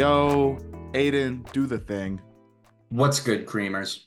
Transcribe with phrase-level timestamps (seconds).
[0.00, 0.56] Yo.
[0.94, 2.22] Aidan, do the thing.
[2.88, 4.04] What's good, creamers?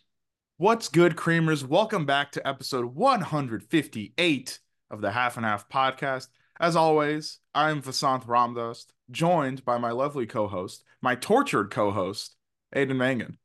[0.58, 1.64] What's good, creamers?
[1.64, 6.30] Welcome back to episode 158 of the Half and Half podcast.
[6.60, 12.38] As always, I'm Vasanth Ramdust, joined by my lovely co host, my tortured co host,
[12.76, 13.38] Aidan Mangan.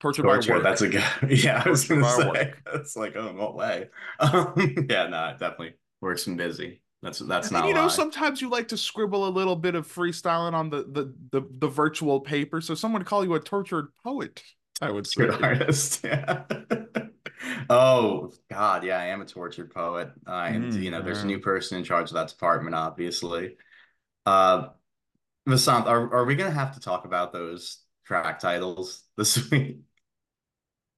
[0.00, 0.64] Tortured, Torture, by work.
[0.64, 1.04] That's a good.
[1.44, 2.54] Yeah, I was going to say.
[2.74, 3.88] It's like, oh, what way?
[4.18, 4.52] Um,
[4.90, 6.80] yeah, no, it definitely works and busy.
[7.04, 7.68] That's that's not.
[7.68, 11.14] you know, sometimes you like to scribble a little bit of freestyling on the the
[11.32, 12.62] the, the virtual paper.
[12.62, 14.42] So someone would call you a tortured poet.
[14.80, 15.26] I would say.
[15.26, 16.04] Good artist.
[16.14, 16.44] Yeah.
[17.68, 20.10] oh God, yeah, I am a tortured poet.
[20.26, 23.56] Uh, and mm, you know, there's a new person in charge of that department, obviously.
[24.24, 24.68] Uh,
[25.46, 29.80] Vasanth, are are we gonna have to talk about those track titles this week?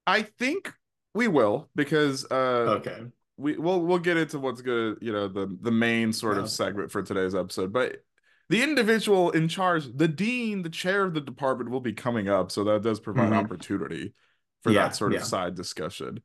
[0.07, 0.73] I think
[1.15, 3.07] we will because uh okay
[3.37, 6.91] we we'll we'll get into what's good, you know, the the main sort of segment
[6.91, 7.73] for today's episode.
[7.73, 8.03] But
[8.49, 12.51] the individual in charge, the dean, the chair of the department, will be coming up,
[12.51, 13.45] so that does provide mm-hmm.
[13.45, 14.15] opportunity
[14.63, 15.25] for yeah, that sort of yeah.
[15.25, 16.21] side discussion.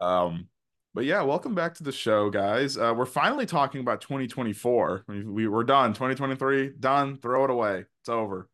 [0.00, 0.48] Um,
[0.92, 2.76] but yeah, welcome back to the show, guys.
[2.76, 5.04] Uh, we're finally talking about 2024.
[5.06, 5.92] We, we we're done.
[5.92, 7.18] 2023 done.
[7.18, 7.84] Throw it away.
[8.00, 8.48] It's over.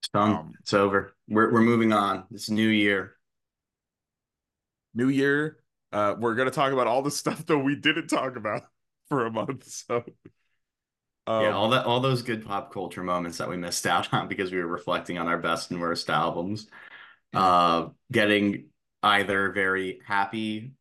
[0.00, 0.30] It's done.
[0.32, 1.14] Um, it's over.
[1.28, 2.24] We're we're moving on.
[2.32, 3.12] It's new year.
[4.96, 5.58] New year,
[5.94, 8.62] uh, we're going to talk about all the stuff that we didn't talk about
[9.08, 9.66] for a month.
[9.68, 10.04] So,
[11.26, 14.28] um, yeah, all that, all those good pop culture moments that we missed out on
[14.28, 16.66] because we were reflecting on our best and worst albums.
[17.32, 18.66] Uh, getting
[19.02, 20.72] either very happy,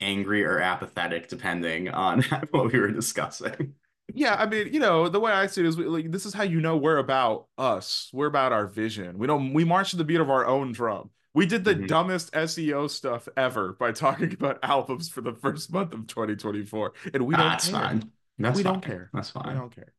[0.00, 3.74] angry, or apathetic, depending on what we were discussing.
[4.14, 6.32] Yeah, I mean, you know, the way I see it is, we, like, this is
[6.32, 8.10] how you know we're about us.
[8.12, 9.18] We're about our vision.
[9.18, 9.52] We don't.
[9.52, 11.10] We march to the beat of our own drum.
[11.38, 11.86] We did the mm-hmm.
[11.86, 17.26] dumbest SEO stuff ever by talking about albums for the first month of 2024, and
[17.28, 17.48] we don't.
[17.48, 17.80] That's care.
[17.80, 18.10] fine.
[18.40, 18.72] That's we fine.
[18.72, 19.08] don't care.
[19.14, 19.46] That's fine.
[19.46, 19.92] We don't care.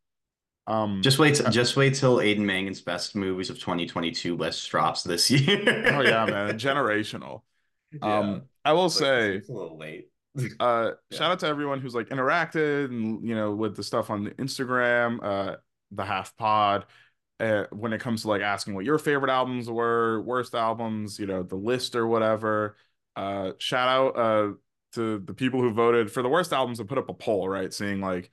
[0.67, 1.35] Um, just wait.
[1.35, 5.63] T- just wait till Aidan Mangan's best movies of 2022 list drops this year.
[5.95, 7.43] oh yeah, man, generational.
[7.91, 8.19] Yeah.
[8.19, 10.09] Um, I will say it's a little late.
[10.59, 11.17] uh, yeah.
[11.17, 14.31] shout out to everyone who's like interacted and you know with the stuff on the
[14.31, 15.55] Instagram, uh,
[15.89, 16.85] the Half Pod
[17.39, 21.25] uh, when it comes to like asking what your favorite albums were, worst albums, you
[21.25, 22.75] know, the list or whatever.
[23.15, 24.53] Uh, shout out uh,
[24.93, 27.73] to the people who voted for the worst albums and put up a poll, right?
[27.73, 28.31] Saying like,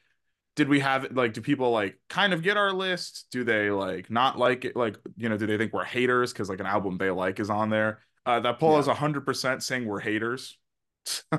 [0.56, 3.27] did we have like, do people like kind of get our list?
[3.31, 4.75] Do they like not like it?
[4.75, 7.50] Like, you know, do they think we're haters because like an album they like is
[7.50, 8.00] on there?
[8.25, 8.81] Uh, that poll yeah.
[8.81, 10.59] is hundred percent saying we're haters.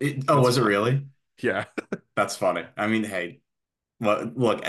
[0.00, 1.06] it, oh, was it really?
[1.40, 1.64] Yeah,
[2.16, 2.64] that's funny.
[2.76, 3.40] I mean, hey,
[4.00, 4.64] look, look,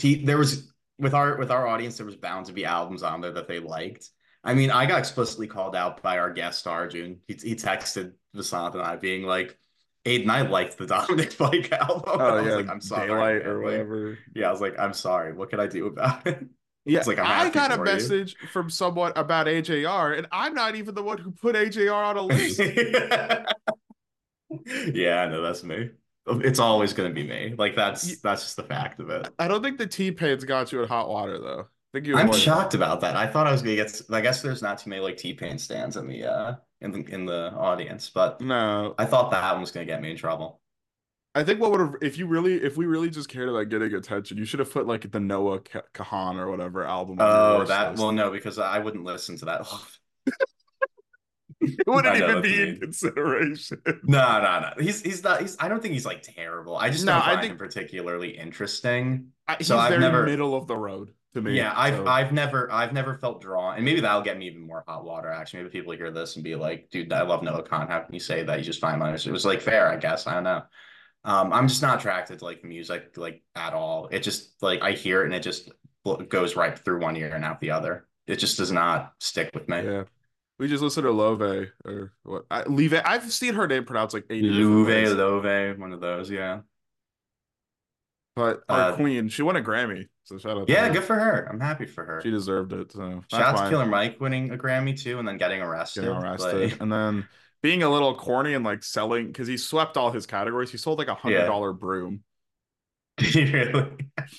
[0.00, 3.20] he, there was with our with our audience, there was bound to be albums on
[3.20, 4.10] there that they liked.
[4.44, 7.20] I mean, I got explicitly called out by our guest Arjun.
[7.26, 9.58] He he texted Vasanth and I being like,
[10.04, 12.02] Aidan, I liked the Dominic Fike album.
[12.06, 13.08] Oh, yeah, like, I'm sorry.
[13.08, 14.18] Daylight or whatever.
[14.34, 15.32] Yeah, I was like, I'm sorry.
[15.32, 16.46] What can I do about it?
[16.84, 18.48] Yeah, like, I got a message you.
[18.48, 22.22] from someone about AJR, and I'm not even the one who put AJR on a
[22.22, 22.58] list.
[24.94, 25.90] yeah, I know that's me.
[26.30, 27.54] It's always going to be me.
[27.56, 29.28] Like that's that's just the fact of it.
[29.38, 31.60] I don't think the T Pain's got you in hot water though.
[31.60, 32.16] I think you.
[32.16, 33.16] I'm shocked about that.
[33.16, 34.00] I thought I was gonna get.
[34.10, 37.00] I guess there's not too many like T Pain stands in the uh in the
[37.12, 40.60] in the audience, but no, I thought that one was gonna get me in trouble.
[41.34, 43.94] I think what would have if you really if we really just cared about getting
[43.94, 45.60] attention, you should have put like the Noah
[45.94, 47.16] Kahan or whatever album.
[47.20, 48.02] Oh, that list.
[48.02, 49.66] well, no, because I wouldn't listen to that.
[51.60, 53.82] it wouldn't even be in consideration.
[54.04, 54.70] No, no, no.
[54.82, 55.40] He's he's not.
[55.40, 55.56] He's.
[55.58, 56.76] I don't think he's like terrible.
[56.76, 59.28] I just no, don't find I think, him particularly interesting.
[59.46, 61.56] I, he's so I've never middle of the road to me.
[61.56, 62.06] Yeah, I've so.
[62.06, 65.28] I've never I've never felt drawn, and maybe that'll get me even more hot water.
[65.28, 67.88] Actually, maybe people hear this and be like, "Dude, I love Noah Kahan.
[67.88, 68.58] How can you say that?
[68.58, 70.26] You just find It was like fair, I guess.
[70.26, 70.62] I don't know.
[71.24, 74.08] Um, I'm just not attracted to like music like at all.
[74.10, 75.70] It just like I hear it and it just
[76.28, 78.06] goes right through one ear and out the other.
[78.26, 79.82] It just does not stick with me.
[79.82, 80.04] Yeah.
[80.58, 82.46] We just listen to Love or what?
[82.50, 83.00] I, Live.
[83.04, 84.42] I've seen her name pronounced like eight.
[84.42, 86.60] Luve, Love, one of those, yeah.
[88.34, 90.68] But our uh, queen, she won a Grammy, so shout out.
[90.68, 91.48] Yeah, good for her.
[91.50, 92.20] I'm happy for her.
[92.22, 92.92] She deserved it.
[92.92, 96.02] So shout out to Killer Mike winning a Grammy too, and then getting arrested.
[96.02, 96.80] Getting arrested, like...
[96.80, 97.28] and then
[97.62, 100.70] being a little corny and like selling because he swept all his categories.
[100.70, 101.78] He sold like a hundred dollar yeah.
[101.78, 102.22] broom.
[103.34, 103.90] really?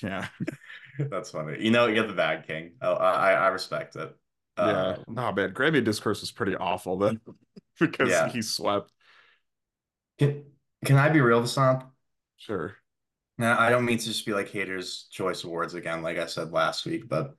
[0.02, 0.28] Yeah.
[0.98, 1.62] That's funny.
[1.62, 2.72] You know, you're the bad king.
[2.80, 4.16] Oh, I I respect it.
[4.58, 4.96] Yeah.
[5.06, 7.20] Um, oh man, Grammy discourse was pretty awful then
[7.80, 8.28] because yeah.
[8.28, 8.92] he swept.
[10.18, 10.44] Can,
[10.84, 11.86] can I be real, Vasanth?
[12.36, 12.76] Sure.
[13.38, 16.52] Now, I don't mean to just be like haters' choice awards again, like I said
[16.52, 17.36] last week, but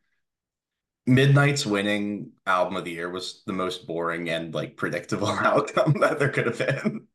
[1.06, 6.18] Midnight's winning album of the year was the most boring and like predictable outcome that
[6.18, 7.08] there could have been.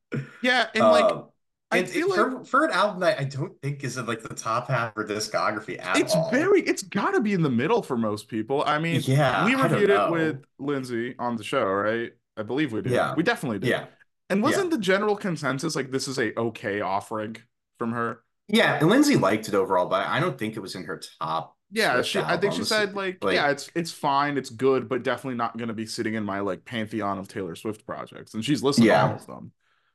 [0.42, 1.24] Yeah, and um, like
[1.70, 4.06] I And feel it, like for for an album that I don't think is in
[4.06, 6.30] like the top half of her discography at it's all.
[6.30, 8.62] very it's got to be in the middle for most people.
[8.64, 12.12] I mean, Yeah, we reviewed it with Lindsay on the show, right?
[12.36, 12.92] I believe we did.
[12.92, 13.14] Yeah.
[13.14, 13.70] We definitely did.
[13.70, 13.86] Yeah.
[14.30, 17.36] And wasn't the general consensus like this is a okay offering
[17.78, 18.22] from her?
[18.48, 21.56] Yeah, and Lindsay liked it overall, but I don't think it was in her top
[21.70, 25.02] Yeah, she I think she said like, Like- yeah, it's it's fine, it's good, but
[25.02, 28.34] definitely not going to be sitting in my like pantheon of Taylor Swift projects.
[28.34, 29.02] And she's listened Yeah.
[29.02, 29.52] to all of them.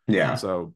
[0.08, 0.36] Yeah.
[0.36, 0.74] So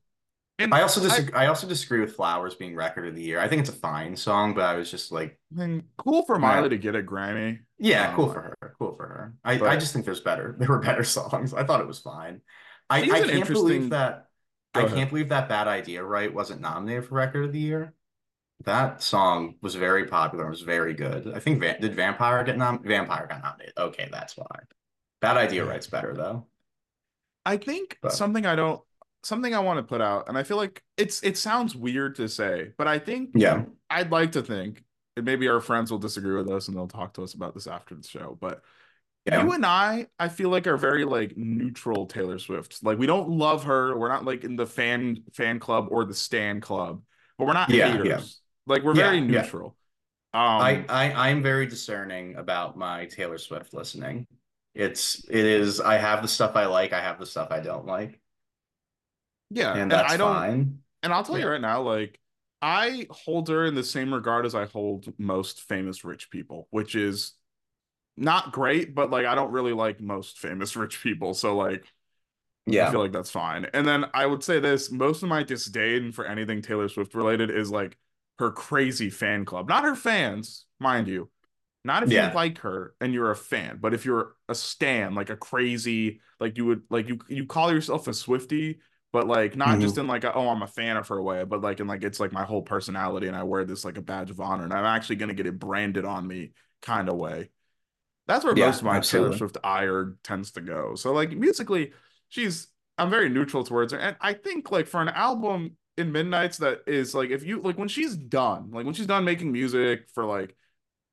[0.59, 3.39] and I also disagree I, also disagree with Flowers being record of the year.
[3.39, 6.39] I think it's a fine song, but I was just like, I mean, cool for
[6.39, 7.59] Miley to get a Grammy.
[7.77, 8.75] yeah, Um, cool for her.
[8.79, 9.33] Cool for her.
[9.43, 10.55] I, but- I just think there's better.
[10.59, 11.53] There were better songs.
[11.53, 12.41] I thought it was fine.
[12.89, 14.27] I, I can't interesting- believe that
[14.73, 14.97] Go I ahead.
[14.97, 17.93] can't believe that Bad Idea Right wasn't nominated for record of the year.
[18.65, 20.47] That song was very popular.
[20.47, 21.31] It was very good.
[21.35, 23.73] I think Va- did Vampire get nom Vampire got nominated.
[23.77, 24.45] Okay, that's why.
[25.21, 26.47] Bad Idea Right's better though.
[27.45, 28.81] I think But- something I don't
[29.25, 32.29] something I want to put out, and I feel like it's it sounds weird to
[32.29, 33.65] say, but I think Yeah.
[33.89, 34.83] I'd like to think,
[35.17, 37.67] and maybe our friends will disagree with us and they'll talk to us about this
[37.67, 38.61] after the show, but
[39.25, 39.43] Yeah.
[39.43, 42.83] you and I, I feel like are very like neutral Taylor Swift.
[42.83, 43.97] Like we don't love her.
[43.97, 47.01] We're not like in the fan fan club or the stan club,
[47.37, 48.07] but we're not Yeah, haters.
[48.07, 48.21] yeah.
[48.67, 49.75] Like we're very neutral.
[50.33, 54.27] Um, I, I I'm very discerning about my Taylor Swift listening.
[54.73, 57.85] It's it is I have the stuff I like, I have the stuff I don't
[57.85, 58.19] like,
[59.55, 60.47] yeah, and and that's I don't.
[60.47, 60.79] fine.
[61.03, 62.19] And I'll tell you right now, like
[62.61, 66.95] I hold her in the same regard as I hold most famous rich people, which
[66.95, 67.33] is
[68.17, 71.33] not great, but like I don't really like most famous rich people.
[71.33, 71.85] So like
[72.65, 72.85] yeah.
[72.85, 73.65] I feel like that's fine.
[73.73, 77.51] And then I would say this, most of my disdain for anything Taylor Swift related
[77.51, 77.97] is like
[78.39, 79.69] her crazy fan club.
[79.69, 81.29] Not her fans, mind you.
[81.83, 82.25] Not if Yeah.
[82.25, 86.19] you like her and you're a fan, but if you're a stan, like a crazy,
[86.39, 88.79] like you would like you you call yourself a Swifty,
[89.15, 89.81] but like not Mhm.
[89.81, 92.03] just in like a, oh I'm a fan of her way, but like in like
[92.03, 94.73] it's like my whole personality and I wear this like a badge of honor and
[94.73, 97.49] I'm actually gonna get it branded on me kind of way.
[98.27, 99.01] That's where Yeah, most of my absolutely.
[99.01, 100.95] Taylor Swift ire tends to go.
[100.95, 101.93] So like musically,
[102.29, 102.67] she's
[102.97, 103.99] I'm very neutral towards her.
[103.99, 107.77] And I think like for an album in Midnights that is like if you like
[107.77, 110.55] when she's done, like when she's done making music for like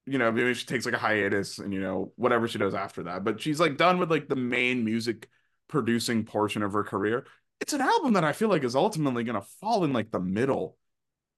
[0.06, 3.04] you know, maybe she takes like a hiatus and you know, whatever she does after
[3.04, 3.24] that.
[3.24, 5.28] But she's like done with like the main music
[5.68, 7.26] producing portion of her career.
[7.62, 10.76] It's an album that I feel like is ultimately gonna fall in like the middle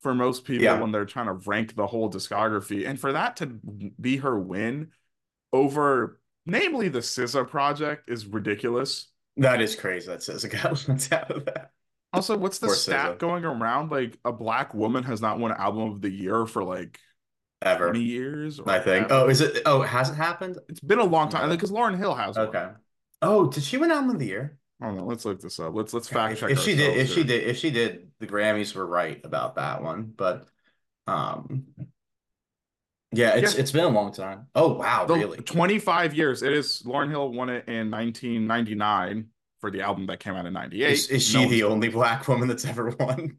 [0.00, 0.80] for most people Yeah.
[0.80, 2.88] when they're trying to rank the whole discography.
[2.88, 3.46] And for that to
[4.00, 4.88] be her win
[5.52, 9.10] over namely the SZA project is ridiculous.
[9.36, 10.06] That is crazy.
[10.08, 11.70] That says got what's out of that.
[12.12, 13.18] Also, what's the Poor stat SZA.
[13.18, 13.90] going around?
[13.90, 16.98] Like a black woman has not won album of the year for like
[17.62, 17.86] Ever.
[17.90, 18.60] 20 years.
[18.66, 19.06] I think.
[19.06, 19.14] ever.
[19.14, 19.62] Oh, is it?
[19.66, 20.58] Oh, it hasn't happened.
[20.68, 22.48] it's been a long time because Lauryn Hill has one.
[22.48, 22.68] Okay.
[23.22, 24.58] Oh, did she win album of the year?
[24.84, 25.06] I don't.
[25.06, 25.74] Let's look this up.
[25.74, 26.50] Let's let's fact check.
[26.50, 29.56] if she did, if ourselves she did, if she did, the Grammys were right about
[29.56, 30.12] that one.
[30.16, 30.46] But,
[31.06, 31.64] um,
[33.12, 33.60] yeah, it's Yeah.
[33.60, 34.46] it's been a long time.
[34.54, 35.38] Oh wow, The- really?
[35.38, 36.42] 25 years.
[36.42, 39.28] It is Lauryn Hill won it in 1999
[39.60, 40.90] for the album that came out in 98.
[40.92, 43.38] Is, is No she the only black woman that's ever won?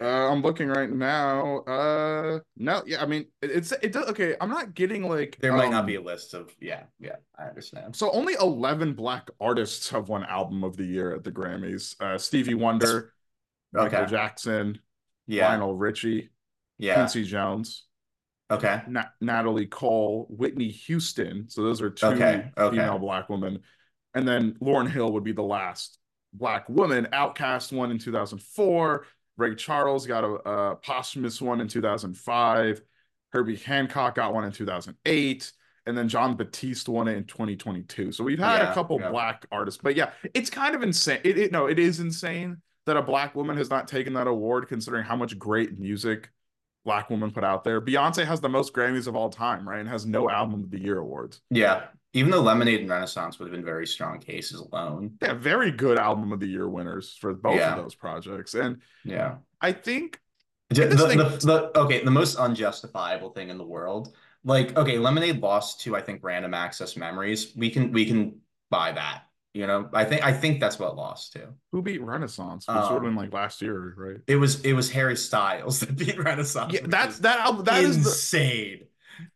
[0.00, 1.58] Uh, I'm looking right now.
[1.60, 4.36] Uh, no, yeah, I mean, it, it's it does okay.
[4.40, 6.54] I'm not getting like There might not um, be a list of.
[6.60, 7.96] Yeah, yeah, I understand.
[7.96, 12.00] So only 11 black artists have won album of the year at the Grammys.
[12.00, 13.12] Uh, Stevie Wonder,
[13.72, 14.78] Michael Jackson,
[15.26, 16.30] Yeah, Lionel Richie,
[16.78, 16.94] yeah.
[16.94, 17.84] Quincy Jones,
[18.50, 18.82] Okay.
[18.88, 21.48] Na- Natalie Cole, Whitney Houston.
[21.48, 22.76] So those are two Okay, okay.
[22.76, 23.60] female black women.
[24.14, 25.98] And then Lauryn Hill would be the last
[26.32, 27.08] black woman.
[27.12, 29.06] OutKast won in 2004.
[29.38, 32.82] Ray Charles got a, a posthumous one in 2005.
[33.32, 35.52] Herbie Hancock got one in 2008.
[35.86, 38.12] And then Jon Batiste won it in 2022.
[38.12, 39.10] So we've had Yeah, a couple yeah.
[39.10, 39.80] black artists.
[39.82, 41.20] But yeah, it's kind of insane.
[41.24, 44.68] It, it no, it is insane that a black woman has not taken that award
[44.68, 46.30] considering how much great music
[46.84, 47.80] black women put out there.
[47.80, 49.80] Beyonce has the most Grammys of all time, right?
[49.80, 51.40] And has no album of the year awards.
[51.50, 55.16] Yeah, even though Lemonade and Renaissance would have been very strong cases alone.
[55.20, 57.74] Yeah, very good album of the year winners for both Yeah.
[57.76, 58.54] of those projects.
[58.54, 59.36] And Yeah.
[59.60, 60.18] I think
[60.70, 64.14] The, the, thing- the, the- okay, the most unjustifiable thing in the world.
[64.44, 67.52] Like, okay, Lemonade lost to I think Random Access Memories.
[67.56, 69.24] We can we can buy that.
[69.54, 71.48] You know, I think I think that's what lost to.
[71.72, 74.20] who beat Renaissance, which would have Um, been like last year, right?
[74.28, 76.72] It was it was Harry Styles that beat Renaissance.
[76.72, 77.64] Yeah, that's that album.
[77.64, 78.80] That is insane.
[78.80, 78.86] the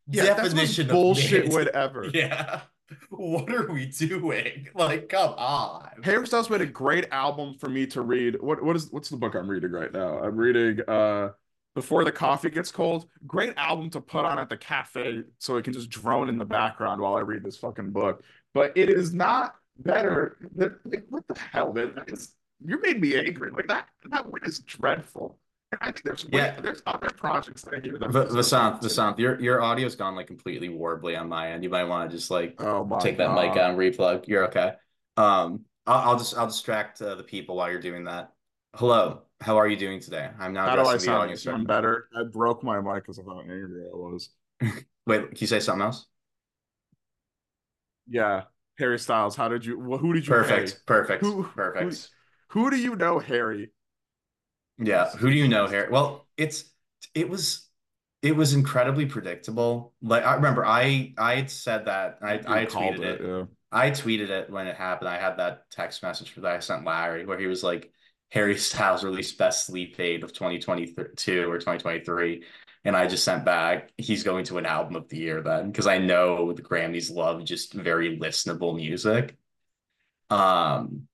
[0.06, 1.52] most definition of bullshit mid.
[1.52, 2.06] whatever.
[2.14, 2.60] Yeah.
[3.08, 4.68] What are we doing?
[4.74, 5.88] Like, come on.
[6.02, 8.36] Harry Styles made a great album for me to read.
[8.40, 10.18] What what is what's the book I'm reading right now?
[10.18, 11.30] I'm reading uh
[11.74, 13.06] Before the Coffee Gets Cold.
[13.26, 16.44] Great album to put on at the cafe so it can just drone in the
[16.44, 18.22] background while I read this fucking book.
[18.52, 21.72] But it is not better than like, what the hell?
[21.72, 21.94] man?
[22.64, 23.50] You made me angry.
[23.52, 25.38] Like that that win is dreadful.
[25.72, 26.60] And I think there's way, Yeah.
[26.60, 28.82] there's other projects that hear that V- are so Vasanth.
[28.82, 31.64] Vasanth, your your audio's gone like completely warbly on my end.
[31.64, 34.28] You might want to just like Oh take that mic out and replug.
[34.28, 34.74] You're okay.
[35.16, 38.32] Um, I'll, I'll just I'll distract uh, the people while you're doing that.
[38.74, 40.30] Hello, how are you doing today?
[40.38, 41.18] I'm now How do I sound?
[41.22, 41.42] audience.
[41.42, 42.08] Sound better?
[42.16, 44.30] I broke my mic because of how angry I was.
[45.06, 46.06] Wait, can you say something else?
[48.08, 48.42] Yeah,
[48.78, 49.36] Harry Styles.
[49.36, 49.80] How did you?
[49.80, 50.78] Who did you Perfect, pay?
[50.86, 52.08] perfect, Who- perfect.
[52.48, 53.70] Who do you know, Harry?
[54.84, 55.88] Yeah, who do you know here?
[55.90, 56.64] Well, it's
[57.14, 57.68] it was
[58.22, 59.92] it was incredibly predictable.
[60.02, 63.20] Like I remember I I had said that I You I tweeted it.
[63.24, 63.44] Yeah.
[63.70, 65.08] I tweeted it when it happened.
[65.08, 67.90] I had that text message that I sent Larry where he was like,
[68.30, 72.44] Harry Styles released best sleep aid of 2022 or 2023.
[72.84, 75.86] And I just sent back, he's going to an album of the year then, because
[75.86, 79.36] I know the Grammys love just very listenable music.
[80.30, 81.08] Um,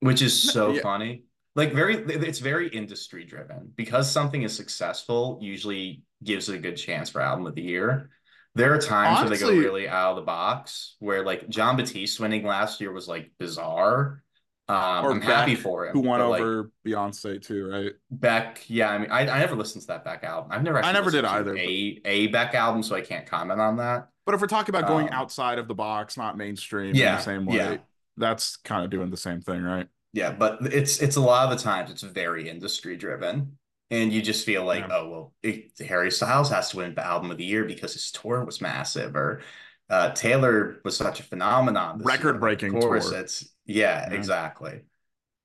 [0.00, 0.82] which is so Yeah.
[0.82, 1.24] funny.
[1.54, 6.76] Like very it's very industry driven because something is successful usually gives it a good
[6.76, 8.10] chance for album of the year.
[8.56, 12.20] There are times where they go really out of the box where like Jon Batiste
[12.20, 14.22] winning last year was like bizarre.
[14.66, 15.92] Um, I'm happy for him.
[15.92, 17.92] Who won but, like, over Beyonce too, right?
[18.10, 18.64] Beck?
[18.66, 20.52] Yeah, I mean, I, I never listened to that Beck album.
[20.52, 20.82] I've never.
[20.82, 24.08] I never did either, A a Beck album, so I can't comment on that.
[24.24, 27.16] But if we're talking about going Um, outside of the box, not mainstream in Yeah,
[27.16, 27.76] the same way, yeah.
[28.16, 29.86] that's kind of doing the same thing, right?
[30.14, 33.58] Yeah, but it's it's a lot of the times it's very industry driven,
[33.90, 34.96] and you just feel like, Yeah.
[34.96, 38.12] oh well, it, Harry Styles has to win the album of the year because his
[38.12, 39.42] tour was massive, or
[39.90, 42.00] uh, Taylor was such a phenomenon.
[42.02, 42.96] Record-breaking tour.
[42.96, 44.16] it's yeah, Yeah.
[44.16, 44.82] exactly.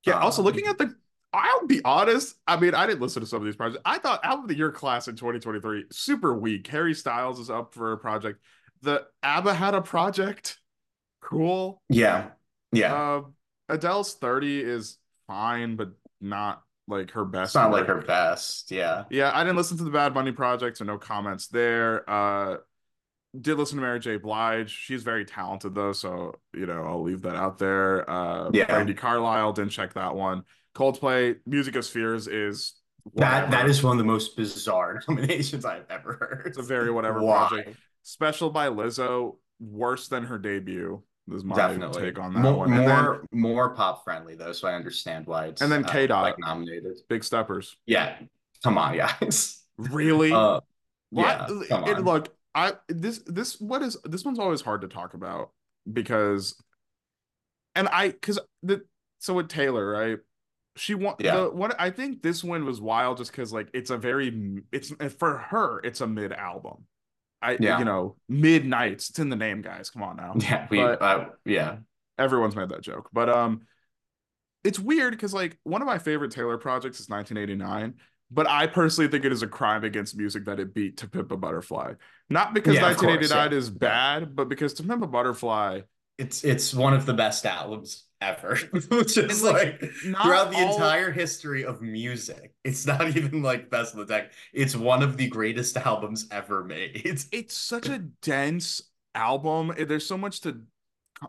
[0.05, 0.19] Yeah.
[0.19, 0.95] also, Um, looking at the,
[1.33, 2.35] I'll be honest.
[2.47, 3.81] I mean, I didn't listen to some of these projects.
[3.85, 6.67] I thought album of the year class in 2023 super weak.
[6.67, 8.39] Harry Styles is up for a project.
[8.83, 10.59] The ABBA had a project.
[11.21, 11.81] Cool.
[11.89, 12.29] Yeah,
[12.71, 12.93] yeah.
[12.95, 13.21] Uh,
[13.69, 14.97] Adele's 30 is
[15.27, 17.49] fine, but not like her best.
[17.49, 18.71] it's not like her best.
[18.71, 22.09] Yeah, Yeah, I didn't listen to the Bad Bunny project, so no comments there.
[22.09, 22.57] Uh
[23.39, 24.17] did listen to Mary J.
[24.17, 24.71] Blige.
[24.71, 28.09] She's very talented though, so you know, I'll leave that out there.
[28.09, 28.65] Uh Yeah.
[28.65, 30.43] Brandi Carlile, didn't check that one.
[30.75, 32.73] Coldplay, Music of Spheres is
[33.15, 36.43] that that is one of the most bizarre nominations I've ever heard.
[36.47, 37.47] It's a very whatever Why?
[37.47, 37.77] project.
[38.03, 41.03] Special by Lizzo, worse than her debut.
[41.33, 42.73] Is my Definitely take on that more one.
[42.73, 45.87] And then more more pop friendly though, so I understand why it's And then uh,
[45.89, 46.23] K-Dot.
[46.23, 46.97] like nominated.
[47.07, 47.75] Big Steppers.
[47.85, 48.17] Yeah,
[48.63, 49.63] come on, guys.
[49.77, 50.31] Really?
[50.33, 50.59] Uh,
[51.11, 55.51] yeah, it- look, I this this what is this one's always hard to talk about
[55.91, 56.55] because,
[57.75, 58.83] and I because the
[59.19, 60.17] so with Taylor right,
[60.75, 61.35] she won Yeah.
[61.37, 64.91] the what I think this win was wild just because like it's a very it's
[65.17, 66.85] for her it's a mid album,
[67.41, 67.79] I Yeah.
[67.79, 71.25] you know midnights it's in the name guys come on now yeah, we but- uh,
[71.45, 71.77] yeah,
[72.17, 73.61] everyone's made that joke but um
[74.63, 77.93] it's weird because like one of my favorite Taylor projects is 1989
[78.31, 81.31] but I personally think it is a crime against music that it beat To Pimp
[81.31, 81.93] a Butterfly.
[82.29, 83.57] Not because Yeah, of course, 1989 yeah.
[83.57, 85.81] is bad, but because To Pimp a Butterfly,
[86.19, 88.55] it's it's one of the best albums ever.
[88.89, 92.53] Which is like, like throughout the all- entire history of music.
[92.63, 94.31] It's not even like best of the deck.
[94.53, 97.01] It's one of the greatest albums ever made.
[97.31, 98.81] it's such a dense
[99.15, 99.73] album.
[99.77, 100.61] There's so much to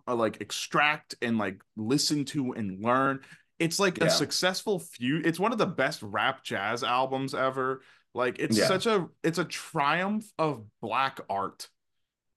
[0.07, 3.21] uh, like extract and like listen to and learn.
[3.59, 4.07] It's like Yeah.
[4.07, 5.21] a successful few.
[5.25, 7.83] It's one of the best rap jazz albums ever.
[8.15, 8.67] Like it's Yeah.
[8.67, 11.69] such a it's a triumph of black art.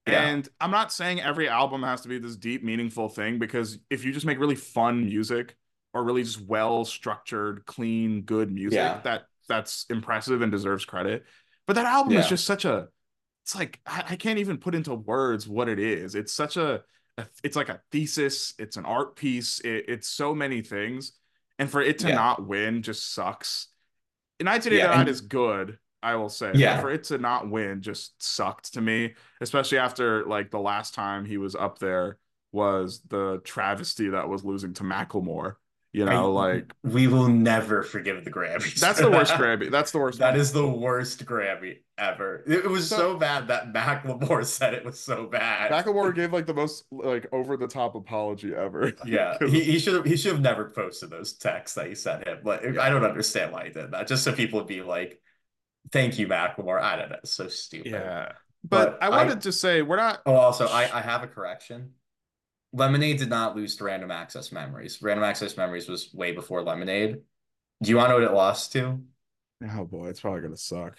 [0.07, 0.27] Yeah.
[0.27, 4.03] And I'm not saying every album has to be this deep, meaningful thing because if
[4.03, 5.55] you just make really fun music
[5.93, 8.99] or really just well structured, clean, good music, Yeah.
[9.03, 11.25] that that's impressive and deserves credit.
[11.67, 12.87] But that album is just such a
[13.43, 16.15] it's like I, I can't even put into words what it is.
[16.15, 16.83] It's such a,
[17.17, 21.13] a it's like a thesis, it's an art piece, it, it's so many things.
[21.59, 22.15] And for it to Yeah.
[22.15, 23.67] not win just sucks.
[24.41, 26.51] 1989 and- is good, I will say.
[26.55, 26.79] Yeah.
[26.81, 31.25] For it to not win just sucked to me, especially after like the last time
[31.25, 32.17] he was up there
[32.51, 35.55] was the travesty that was losing to Macklemore.
[35.95, 38.79] You know, I- like we will never forgive the Grammys.
[38.79, 39.31] that's the worst.
[39.41, 39.69] Grammy.
[39.69, 40.17] That's the worst.
[40.19, 40.39] That one.
[40.39, 42.43] is the worst Grammy ever.
[42.47, 45.69] It was So- so, bad that Macklemore said it was so bad.
[45.71, 48.91] Macklemore gave like the most like over the top apology ever.
[49.05, 52.27] Yeah, he, he should have he should have never posted those texts that he sent
[52.27, 52.39] him.
[52.43, 52.81] Like Yeah.
[52.81, 54.07] I don't understand why he did that.
[54.07, 55.21] Just so people would be like,
[55.91, 57.91] "Thank you, Macklemore." I don't know, it's so stupid.
[57.91, 58.31] Yeah.
[58.63, 61.27] But, But I I- wanted to say we're not Oh, also, I I have a
[61.27, 61.93] correction.
[62.71, 64.99] Lemonade did not lose to Random Access Memories.
[65.01, 67.21] Random Access Memories was way before Lemonade.
[67.83, 69.03] Do you want to know what it lost to?
[69.69, 70.97] Oh boy, it's probably gonna suck.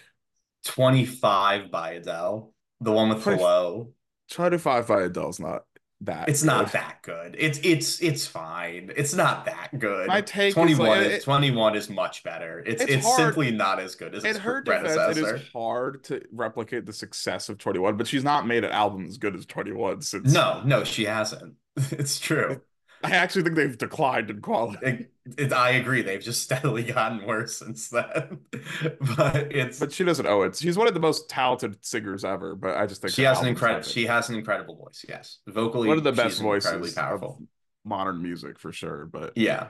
[0.63, 3.93] Twenty five by Adele, the one with Twenty- Hello.
[4.29, 5.65] Twenty five by Adele's not
[6.01, 6.29] that.
[6.29, 6.47] It's good.
[6.47, 7.35] not that good.
[7.39, 8.91] It's it's it's fine.
[8.95, 10.07] It's not that good.
[10.07, 12.59] My take is 21 like, is, it- 21 is much better.
[12.65, 15.35] It's It's it's, simply not as good as In its her defense, it predecessor.
[15.37, 19.17] is hard to replicate the success of 21, but she's not made an album as
[19.17, 20.33] good as 21 since.
[20.33, 21.55] No, no, she hasn't.
[21.91, 22.61] It's true.
[23.05, 24.85] I actually think they've declined in quality.
[24.85, 26.01] It, it, I agree.
[26.01, 28.39] They've just steadily gotten worse since then.
[29.17, 30.55] but it's But she doesn't owe it.
[30.55, 33.47] She's one of the most talented singers ever, but I just think she has an
[33.47, 35.05] incredible she has an incredible voice.
[35.07, 37.41] Yes, vocally, one of the best voices incredibly powerful.
[37.83, 39.05] modern music for sure.
[39.05, 39.69] But Yeah,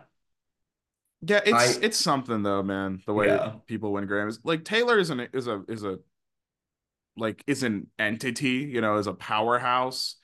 [1.21, 3.01] yeah, it's I- it's something though, man.
[3.05, 3.55] The way Yeah.
[3.67, 5.99] people win Grammys, like Taylor is an is a is a
[7.17, 10.15] like is an entity, you know, is a powerhouse,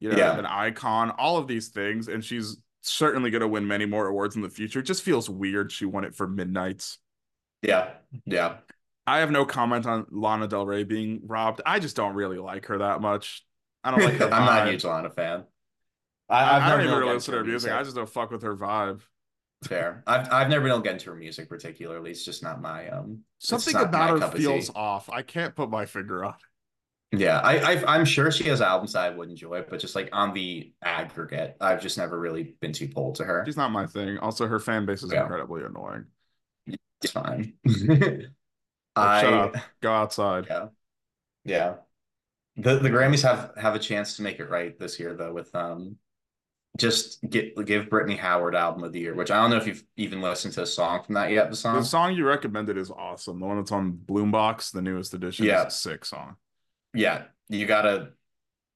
[0.00, 0.38] you know, Yeah.
[0.38, 4.36] an icon, all of these things, and she's certainly going to win many more awards
[4.36, 4.80] in the future.
[4.80, 6.98] It just feels weird she won it for Midnight's.
[7.62, 7.90] yeah,
[8.24, 8.58] yeah.
[9.06, 11.62] I have no comment on Lana Del Rey being robbed.
[11.64, 13.42] I just don't really like her that much.
[13.82, 14.24] I don't like her.
[14.32, 15.44] I'm not a huge Lana fan.
[16.28, 17.72] I, I've I never don't even really able listen to her music.
[17.72, 19.00] I just don't fuck with her vibe.
[19.64, 20.02] Fair.
[20.06, 22.10] I've I've never been able to get into her music particularly.
[22.10, 23.20] It's just not my um.
[23.38, 25.08] Something not about her feels off.
[25.10, 26.34] I can't put my finger on.
[27.10, 30.10] Yeah, I, I I'm sure she has albums that I would enjoy, but just like
[30.12, 33.44] on the aggregate, I've just never really been too pulled to her.
[33.46, 34.18] She's not my thing.
[34.18, 35.22] Also, her fan base is Yeah.
[35.22, 36.04] incredibly annoying.
[37.02, 37.54] It's fine.
[38.96, 39.56] Like, shut I up.
[39.80, 40.46] Go outside.
[40.50, 40.68] yeah
[41.44, 41.74] yeah.
[42.56, 45.54] The the Grammys have have a chance to make it right this year though with
[45.54, 45.96] um
[46.78, 49.84] just get give Brittany Howard album of the year, which I don't know if you've
[49.96, 51.50] even listened to a song from that yet.
[51.50, 52.08] The song, The song.
[52.10, 53.40] song you recommended is awesome.
[53.40, 55.66] The one that's on Bloombox, the newest edition, Yeah.
[55.66, 56.36] is a sick song.
[56.94, 58.10] Yeah you gotta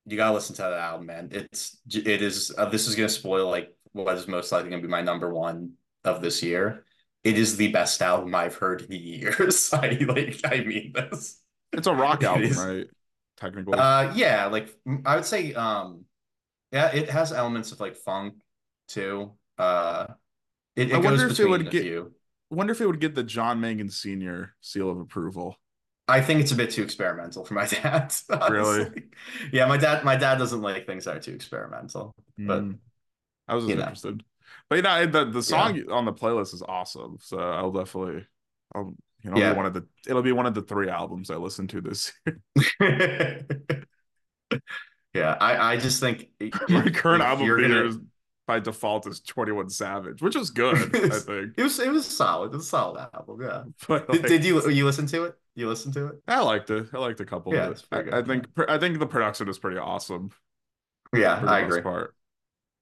[0.06, 3.48] you gotta listen to that album man it's it is uh, this is gonna spoil
[3.48, 5.72] like what is most likely gonna be my number one
[6.04, 6.84] of this year
[7.24, 11.40] it is the best album i've heard in years i like i mean this
[11.72, 12.56] It's a rock album, is.
[12.58, 12.86] right?
[13.36, 13.78] Technically.
[13.78, 16.04] uh yeah like I would say um
[16.70, 18.34] yeah it has elements of like funk
[18.88, 20.06] too uh
[20.76, 22.12] it, it I wonder goes if it would get- few
[22.50, 24.54] wonder if it would get the John Mangan Sr.
[24.60, 25.56] seal of approval.
[26.08, 28.12] I think it's a bit too experimental for my dad.
[28.50, 29.04] Really?
[29.52, 30.04] Yeah, my dad.
[30.04, 32.14] My dad doesn't like things that are too experimental.
[32.38, 32.78] But, Mm.
[33.48, 33.82] I was just you know.
[33.82, 34.22] interested.
[34.68, 37.18] But you know, the the song on the playlist is awesome.
[37.20, 38.26] So I'll definitely
[38.74, 39.52] I'll you know, Yeah.
[39.52, 42.12] be one of the it'll be one of the three albums I listen to this
[42.80, 43.46] year.
[45.14, 46.28] yeah, I, I just think
[46.68, 47.98] My current album gonna- is
[48.52, 51.54] by default is 21 Savage, which is good, I think.
[51.56, 52.52] It was it was solid.
[52.52, 53.40] It was a solid album.
[53.42, 53.64] Yeah.
[53.88, 55.36] But Did, like, did you you listen to it?
[55.54, 56.22] You listened to it?
[56.26, 56.88] I liked it.
[56.94, 57.84] I liked a couple Yeah, of it.
[57.92, 60.30] I, I think I think the production is pretty awesome.
[61.14, 61.82] Yeah, I agree.
[61.82, 62.14] Part.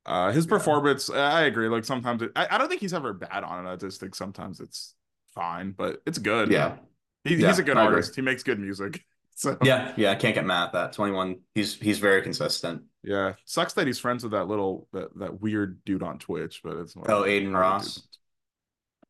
[0.07, 0.57] Uh, his Yeah.
[0.59, 1.69] performance, I agree.
[1.69, 3.71] Like sometimes it, I, I don't think he's ever bad on it.
[3.71, 4.95] I just think sometimes it's
[5.35, 6.51] fine, but it's good.
[6.51, 6.79] Yeah,
[7.25, 8.05] He, Yeah, he's a good I agree.
[8.05, 8.17] artist.
[8.17, 9.05] He makes good music.
[9.43, 10.11] So yeah, yeah.
[10.11, 10.93] I can't get mad at that.
[10.93, 11.37] Twenty one.
[11.55, 12.83] He's he's very consistent.
[13.03, 16.77] yeah, sucks that he's friends with that little that that weird dude on Twitch, but
[16.77, 18.03] it's like, Oh, Adin Ross.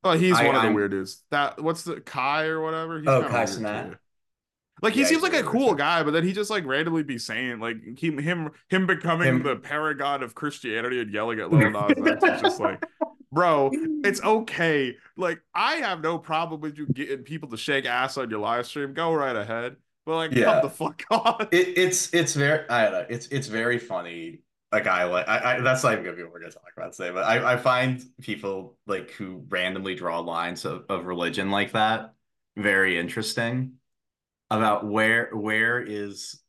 [0.05, 1.25] Oh, he's I- one of the I'm- weird dudes.
[1.33, 2.99] That what's the Kai or whatever?
[3.01, 3.99] He's Oh, Kai weird,
[4.83, 7.19] Like he Yeah, seems like a cool guy, but then he just like randomly be
[7.19, 11.71] saying like he, him him becoming Him- the paragon of Christianity and yelling at Lil
[11.71, 12.83] Nas It's just like,
[13.33, 13.71] bro,
[14.05, 14.97] it's okay.
[15.17, 18.67] Like I have no problem with you getting people to shake ass on your live
[18.67, 18.95] stream.
[18.95, 19.77] Go right ahead,
[20.11, 20.45] but like Yeah.
[20.45, 21.49] come the fuck on.
[21.51, 23.07] It, it's it's very I don't know.
[23.09, 24.41] It's it's very funny.
[24.73, 26.93] A guy like I, I that's not even gonna be what we're gonna talk about
[26.93, 27.11] today.
[27.11, 32.15] But I, I find people like who randomly draw lines of, of religion like that
[32.57, 33.75] very interesting.
[34.51, 36.41] About where where is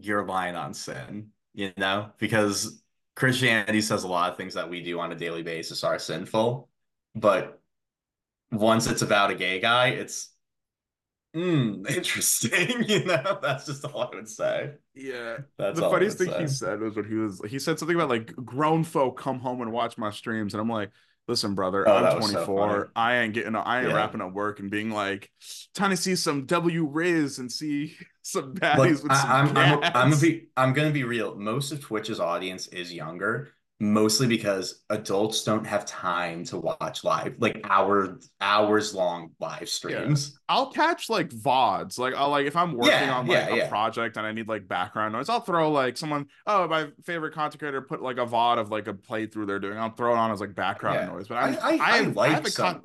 [0.00, 1.30] your line on sin?
[1.54, 2.82] You know, because
[3.16, 6.68] Christianity says a lot of things that we do on a daily basis are sinful,
[7.14, 7.60] but
[8.52, 10.30] once it's about a gay guy, it's
[11.34, 12.82] mm, interesting.
[12.88, 14.72] You know, that's just all I would say.
[14.94, 15.38] yeah.
[15.58, 18.34] That's the funniest thing he said was when he was he said something about like
[18.36, 20.90] grown folk come home and watch my streams, and I'm like,
[21.28, 22.92] listen, brother, Oh, I'm was so 24.
[22.96, 23.92] I ain't getting, I ain't Yeah.
[23.92, 25.30] wrapping up work and being like
[25.76, 29.56] trying to see some W Riz and see some baddies Like, with some I, I'm,
[29.56, 29.90] I'm.
[29.94, 31.34] I'm gonna be, I'm gonna be real.
[31.36, 37.36] Most of Twitch's audience is younger, mostly because adults don't have time to watch live,
[37.38, 40.38] like hour, hours long live streams.
[40.48, 41.98] I'll catch like VODs.
[41.98, 43.68] Like I'll like if I'm working Yeah, on like yeah, a yeah.
[43.68, 47.60] project and I need like background noise, I'll throw like someone, oh, my favorite content
[47.60, 49.78] creator put like a VOD of like a playthrough they're doing.
[49.78, 51.06] I'll throw it on as like background Yeah.
[51.06, 51.28] noise.
[51.28, 52.74] But I, I, I, haven't- like haven't some.
[52.74, 52.84] caught,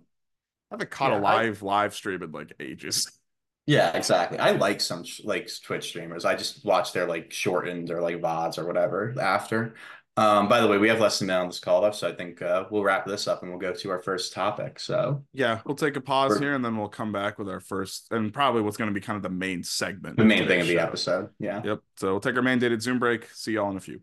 [0.71, 3.09] I haven't caught a Yeah, I- live live stream in like ages.
[3.65, 4.39] Yeah, exactly.
[4.39, 6.25] I like some like Twitch streamers.
[6.25, 9.75] I just watch their like shortened or like VODs or whatever after.
[10.15, 12.07] Um, by the way, we have less than a minute on this call up, so
[12.07, 14.79] I think uh, we'll wrap this up and we'll go to our first topic.
[14.79, 18.11] So Yeah, we'll take a pause here and then we'll come back with our first
[18.11, 20.17] and probably what's going to be kind of the main segment.
[20.17, 20.79] the main thing of the show.
[20.79, 21.29] episode.
[21.39, 21.61] Yeah.
[21.65, 21.79] Yep.
[21.97, 23.27] So we'll take our mandated Zoom break.
[23.33, 24.01] See y'all in a few.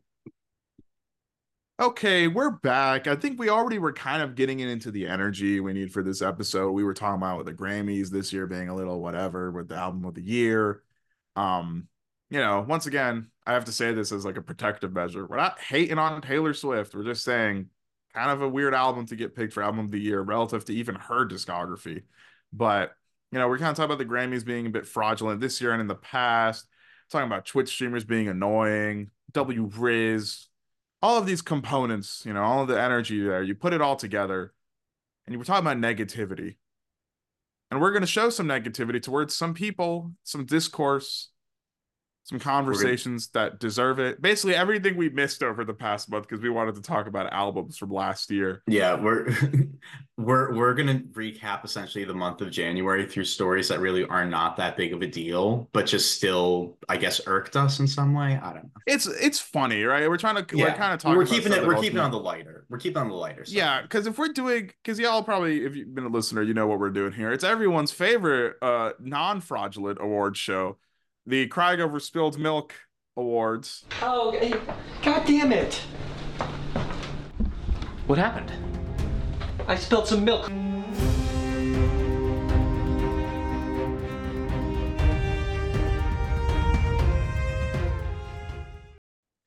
[1.80, 3.06] okay, we're back.
[3.06, 6.02] I think we already were kind of getting it into the energy we need for
[6.02, 6.72] this episode.
[6.72, 9.76] We were talking about with the Grammys this year being a little whatever with the
[9.76, 10.82] album of the year.
[11.36, 11.86] Um,
[12.30, 15.26] you know, once again, I have to say this as like a protective measure.
[15.26, 16.94] We're not hating on Taylor Swift.
[16.94, 17.66] We're just saying
[18.14, 20.74] kind of a weird album to get picked for album of the year relative to
[20.74, 22.04] even her discography.
[22.52, 22.92] But
[23.32, 25.72] you know, we're kind of talking about the Grammys being a bit fraudulent this year
[25.72, 26.66] and in the past,
[27.10, 30.46] talking about Twitch streamers being annoying, W Riz,
[31.02, 33.96] all of these components, you know, all of the energy there, you put it all
[33.96, 34.52] together
[35.26, 36.56] and you were talking about negativity.
[37.70, 41.30] And we're going to show some negativity towards some people, some discourse,
[42.24, 44.20] some conversations that deserve it.
[44.22, 47.76] Basically, everything we missed over the past month because we wanted to talk about albums
[47.76, 48.62] from last year.
[48.66, 49.34] Yeah, we're
[50.16, 54.56] we're we're gonna recap essentially the month of January through stories that really are not
[54.58, 58.38] that big of a deal, but just still, I guess, irked us in some way.
[58.40, 58.70] I don't know.
[58.86, 60.08] It's it's funny, right?
[60.08, 60.66] We're trying to yeah.
[60.66, 61.18] we're kind of talking.
[61.18, 61.66] We're keeping it.
[61.66, 62.66] We're keeping it on the lighter.
[62.68, 63.44] We're keeping on the lighter.
[63.44, 63.56] Side.
[63.56, 66.66] Yeah, because if we're doing, because y'all probably, if you've been a listener, you know
[66.66, 67.32] what we're doing here.
[67.32, 70.76] It's everyone's favorite uh non fraudulent award show
[71.26, 72.74] the Crying Over Spilled Milk
[73.16, 73.84] Awards.
[74.02, 74.32] Oh,
[75.02, 75.74] god damn it!
[78.06, 78.52] What happened?
[79.68, 80.50] I spilled some milk.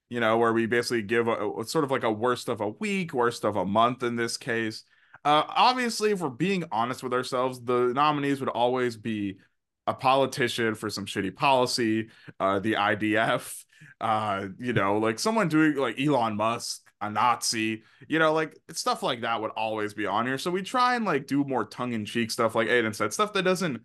[0.10, 2.70] You know, where we basically give a, a, sort of like a worst of a
[2.70, 4.84] week, worst of a month in this case.
[5.26, 9.38] Uh, obviously, if we're being honest with ourselves, the nominees would always be
[9.88, 13.63] a politician for some shitty policy, uh, the IDF,
[14.00, 19.04] uh, you know, like someone doing like Elon Musk, a Nazi, you know, like stuff
[19.04, 20.38] like that would always be on here.
[20.38, 23.34] So we try and like do more tongue in cheek stuff, like Aidan said, stuff
[23.34, 23.82] that doesn't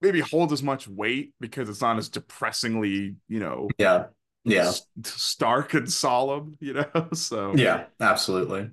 [0.00, 4.06] maybe hold as much weight because it's not as depressingly, you know, yeah,
[4.44, 4.72] yeah,
[5.02, 7.08] stark and solemn, you know.
[7.14, 8.70] So yeah, absolutely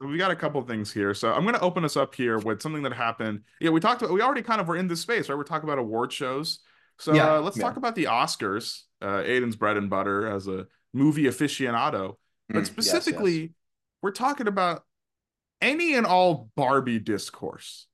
[0.00, 1.12] we got a couple things here.
[1.12, 3.42] So I'm going to open us up here with something that happened.
[3.60, 5.36] Yeah, we talked about, we already kind of were in this space, right?
[5.36, 6.60] We're talking about award shows.
[6.98, 7.64] So yeah, uh, let's yeah.
[7.64, 12.16] talk about the Oscars, uh, Aidan's bread and butter as a movie aficionado.
[12.48, 13.50] But mm, specifically, yes, yes.
[14.02, 14.84] we're talking about
[15.60, 17.86] any and all Barbie discourse.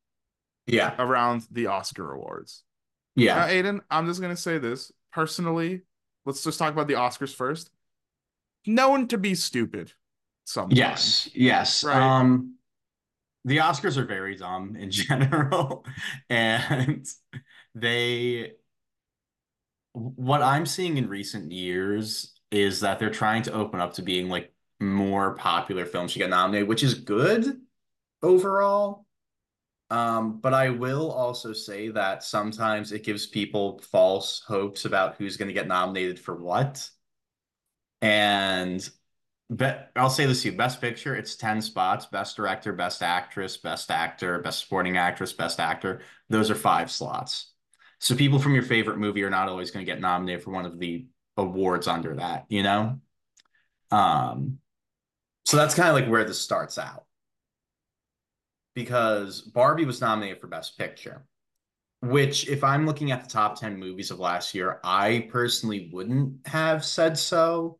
[0.67, 0.95] Yeah.
[0.99, 2.65] Around the Oscar awards.
[3.15, 3.37] Yeah.
[3.37, 5.83] Now, Aidan, I'm just going to say this personally.
[6.25, 7.71] Let's just talk about the Oscars first.
[8.67, 9.93] Known to be stupid
[10.47, 10.79] sometimes.
[10.79, 11.85] Yes, yes.
[11.85, 11.97] Right?
[11.97, 12.55] Um,
[13.45, 15.85] the Oscars are very dumb in general,
[16.31, 17.07] and
[17.75, 18.53] they.
[19.93, 24.29] What I'm seeing in recent years is that they're trying to open up to being
[24.29, 27.61] like more popular films to get nominated, which is good
[28.23, 29.07] overall.
[29.89, 35.37] Um, but I will also say that sometimes it gives people false hopes about who's
[35.37, 36.89] going to get nominated for what.
[38.03, 38.89] And
[39.49, 42.07] Bet I'll say this to you: Best Picture, it's ten spots.
[42.07, 46.01] Best Director, Best Actress, Best Actor, Best Supporting Actress, Best Actor.
[46.29, 47.53] Those are five slots.
[48.01, 50.67] So people from your favorite movie are not always going to get nominated for one
[50.67, 51.07] of the
[51.37, 52.47] awards under that.
[52.49, 53.01] You know.
[53.93, 54.59] Um.
[55.45, 57.05] So that's kind of like where this starts out.
[58.75, 61.25] Because Barbie was nominated for Best Picture,
[62.03, 66.47] which, if I'm looking at the top 10 movies of last year, I personally wouldn't
[66.49, 67.79] have said so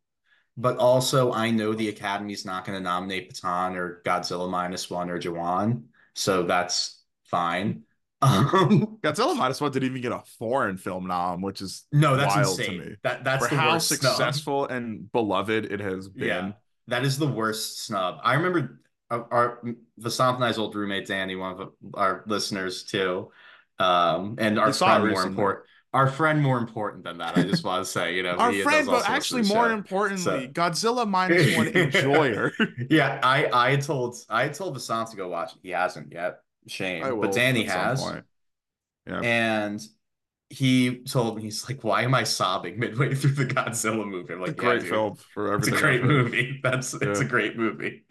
[0.57, 5.11] but also I know the Academy's not going to nominate Pathaan or Godzilla minus one
[5.11, 7.83] or Jawan, so that's fine.
[8.23, 12.35] Um, Godzilla minus one didn't even get a foreign film nom, which is no, that's
[12.35, 12.97] insane.
[13.03, 14.77] That that's for how successful snub.
[14.77, 16.27] and beloved it has been.
[16.27, 16.53] Yeah,
[16.89, 18.19] that is the worst snub.
[18.25, 19.63] I remember our, our
[20.01, 23.33] Vasanth and I's old roommate Danny, one of our listeners too,
[23.79, 25.67] um, and our friend more important
[25.97, 27.39] our friend more important than that.
[27.39, 29.73] I just want to say, you know, our friend, but actually more show.
[29.75, 30.49] importantly, so.
[30.49, 32.53] Godzilla minus one enjoyer.
[32.91, 35.61] yeah, I I told I told Vasanth to go watch it.
[35.63, 36.41] He hasn't yet.
[36.69, 38.05] Shame, but Danny has.
[39.07, 39.21] Yeah.
[39.21, 39.81] And
[40.49, 44.41] he told me he's like, "Why am I sobbing midway through the Godzilla movie?" I'm
[44.41, 46.61] like, yeah, "Great dude, film for everything." It's a great movie.
[46.63, 47.09] That's yeah.
[47.09, 48.05] it's a great movie.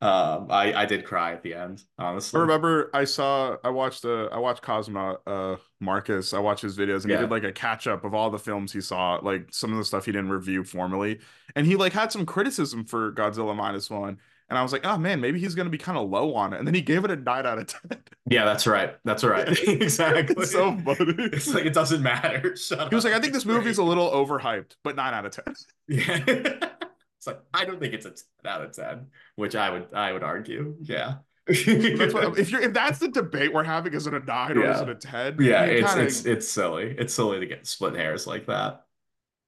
[0.00, 1.84] Um, I I did cry at the end.
[1.98, 6.34] Honestly, I remember I saw I watched uh I watched Cosmo uh Marcus.
[6.34, 7.16] I watched his videos and yeah.
[7.16, 9.78] he did like a catch up of all the films he saw, like some of
[9.78, 11.20] the stuff he didn't review formally,
[11.54, 14.18] and he like had some criticism for Godzilla minus one.
[14.50, 16.58] And I was like, oh man, maybe he's gonna be kind of low on it.
[16.58, 18.02] And then he gave it a nine out of ten.
[18.28, 18.96] Yeah, that's right.
[19.04, 19.48] That's right.
[19.68, 20.34] exactly.
[20.36, 21.14] It's so funny.
[21.18, 22.56] It's like it doesn't matter.
[22.56, 25.32] Shut he was like, I think this movie's a little overhyped, but nine out of
[25.32, 25.54] ten.
[25.88, 26.18] Yeah.
[26.26, 30.12] it's like I don't think it's a 10 out of 10, which I would I
[30.12, 30.76] would argue.
[30.80, 31.16] Yeah.
[31.46, 34.62] what, if you're if that's the debate we're having, is it a nine yeah.
[34.62, 35.36] or is it a 10?
[35.40, 36.04] Yeah, it's kinda...
[36.04, 36.94] it's it's silly.
[36.98, 38.84] It's silly to get split hairs like that.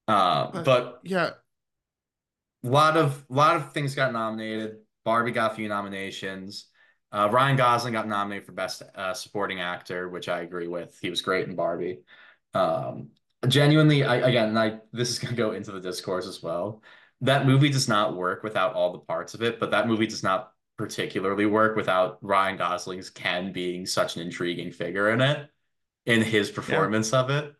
[0.06, 1.30] Uh, but, but yeah,
[2.64, 4.78] a lot of a lot of things got nominated.
[5.04, 6.66] Barbie got a few nominations.
[7.10, 10.98] Uh, Ryan Gosling got nominated for Best uh, Supporting Actor, which I agree with.
[11.00, 12.00] He was great in Barbie.
[12.54, 13.10] Um,
[13.46, 16.82] genuinely, I again, I this is gonna go into the discourse as well.
[17.20, 20.22] That movie does not work without all the parts of it, but that movie does
[20.22, 25.48] not particularly work without Ryan Gosling's Ken being such an intriguing figure in it,
[26.06, 27.20] in his performance yeah.
[27.20, 27.54] of it,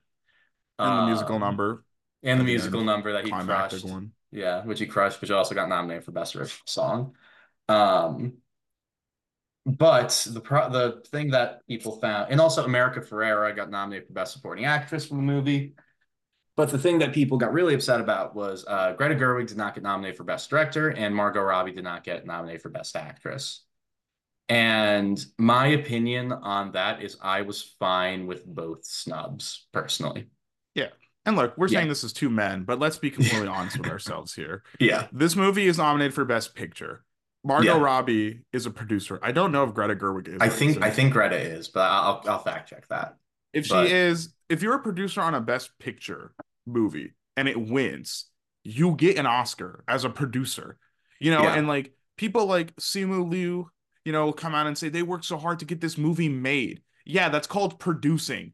[0.78, 1.84] and the musical um, number,
[2.22, 3.84] and the musical number that he crushed.
[3.84, 4.12] One.
[4.30, 7.14] Yeah, which he crushed, which also got nominated for Best Original Song.
[7.68, 8.34] Um,
[9.64, 14.12] but the pro- the thing that people found, and also America Ferrera got nominated for
[14.12, 15.74] Best Supporting Actress for the movie.
[16.56, 19.74] But the thing that people got really upset about was uh, Greta Gerwig did not
[19.74, 23.64] get nominated for Best Director, and Margot Robbie did not get nominated for Best Actress.
[24.48, 30.26] And my opinion on that is I was fine with both snubs personally.
[30.74, 30.88] Yeah.
[31.24, 31.78] And look, we're yeah.
[31.78, 34.62] saying this is two men, but let's be completely honest with ourselves here.
[34.80, 35.06] Yeah.
[35.12, 37.04] This movie is nominated for Best Picture.
[37.44, 37.82] Margot yeah.
[37.82, 39.18] Robbie is a producer.
[39.22, 40.38] I don't know if Greta Gerwig is.
[40.40, 43.16] I think I think Greta is, but I'll I'll fact check that.
[43.52, 43.86] If but...
[43.86, 46.34] she is, if you're a producer on a Best Picture
[46.66, 48.26] movie and it wins,
[48.62, 50.78] you get an Oscar as a producer.
[51.18, 51.54] You know, yeah.
[51.54, 53.70] and like people like Simu Liu,
[54.04, 56.82] you know, come out and say they worked so hard to get this movie made.
[57.04, 58.52] Yeah, that's called producing,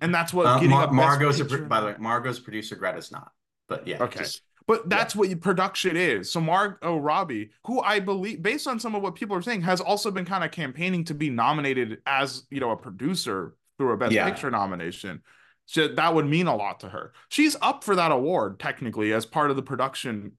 [0.00, 2.74] and that's what uh, getting Mar- a Margot's a, by the way, Margot's producer.
[2.74, 3.30] Greta's not,
[3.68, 4.02] but yeah.
[4.02, 4.20] Okay.
[4.20, 4.42] Just...
[4.70, 5.18] But that's yeah.
[5.18, 6.30] what production is.
[6.30, 9.80] So Margot Robbie, who I believe, based on some of what people are saying, has
[9.80, 13.96] also been kind of campaigning to be nominated as you know a producer through a
[13.96, 14.30] Best yeah.
[14.30, 15.22] Picture nomination.
[15.66, 17.14] So that would mean a lot to her.
[17.30, 20.34] She's up for that award technically as part of the production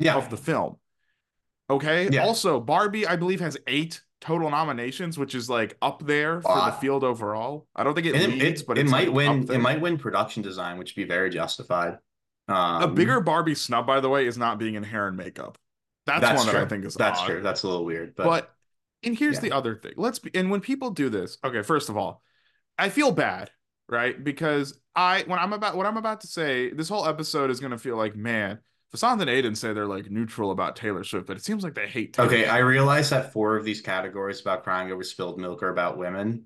[0.00, 0.16] yeah.
[0.16, 0.78] of the film.
[1.70, 2.08] Okay.
[2.10, 2.24] Yeah.
[2.24, 6.70] Also, Barbie, I believe, has eight total nominations, which is like up there for uh,
[6.70, 7.68] the field overall.
[7.76, 9.48] I don't think it leads, it, but it might like win.
[9.48, 11.98] It might win production design, which would be very justified.
[12.48, 15.58] Um, a bigger Barbie snub, by the way, is not being in hair and makeup.
[16.06, 16.58] That's, that's one true.
[16.60, 17.26] that I think is that's odd.
[17.26, 17.42] true.
[17.42, 18.54] That's a little weird, but, but
[19.02, 19.40] and here's yeah.
[19.40, 19.94] the other thing.
[19.96, 22.22] Let's be and when people do this, okay, first of all,
[22.78, 23.50] I feel bad,
[23.88, 24.22] right?
[24.22, 27.78] Because I when I'm about what I'm about to say, this whole episode is gonna
[27.78, 28.60] feel like, man,
[28.94, 31.88] Vasanth and Aidan say they're like neutral about Taylor Swift, but it seems like they
[31.88, 35.62] hate Taylor Okay, I realize that four of these categories about crying over spilled milk
[35.62, 36.44] are about women.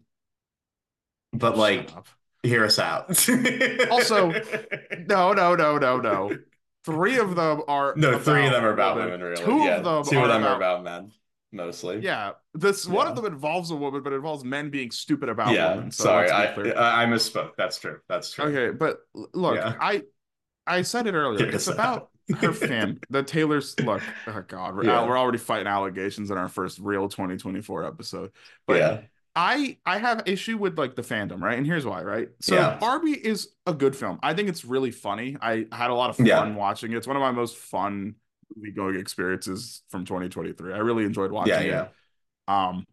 [1.32, 1.90] But like
[2.42, 3.08] hear us out.
[3.90, 4.30] also,
[5.08, 6.38] no, no, no, no, no.
[6.84, 8.18] Three of them are no.
[8.18, 9.20] Three of them are about women.
[9.20, 9.76] Really, two yeah.
[9.76, 10.04] of them.
[10.04, 11.12] Two of them about, are about men,
[11.52, 11.98] mostly.
[11.98, 12.94] Yeah, this yeah.
[12.94, 15.74] one of them involves a woman, but it involves men being stupid about yeah.
[15.74, 15.90] women.
[15.90, 17.50] So Sorry, I, I, I misspoke.
[17.58, 17.98] That's true.
[18.08, 18.46] That's true.
[18.46, 19.00] Okay, but
[19.34, 19.74] look, yeah.
[19.78, 20.04] I
[20.66, 21.44] I said it earlier.
[21.44, 22.38] Hear it's about out.
[22.40, 22.98] her fan.
[23.10, 24.00] The Taylor's look.
[24.26, 25.06] Oh God, we're, yeah.
[25.06, 28.30] we're already fighting allegations in our first real 2024 episode.
[28.66, 29.00] But yeah
[29.36, 31.56] I I have issue with like the fandom, right?
[31.56, 32.28] And here's why, right?
[32.40, 32.76] So yeah.
[32.78, 34.18] Barbie is a good film.
[34.22, 35.36] I think it's really funny.
[35.40, 36.54] I had a lot of fun yeah.
[36.54, 36.96] watching it.
[36.96, 38.16] It's one of my most fun
[38.56, 40.72] movie going experiences from 2023.
[40.72, 41.82] I really enjoyed watching yeah, yeah.
[41.82, 41.90] it.
[42.48, 42.86] Um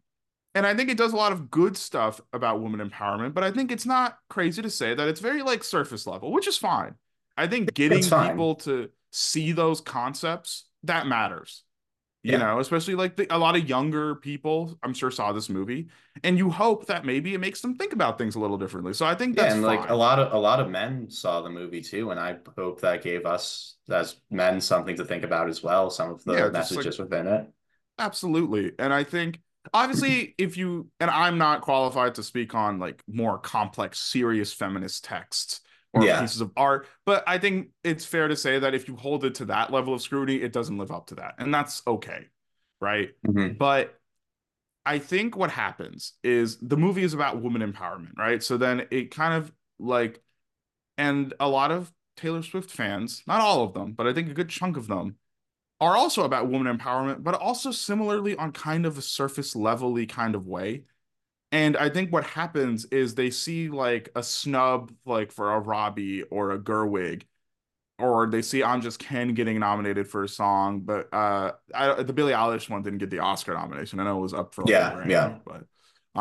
[0.54, 3.52] and I think it does a lot of good stuff about women empowerment, but I
[3.52, 6.96] think it's not crazy to say that it's very like surface level, which is fine.
[7.36, 11.64] I think getting people to see those concepts that matters
[12.28, 12.40] you yeah.
[12.40, 15.88] know especially like the, a lot of younger people i'm sure saw this movie
[16.24, 19.06] and you hope that maybe it makes them think about things a little differently so
[19.06, 19.78] i think that's yeah, and fine.
[19.78, 22.82] like a lot of a lot of men saw the movie too and i hope
[22.82, 26.50] that gave us as men something to think about as well some of the yeah,
[26.50, 27.48] messages like, within it
[27.98, 29.40] absolutely and i think
[29.74, 35.06] obviously if you and i'm not qualified to speak on like more complex serious feminist
[35.06, 35.62] texts
[35.94, 36.22] or yeah.
[36.22, 36.88] pieces of art.
[37.06, 39.94] But I think it's fair to say that if you hold it to that level
[39.94, 41.36] of scrutiny, it doesn't live up to that.
[41.38, 42.28] And that's okay.
[42.80, 43.12] Right.
[43.26, 43.58] Mm-hmm.
[43.58, 44.00] But
[44.86, 48.42] I think what happens is the movie is about woman empowerment, right?
[48.42, 50.22] So then it kind of like,
[50.98, 54.34] and a lot of Taylor Swift fans, not all of them, but I think a
[54.34, 55.18] good chunk of them
[55.80, 60.36] are also about woman empowerment, but also similarly on kind of a surface levely kind
[60.36, 60.84] of way.
[61.52, 66.24] And I think what happens is they see like a snub, like for a Robbie
[66.24, 67.24] or a Gerwig,
[68.00, 72.14] or they see I'm just Ken getting nominated for a song, but uh, I, the
[72.14, 74.00] Billie Eilish one didn't get the Oscar nomination.
[74.00, 75.64] I know it was up for yeah, yeah, but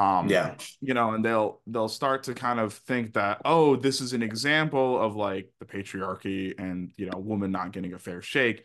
[0.00, 4.00] um, yeah, you know, and they'll they'll start to kind of think that oh, this
[4.00, 8.22] is an example of like the patriarchy and you know, woman not getting a fair
[8.22, 8.64] shake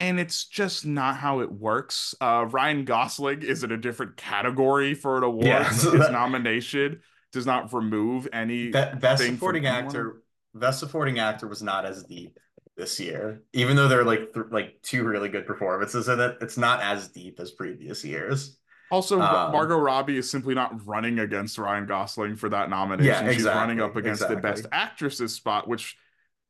[0.00, 2.14] and it's just not how it works.
[2.20, 5.46] Uh, Ryan Gosling is in a different category for an award.
[5.46, 7.00] Yeah, so His that, nomination
[7.32, 10.22] does not remove any best supporting actor.
[10.54, 12.38] Best supporting actor was not as deep
[12.76, 16.38] this year, even though there are like th- like two really good performances in it.
[16.40, 18.56] It's not as deep as previous years.
[18.90, 23.06] Also, um, Margot Robbie is simply not running against Ryan Gosling for that nomination.
[23.06, 24.36] Yeah, exactly, She's running up against exactly.
[24.36, 25.96] the best actresses spot, which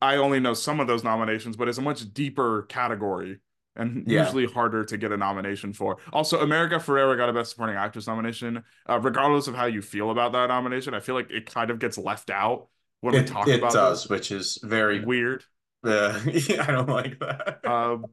[0.01, 3.39] I only know some of those nominations, but it's a much deeper category
[3.77, 4.21] and Yeah.
[4.21, 5.99] usually harder to get a nomination for.
[6.13, 8.65] Also, America Ferrera got a Best Supporting Actress nomination.
[8.89, 11.79] Uh, regardless of how you feel about that nomination, I feel like it kind of
[11.79, 12.69] gets left out
[13.01, 14.11] when we It, talk it about does, this.
[14.11, 15.45] which is very Weird.
[15.85, 17.65] uh, yeah, I don't like that.
[17.65, 18.07] Um,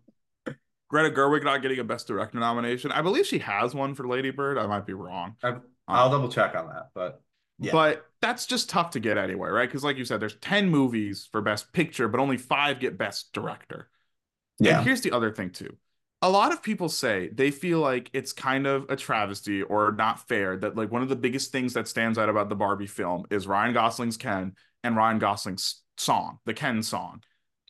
[0.90, 2.92] Greta Gerwig not getting a Best Director nomination.
[2.92, 4.58] I believe she has one for Lady Bird.
[4.58, 5.36] I might be wrong.
[5.44, 7.22] I, I'll double check on that, but
[7.60, 7.72] yeah.
[7.72, 9.68] But that's just tough to get anyway, right?
[9.68, 13.34] Because, like you said, there's 10 movies for Best Picture, but only five get Best
[13.34, 13.90] Director.
[14.60, 15.76] yeah, And here's the other thing, too.
[16.22, 20.28] A lot of people say they feel like it's kind of a travesty or not
[20.28, 23.26] fair that, like, one of the biggest things that stands out about the Barbie film
[23.30, 27.22] is Ryan Gosling's Ken and Ryan Gosling's song, the Ken song.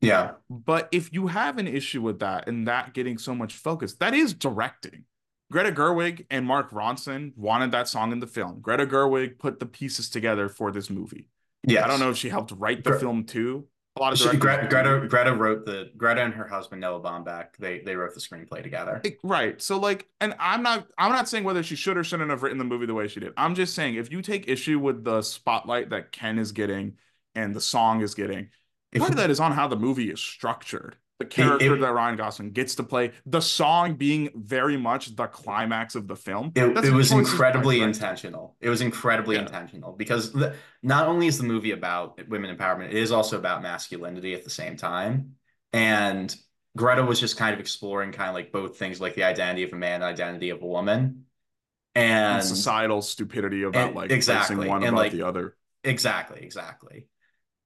[0.01, 3.95] yeah, But if you have an issue with that and that getting so much focus,
[3.95, 5.05] that is directing.
[5.51, 8.59] Greta Gerwig and Mark Ronson wanted that song in the film.
[8.61, 11.29] Greta Gerwig put the pieces together for this movie.
[11.67, 11.83] yeah.
[11.83, 13.67] I don't know if she helped write the Gre- film too.
[13.97, 14.67] A lot of She, Greta.
[14.67, 17.55] Greta Greta wrote the Greta and her husband Noah Baumbach.
[17.59, 18.99] They they wrote the screenplay together.
[19.05, 19.61] It- right.
[19.61, 22.57] So like, and I'm not I'm not saying whether she should or shouldn't have written
[22.57, 23.31] the movie the way she did.
[23.37, 26.97] I'm just saying if you take issue with the spotlight that Ken is getting
[27.35, 28.49] and the song is getting,
[28.91, 30.97] If- part of that is on how the movie is structured.
[31.19, 35.27] The character it- that Ryan Gosling gets to play, the song being very much the
[35.27, 36.51] climax of the film.
[36.55, 38.57] It, it was incredibly intentional.
[38.59, 39.43] It was incredibly Yeah.
[39.43, 43.61] intentional because the, not only is the movie about women empowerment, it is also about
[43.61, 45.35] masculinity at the same time.
[45.71, 46.35] And
[46.75, 49.71] Greta was just kind of exploring kind of like both things, like the identity of
[49.71, 51.23] a man, and identity of a woman.
[51.95, 55.55] And And societal stupidity about and- like exactly, one and, above like, the other.
[55.85, 57.07] Exactly, exactly.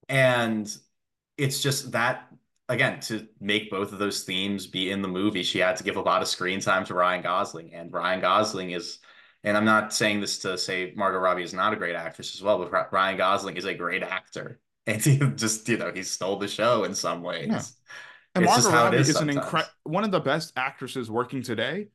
[0.08, 0.72] And
[1.36, 2.28] it's just that
[2.70, 5.98] again to make both of those themes be in the movie, she had to give
[5.98, 9.00] a lot of screen time to Ryan Gosling, and Ryan Gosling is.
[9.44, 12.44] And I'm not saying this to say Margot Robbie is not a great actress as
[12.44, 16.38] well, but Ryan Gosling is a great actor, and he just you know he stole
[16.38, 17.48] the show in some ways.
[17.48, 17.62] Yeah.
[18.36, 20.54] And It's Margot just how it Robbie is is, an incredible one of the best
[20.56, 21.88] actresses working today.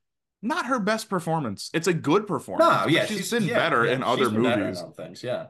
[0.42, 1.70] Not her best performance.
[1.72, 2.68] It's a good performance.
[2.68, 5.22] No, yeah, she's she's been yeah, better yeah, in other better movies, things.
[5.22, 5.46] Yeah,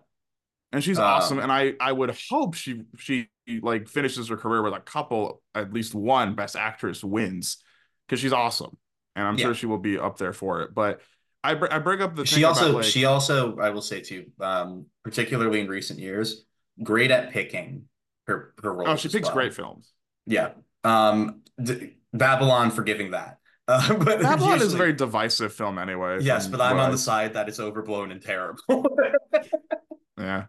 [0.75, 1.39] and she's Um, awesome.
[1.39, 3.29] And I I would hope she she
[3.63, 7.59] like finishes her career with a couple, at least one Best Actress wins,
[8.07, 8.77] because she's awesome,
[9.17, 9.45] and I'm Yeah.
[9.47, 10.75] sure she will be up there for it.
[10.75, 11.01] But
[11.43, 13.83] I br- I bring up the she thing also about, like, she also I will
[13.83, 16.45] say too, um, particularly in recent years,
[16.83, 17.85] great at picking
[18.27, 18.89] her her roles.
[18.89, 19.35] oh she picks well.
[19.35, 19.93] great films.
[20.27, 20.53] Yeah.
[20.85, 23.39] Um, d- Babylon, forgiving that.
[23.67, 26.19] Uh, but Babylon is a very divisive film anyway.
[26.21, 28.61] yes, but I'm on I- the side that it's overblown and terrible.
[30.19, 30.45] yeah.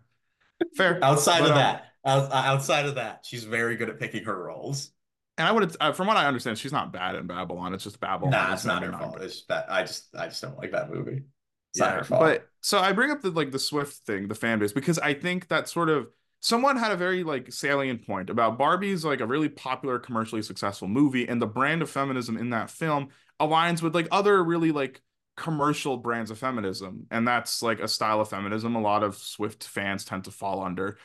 [0.75, 1.03] Fair.
[1.03, 4.91] outside But, of that, out- outside of that, she's very good at picking her roles.
[5.37, 7.73] And I would, uh, from what I understand, she's not bad in Babylon.
[7.73, 8.31] It's just Babylon.
[8.31, 9.19] Nah, it's not her 99 fault.
[9.19, 9.25] bad.
[9.25, 11.23] It's that I just I just don't like that movie.
[11.71, 12.21] It's not Yeah, her fault.
[12.21, 15.13] But so I bring up the like the Swift thing, the fan base, because I
[15.13, 16.07] think that sort of
[16.39, 20.87] someone had a very like salient point about Barbie's like a really popular, commercially successful
[20.87, 23.09] movie, and the brand of feminism in that film
[23.41, 25.01] aligns with like other really like
[25.37, 29.63] commercial brands of feminism, and that's like a style of feminism a lot of Swift
[29.65, 30.97] fans tend to fall under.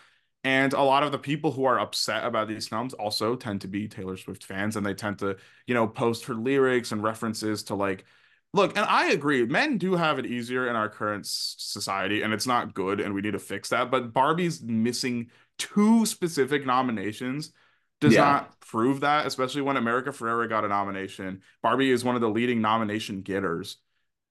[0.42, 3.68] And a lot of the people who are upset about these films also tend to
[3.68, 7.62] be Taylor Swift fans, and they tend to, you know, post her lyrics and references
[7.64, 8.04] to like
[8.52, 9.46] Look, and I agree.
[9.46, 13.20] Men do have it easier in our current society, and it's not good, and we
[13.20, 13.90] need to fix that.
[13.92, 17.52] But Barbie's missing two specific nominations
[18.00, 18.22] does Yeah.
[18.22, 21.42] not prove that, especially when America Ferrera got a nomination.
[21.62, 23.76] Barbie is one of the leading nomination getters.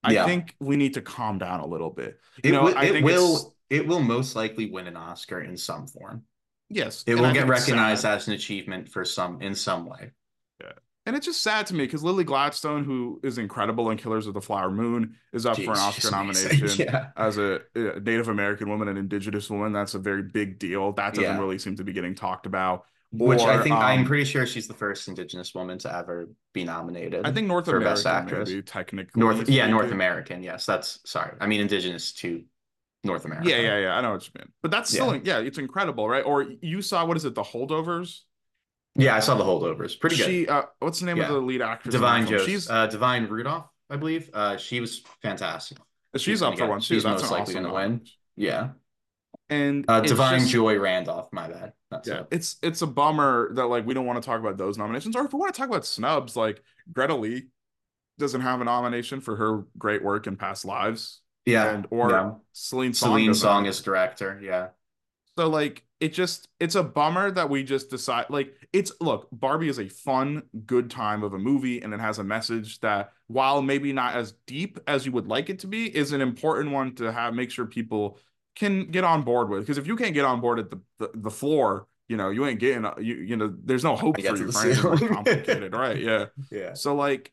[0.03, 0.25] I Yeah.
[0.25, 2.19] think we need to calm down a little bit.
[2.43, 5.41] it You know, will, I it think will it will most likely win an Oscar
[5.41, 6.23] in some form.
[6.69, 10.11] Yes, It will I get recognized as an achievement for some in some way.
[10.61, 10.71] Yeah,
[11.05, 14.33] And it's just sad to me because Lily Gladstone, who is incredible in Killers of
[14.35, 16.69] the Flower Moon, is up for an Oscar nomination.
[16.87, 17.07] Yeah.
[17.17, 20.91] as a, a Native American woman, an Indigenous woman, that's a very big deal.
[20.93, 21.39] That doesn't Yeah.
[21.39, 22.85] really seem to be getting talked about.
[23.11, 26.29] Which I Or, think I'm um, pretty sure she's the first Indigenous woman to ever
[26.53, 27.25] be nominated.
[27.25, 28.49] I think North for Best Actress.
[28.49, 29.19] maybe technically.
[29.19, 29.91] North, yeah, North.
[29.91, 30.43] American.
[30.43, 31.35] Yes, that's sorry.
[31.41, 32.43] I mean Indigenous to
[33.03, 33.49] North America.
[33.49, 33.97] Yeah, yeah, yeah.
[33.97, 36.23] I know what you mean, but that's still, yeah, it's incredible, right?
[36.23, 38.19] Or you saw what is it, The Holdovers?
[38.95, 39.15] yeah.
[39.15, 39.99] I saw the holdovers.
[39.99, 40.25] Pretty good.
[40.27, 41.29] She, uh, what's the name Yeah.
[41.29, 41.95] of the lead actress?
[41.95, 44.29] Da'Vine She's uh, Da'Vine Rudolph, I believe.
[44.33, 45.77] Uh, she was fantastic.
[46.17, 46.93] she's gonna up for get- one too.
[46.95, 48.01] she's most likely awesome gonna win.
[48.35, 48.69] Yeah.
[49.49, 51.29] And Uh, Da'Vine just- Joy Randolph.
[51.31, 51.73] My bad.
[51.91, 52.27] That's Yeah, it.
[52.31, 55.25] it's it's a bummer that like we don't want to talk about those nominations, or
[55.25, 56.61] if we want to talk about snubs, like
[56.91, 57.47] Greta Lee
[58.19, 61.69] doesn't have a nomination for her great work in past lives, Yeah.
[61.73, 62.31] and or yeah.
[62.53, 63.09] Celine Song.
[63.11, 64.39] Celine Song is director.
[64.41, 64.69] Yeah.
[65.37, 69.69] so like it just it's a bummer that we just decide like it's look Barbie
[69.69, 73.61] is a fun good time of a movie and it has a message that while
[73.61, 76.95] maybe not as deep as you would like it to be is an important one
[76.95, 78.17] to have make sure people
[78.59, 81.11] can get on board with because if you can't get on board at the the,
[81.15, 84.45] the floor you know, you ain't getting you you know, there's no hope for you
[84.47, 85.13] the for anything more ceiling.
[85.13, 86.01] complicated, right?
[86.01, 86.25] Yeah.
[86.51, 86.73] Yeah.
[86.73, 87.31] So like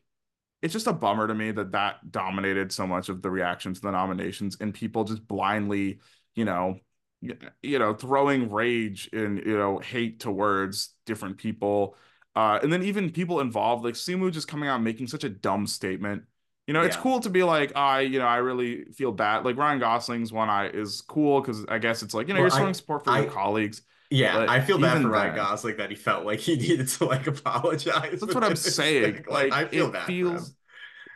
[0.61, 3.81] it's just a bummer to me that that dominated so much of the reaction to
[3.81, 5.99] the nominations and people just blindly,
[6.35, 6.79] you know,
[7.21, 11.95] you know, throwing rage and you know hate towards different people,
[12.35, 15.65] uh, and then even people involved, like Simu, just coming out making such a dumb
[15.65, 16.23] statement.
[16.67, 19.45] You know, it's cool to be like, I, you know, I really feel bad.
[19.45, 22.49] Like Ryan Gosling's one, I is cool because I guess it's like, you know, Well,
[22.49, 23.81] you're showing support for I- your colleagues.
[24.09, 26.87] Yeah, But I feel bad for Ryan then- Gosling that he felt like he needed
[26.89, 28.19] to like apologize.
[28.21, 29.15] That's what I'm saying.
[29.15, 29.25] thing.
[29.29, 30.53] Like, I feel feels,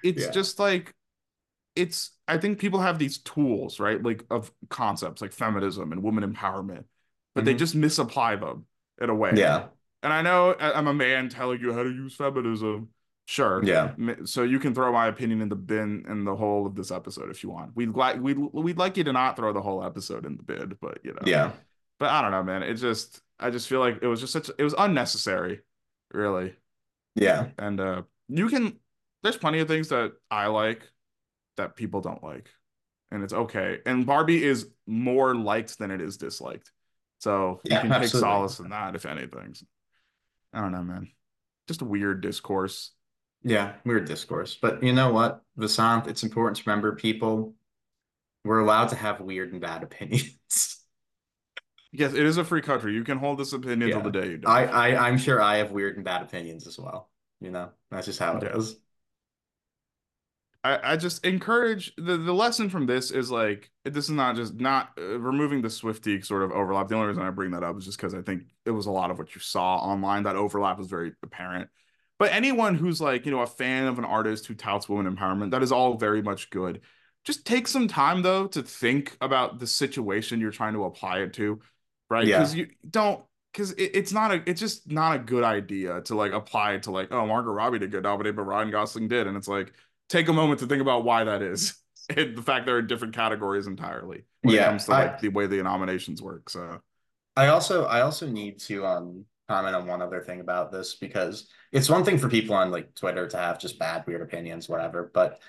[0.03, 0.31] it's Yeah.
[0.31, 0.93] just like,
[1.75, 2.11] it's.
[2.27, 4.01] I think people have these tools, right?
[4.01, 6.83] Like of concepts like feminism and woman empowerment,
[7.35, 7.59] but they Mhm.
[7.59, 8.65] just misapply them
[9.01, 9.31] in a way.
[9.35, 9.67] Yeah,
[10.03, 12.89] And I know I'm a man telling you how to use feminism.
[13.31, 13.63] Sure.
[13.63, 13.93] yeah,
[14.25, 17.29] So you can throw my opinion in the bin in the whole of this episode
[17.29, 17.73] if you want.
[17.77, 20.75] We'd like we'd we'd like you to not throw the whole episode in the bin,
[20.81, 21.25] but you know.
[21.25, 21.51] yeah,
[21.97, 22.61] But I don't know, man.
[22.61, 25.61] It just I just feel like it was just such it was unnecessary,
[26.13, 26.55] really.
[27.15, 28.77] yeah, And uh you can
[29.23, 30.91] there's plenty of things that I like
[31.57, 32.49] that people don't like.
[33.11, 33.79] And it's okay.
[33.85, 36.71] And Barbie is more liked than it is disliked.
[37.19, 39.55] So you Yeah, can take solace in that, if anything.
[40.53, 41.09] I don't know, man.
[41.67, 42.91] Just a weird discourse.
[43.43, 43.73] Yeah.
[43.85, 46.07] Weird discourse, but you know what, Vasanth?
[46.07, 47.55] It's important to remember people.
[48.45, 50.77] We're allowed to have weird and bad opinions.
[51.93, 52.93] Yes, it is a free country.
[52.93, 53.95] You can hold this opinion Yeah.
[53.95, 54.63] till the day you die.
[54.63, 57.09] I, I, I'm sure I have weird and bad opinions as well.
[57.41, 58.55] You know, that's just how it Yeah.
[58.55, 58.77] is.
[60.63, 64.53] I, I just encourage the, the lesson from this is like this is not just
[64.53, 66.87] not uh, removing the Swifty sort of overlap.
[66.87, 68.91] The only reason I bring that up is just because I think it was a
[68.91, 70.23] lot of what you saw online.
[70.23, 71.69] That overlap was very apparent.
[72.21, 75.49] But anyone who's like you know a fan of an artist who touts women empowerment,
[75.51, 76.81] that is all very much good.
[77.25, 81.33] Just take some time though to think about the situation you're trying to apply it
[81.33, 81.61] to,
[82.11, 82.27] right?
[82.27, 82.31] Yeah.
[82.31, 86.15] Because you don't because it, it's not a it's just not a good idea to
[86.15, 89.25] like apply it to like oh Margot Robbie did get nominated but Ryan Gosling did
[89.27, 89.73] and it's like
[90.07, 91.73] take a moment to think about why that is
[92.15, 95.19] and the fact they're in different categories entirely when it Yeah, comes to I- like
[95.19, 96.81] the way the nominations work so
[97.35, 101.47] I also I also need to um comment on one other thing about this because
[101.71, 105.11] it's one thing for people on like Twitter to have just bad weird opinions whatever
[105.13, 105.39] but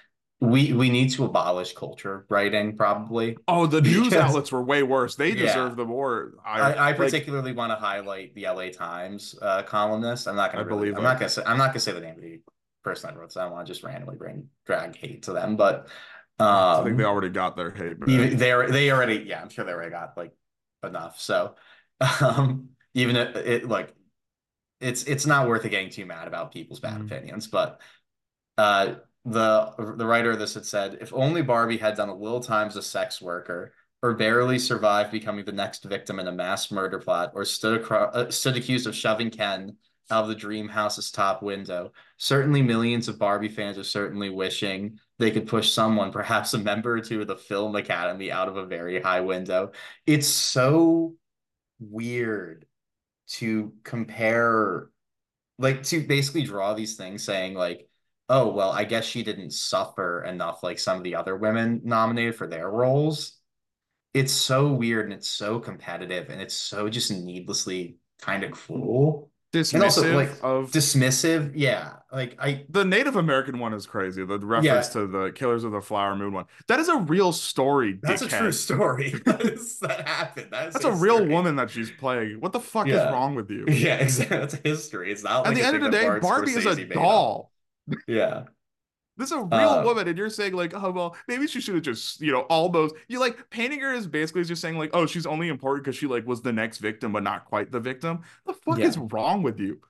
[0.41, 4.83] we we need to abolish culture writing probably oh the news Because- outlets were way
[4.83, 5.47] worse they Yeah.
[5.47, 10.27] deserve the more I, I like, particularly want to highlight the LA Times uh columnist
[10.27, 11.09] I'm not gonna I really, believe I'm it.
[11.11, 12.41] not gonna say I'm not gonna say the name of the
[12.83, 15.57] person that wrote this I don't want to just randomly bring drag hate to them
[15.57, 15.87] but
[16.41, 19.65] I um think they already got their hate they are they already yeah i'm sure
[19.65, 20.33] they already got like
[20.83, 21.55] enough so
[22.21, 23.95] um even it, it like
[24.81, 27.07] it's it's not worth it getting too mad about people's bad Mhm.
[27.07, 27.81] opinions but
[28.59, 32.41] uh the the writer of this had said if only barbie had done a little
[32.41, 33.73] time as a sex worker
[34.03, 38.15] or barely survived becoming the next victim in a mass murder plot or stood across
[38.15, 39.77] uh, stood accused of shoving ken
[40.11, 44.99] out of the dream house's top window certainly millions of barbie fans are certainly wishing
[45.19, 48.57] they could push someone, perhaps a member or two of the film academy, out of
[48.57, 49.71] a very high window.
[50.05, 51.15] It's so
[51.81, 52.67] weird
[53.39, 54.89] to compare,
[55.59, 57.89] like, to basically draw these things saying, like,
[58.29, 62.37] oh, well, I guess she didn't suffer enough like some of the other women nominated
[62.37, 63.39] for their roles.
[64.15, 69.32] It's so weird and it's so competitive and it's so just needlessly kind of cruel.
[69.53, 71.53] Dismissive And also, like, of Dismissive.
[71.55, 71.95] Yeah.
[72.11, 74.25] Like, I, the Native American one is crazy.
[74.25, 75.01] The reference Yeah.
[75.01, 76.45] to the Killers of the Flower Moon one.
[76.69, 77.99] That is a real story.
[78.03, 79.11] that's a true story.
[79.25, 80.49] that, is, that happened.
[80.51, 82.41] That is That's a real woman that she's playing.
[82.41, 83.07] What the fuck Yeah.
[83.07, 83.65] is wrong with you?
[83.71, 84.37] Yeah, exactly.
[84.39, 85.11] That's history.
[85.13, 87.51] It's not At like the end of the day, Barbie is a Scorsese doll.
[88.07, 88.45] Yeah.
[89.17, 91.75] This is a real Uh, woman, and you're saying like, oh well, maybe she should
[91.75, 92.95] have just, you know, almost.
[93.09, 96.07] You like painting her as basically just saying like, oh, she's only important because she
[96.07, 98.23] like was the next victim, but not quite the victim.
[98.47, 98.87] The fuck Yeah.
[98.87, 99.81] is wrong with you?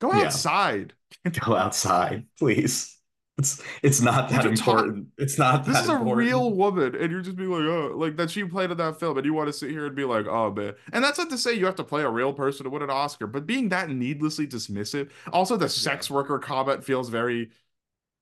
[0.00, 0.26] Go Yeah.
[0.26, 0.94] outside.
[1.44, 2.96] Go outside, please.
[3.38, 5.08] It's it's not that you talk- important.
[5.16, 8.16] It's not This that is a real woman, and you're just being like, oh, like
[8.16, 10.26] that she played in that film, and you want to sit here and be like,
[10.26, 10.74] oh man.
[10.92, 12.90] And that's not to say you have to play a real person to win an
[12.90, 15.10] Oscar, but being that needlessly dismissive.
[15.32, 17.50] Also, the sex worker comment feels very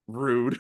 [0.09, 0.59] rude.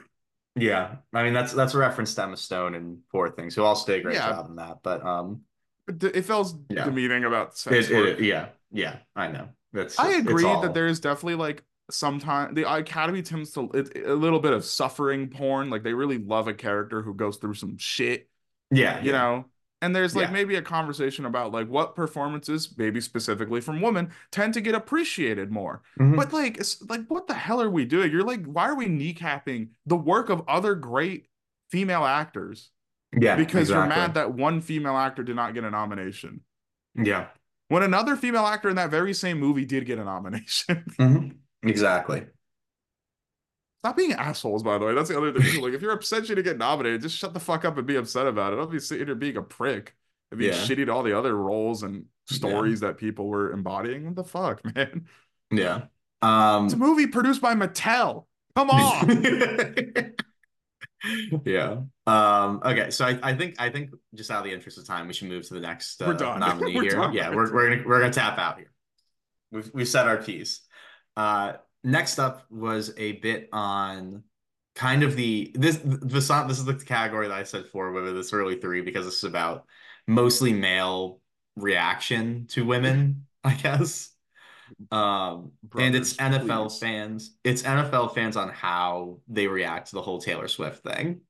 [0.54, 0.96] Yeah.
[1.12, 4.00] I mean that's that's a reference to Emma Stone and Poor Things, who also did
[4.00, 4.30] a great Yeah.
[4.30, 4.78] job in that.
[4.82, 5.42] But um
[5.88, 6.84] It, it feels Yeah.
[6.84, 9.48] demeaning about sex it, it yeah, yeah, I know.
[9.72, 14.04] That's I just- agree all- that there's definitely like sometimes the Academy tends to it,
[14.06, 15.70] a little bit of suffering porn.
[15.70, 18.28] Like they really love a character who goes through some shit,
[18.70, 19.18] yeah, you yeah.
[19.18, 19.44] know.
[19.80, 20.32] And there's like Yeah.
[20.32, 25.52] maybe a conversation about like what performances, maybe specifically from women, tend to get appreciated
[25.52, 25.82] more.
[26.00, 26.16] Mhm.
[26.16, 28.10] But like, it's like, what the hell are we doing?
[28.10, 31.28] You're like, why are we kneecapping the work of other great
[31.70, 32.70] female actors
[33.18, 36.40] yeah, because you're mad that one female actor did not get a nomination?
[36.94, 37.28] Yeah.
[37.68, 40.84] when another female actor in that very same movie did get a nomination.
[40.98, 41.36] Mhm.
[41.62, 42.26] Exactly.
[43.84, 44.94] Stop being assholes, by the way.
[44.94, 45.62] That's the other thing.
[45.62, 47.96] Like, if you're upset she didn't get nominated, just shut the fuck up and be
[47.96, 48.56] upset about it.
[48.56, 49.94] Don't be sitting here being a prick
[50.30, 50.58] and being Yeah.
[50.58, 52.36] shitty to all the other roles and Yeah.
[52.36, 54.04] stories that people were embodying.
[54.06, 55.06] What the fuck, man?
[55.50, 55.82] Yeah.
[56.22, 58.26] Um It's a movie produced by Mattel.
[58.56, 59.08] Come on.
[61.44, 61.76] yeah.
[62.06, 65.06] Um, okay, so I, I think I think just out of the interest of time,
[65.06, 66.90] we should move to the next uh, nominee We're here.
[66.92, 67.12] done.
[67.12, 68.72] Yeah, we're we're gonna we're gonna tap out here.
[69.52, 70.62] We've we've said our piece.
[71.16, 71.54] Uh,
[71.84, 74.24] next up was a bit on
[74.74, 76.48] kind of the this the song.
[76.48, 79.24] This is the category that I said for with this early three because this is
[79.24, 79.66] about
[80.06, 81.20] mostly male
[81.56, 84.10] reaction to women, I guess.
[84.90, 86.78] Um, and it's NFL please.
[86.78, 87.36] fans.
[87.42, 91.22] It's NFL fans on how they react to the whole Taylor Swift thing.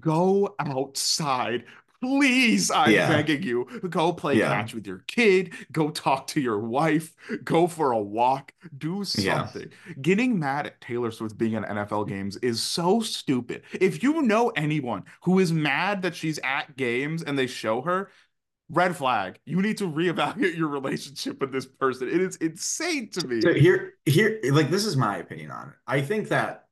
[0.00, 1.64] Go outside.
[2.04, 3.08] Please, I'm Yeah.
[3.08, 3.66] begging you.
[3.88, 4.48] Go play Yeah.
[4.48, 5.52] catch with your kid.
[5.72, 7.14] Go talk to your wife.
[7.44, 8.52] Go for a walk.
[8.76, 9.46] Do Yeah.
[9.46, 9.70] something.
[10.02, 13.62] Getting mad at Taylor Swift being at NFL games is so stupid.
[13.72, 18.10] If you know anyone who is mad that she's at games and they show her,
[18.70, 19.38] red flag.
[19.44, 22.08] You need to reevaluate your relationship with this person.
[22.08, 23.40] It is insane to me.
[23.40, 25.74] So here, here, like this is my opinion on it.
[25.86, 26.63] I think that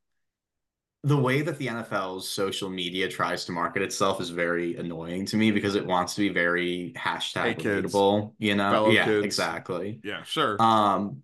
[1.05, 5.35] the way that the NFL's social media tries to market itself is very annoying to
[5.35, 8.89] me because it wants to be very hashtag Hey, relatable, you know?
[8.89, 9.25] Yeah, kids.
[9.25, 9.99] exactly.
[10.03, 10.61] Yeah, sure.
[10.61, 11.23] Um,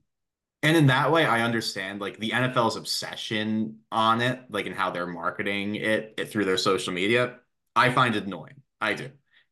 [0.61, 4.91] and in that way, I understand like the NFL's obsession on it, like in how
[4.91, 7.36] they're marketing it, it through their social media.
[7.73, 8.61] I find it annoying.
[8.82, 9.09] I do.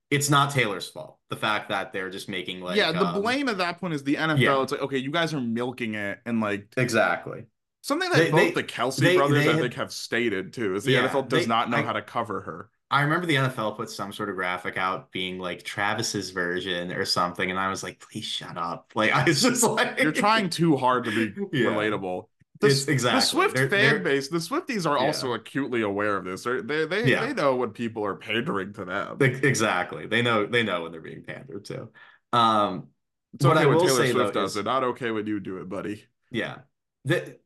[0.10, 1.18] It's not Taylor's fault.
[1.30, 4.04] The fact that they're just making like yeah, the um, blame at that point is
[4.04, 4.40] the NFL.
[4.40, 4.62] yeah.
[4.62, 7.46] It's like, okay, you guys are milking it and like exactly.
[7.88, 10.52] Something that They- both they- the Kelce they- brothers, they I had- think, have stated
[10.52, 12.70] too, is the Yeah, NFL does they- not know I- how to cover her.
[12.92, 17.06] I remember the NFL put some sort of graphic out being like Travis's version or
[17.06, 18.92] something, and I was like, please shut up.
[18.96, 21.68] Like I was just like You're trying too hard to be Yeah.
[21.70, 22.28] relatable.
[22.60, 23.20] The, It's- the.
[23.22, 25.06] Swift They're- fan they're- base, the Swifties are Yeah.
[25.06, 26.44] also acutely aware of this.
[26.44, 27.26] They're, they they Yeah.
[27.26, 29.18] they know when people are pandering to them.
[29.20, 30.08] Like, exactly.
[30.08, 31.88] They know they know when they're being pandered to.
[32.34, 32.88] Um
[33.34, 34.64] it's what okay I when will Taylor say, Swift does is- it.
[34.66, 36.06] Not okay when you do it, buddy.
[36.32, 36.60] yeah.
[37.06, 37.38] The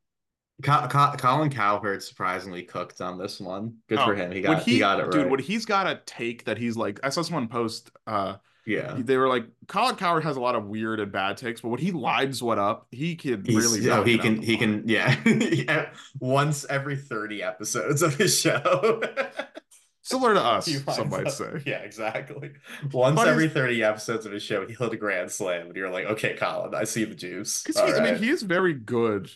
[0.61, 3.75] Co- Co- Colin Cowherd surprisingly cooked on this one.
[3.89, 4.31] Good Oh, for him.
[4.31, 5.11] He got he, got it right.
[5.11, 7.91] Dude, when he's got a take that he's like, I saw someone post.
[8.07, 8.35] Uh,
[8.65, 8.93] yeah.
[8.97, 11.79] they were like, Colin Cowherd has a lot of weird and bad takes, but when
[11.79, 13.85] he lines what up, he can He's, really.
[13.87, 15.15] knock he can he can yeah.
[15.25, 15.89] Yeah.
[16.19, 19.01] once every 30 episodes of his show.
[20.03, 20.65] similar to us.
[20.65, 21.61] He Some might up- say.
[21.65, 22.51] Yeah, exactly.
[22.91, 25.89] Once But every 30 episodes of his show, he hit a grand slam, and you're
[25.91, 27.65] like, okay, Colin, I see the juice.
[27.77, 29.29] I mean, he is very good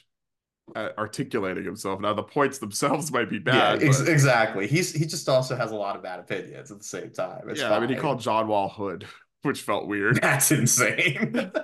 [0.75, 1.99] articulating himself.
[1.99, 3.83] Now, the points themselves might be yeah, bad.
[3.83, 4.67] ex- but- exactly.
[4.67, 7.49] He's he just also has a lot of bad opinions at the same time.
[7.49, 9.05] It's yeah, I mean, he called John Wall Hood,
[9.43, 10.21] which felt weird.
[10.21, 11.51] That's insane.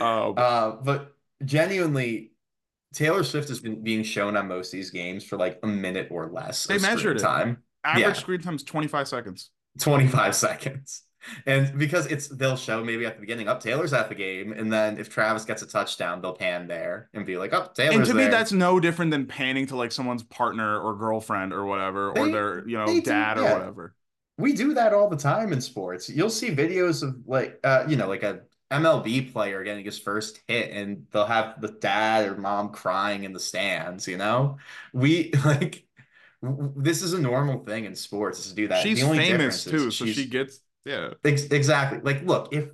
[0.00, 1.14] Um, uh, but
[1.44, 2.32] genuinely,
[2.94, 6.08] Taylor Swift has been being shown on most of these games for like a minute
[6.10, 6.66] or less.
[6.66, 7.62] They measured time.
[7.84, 8.12] average yeah.
[8.14, 9.50] screen time is 25 seconds.
[9.78, 11.02] 25 seconds.
[11.46, 14.72] And because it's they'll show maybe at the beginning, up Taylor's at the game, and
[14.72, 18.06] then if Travis gets a touchdown, they'll pan there and be like, "Oh, Taylor's and
[18.06, 21.64] to there." me, that's no different than panning to like someone's partner or girlfriend or
[21.64, 23.52] whatever, or their you know they do, dad or yeah.
[23.54, 23.94] whatever.
[24.38, 26.08] we do that all the time in sports.
[26.08, 30.40] You'll see videos of like, uh, you know, like a MLB player getting his first
[30.48, 34.08] hit, and they'll have the dad or mom crying in the stands.
[34.08, 34.58] You know,
[34.92, 35.86] we like
[36.42, 38.82] this is a normal thing in sports to do that.
[38.82, 41.10] She's famous too, so she gets yeah.
[41.24, 42.00] Ex- exactly.
[42.02, 42.68] Like, look, if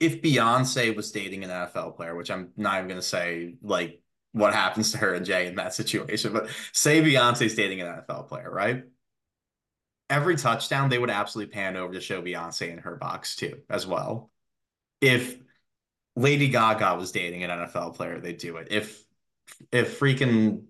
[0.00, 4.00] if Beyonce was dating an NFL player, which I'm not even gonna say like
[4.32, 8.28] what happens to her and Jay in that situation, but say Beyonce's dating an NFL
[8.28, 8.84] player, right?
[10.10, 13.86] Every touchdown, they would absolutely pan over to show Beyonce in her box too, as
[13.86, 14.30] well.
[15.00, 15.38] If
[16.16, 18.68] Lady Gaga was dating an NFL player, they'd do it.
[18.70, 19.04] If
[19.70, 20.64] if freaking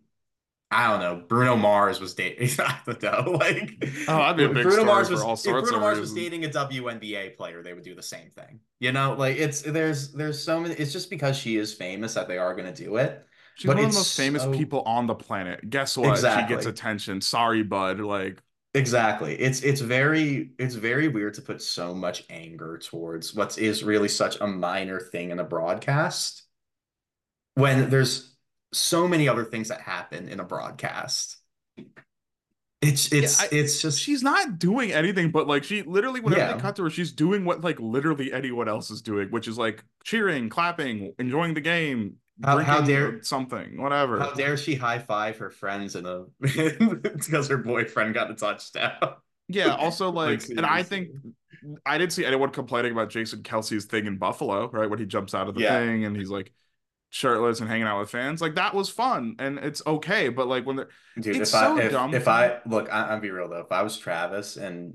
[0.73, 4.49] I don't know, Bruno Mars was dating I don't know, like Oh, I'd be a
[4.49, 7.37] big Bruno Mars for was all if sorts Bruno of Mars was dating a WNBA
[7.37, 8.61] player, they would do the same thing.
[8.81, 10.75] You know, like it's there's there's so many.
[10.75, 13.25] It's just because she is famous that they are going to do it.
[13.55, 15.69] She's but one of the most famous so- people on the planet.
[15.71, 16.19] Guess what?
[16.19, 16.55] She Exactly.
[16.57, 17.21] gets attention.
[17.21, 18.01] Sorry, bud.
[18.01, 18.43] Like
[18.75, 19.35] Exactly.
[19.39, 24.09] It's it's very it's very weird to put so much anger towards what is really
[24.09, 26.45] such a minor thing in a broadcast
[27.55, 28.32] when there's
[28.73, 31.37] so many other things that happen in a broadcast.
[32.81, 36.53] It's it's I- it's just she's not doing anything but like she literally whenever Yeah.
[36.55, 39.57] they cut to her, she's doing what like literally anyone else is doing, which is
[39.57, 44.19] like cheering, clapping, enjoying the game, How- how dare- something, whatever.
[44.19, 48.97] How dare she high five her friends in a because her boyfriend got a touchdown.
[49.47, 51.11] yeah, also like, Like, and I think
[51.87, 54.91] I didn't see anyone complaining about Jason Kelce's thing in Buffalo, right?
[54.91, 55.79] When he jumps out of the Yeah.
[55.79, 56.53] thing and he's like
[57.13, 58.41] shirtless and hanging out with fans.
[58.41, 60.29] Like that was fun and it's okay.
[60.31, 60.89] But like when they're
[61.21, 63.61] Dude, It's if so I if, dumb if I look, I, I'll be real though.
[63.61, 64.95] If I was Travis and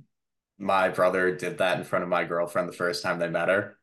[0.57, 3.77] my brother did that in front of my girlfriend the first time they met her,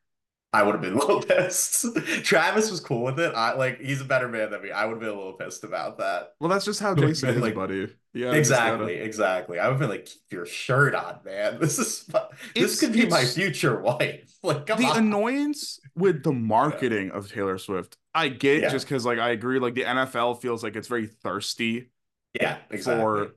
[0.53, 1.87] I would have been a little pissed.
[2.25, 3.33] Travis was cool with it.
[3.37, 4.73] I like he's a better man than me.
[4.73, 6.35] I would have been a little pissed about that.
[6.41, 7.95] well, that's just how Like, Jason is, like- buddy.
[8.13, 9.59] Yeah, exactly, gotta- exactly.
[9.59, 11.59] I would have been like, keep your shirt on, man.
[11.61, 14.33] This is fu- It's- this could be my future wife.
[14.45, 14.99] Like, come the on.
[14.99, 18.71] annoyance with the marketing of Taylor Swift, I get Yeah.
[18.71, 21.91] just because like I agree, like the NFL feels like it's very thirsty
[22.35, 23.01] yeah, exactly.
[23.03, 23.35] for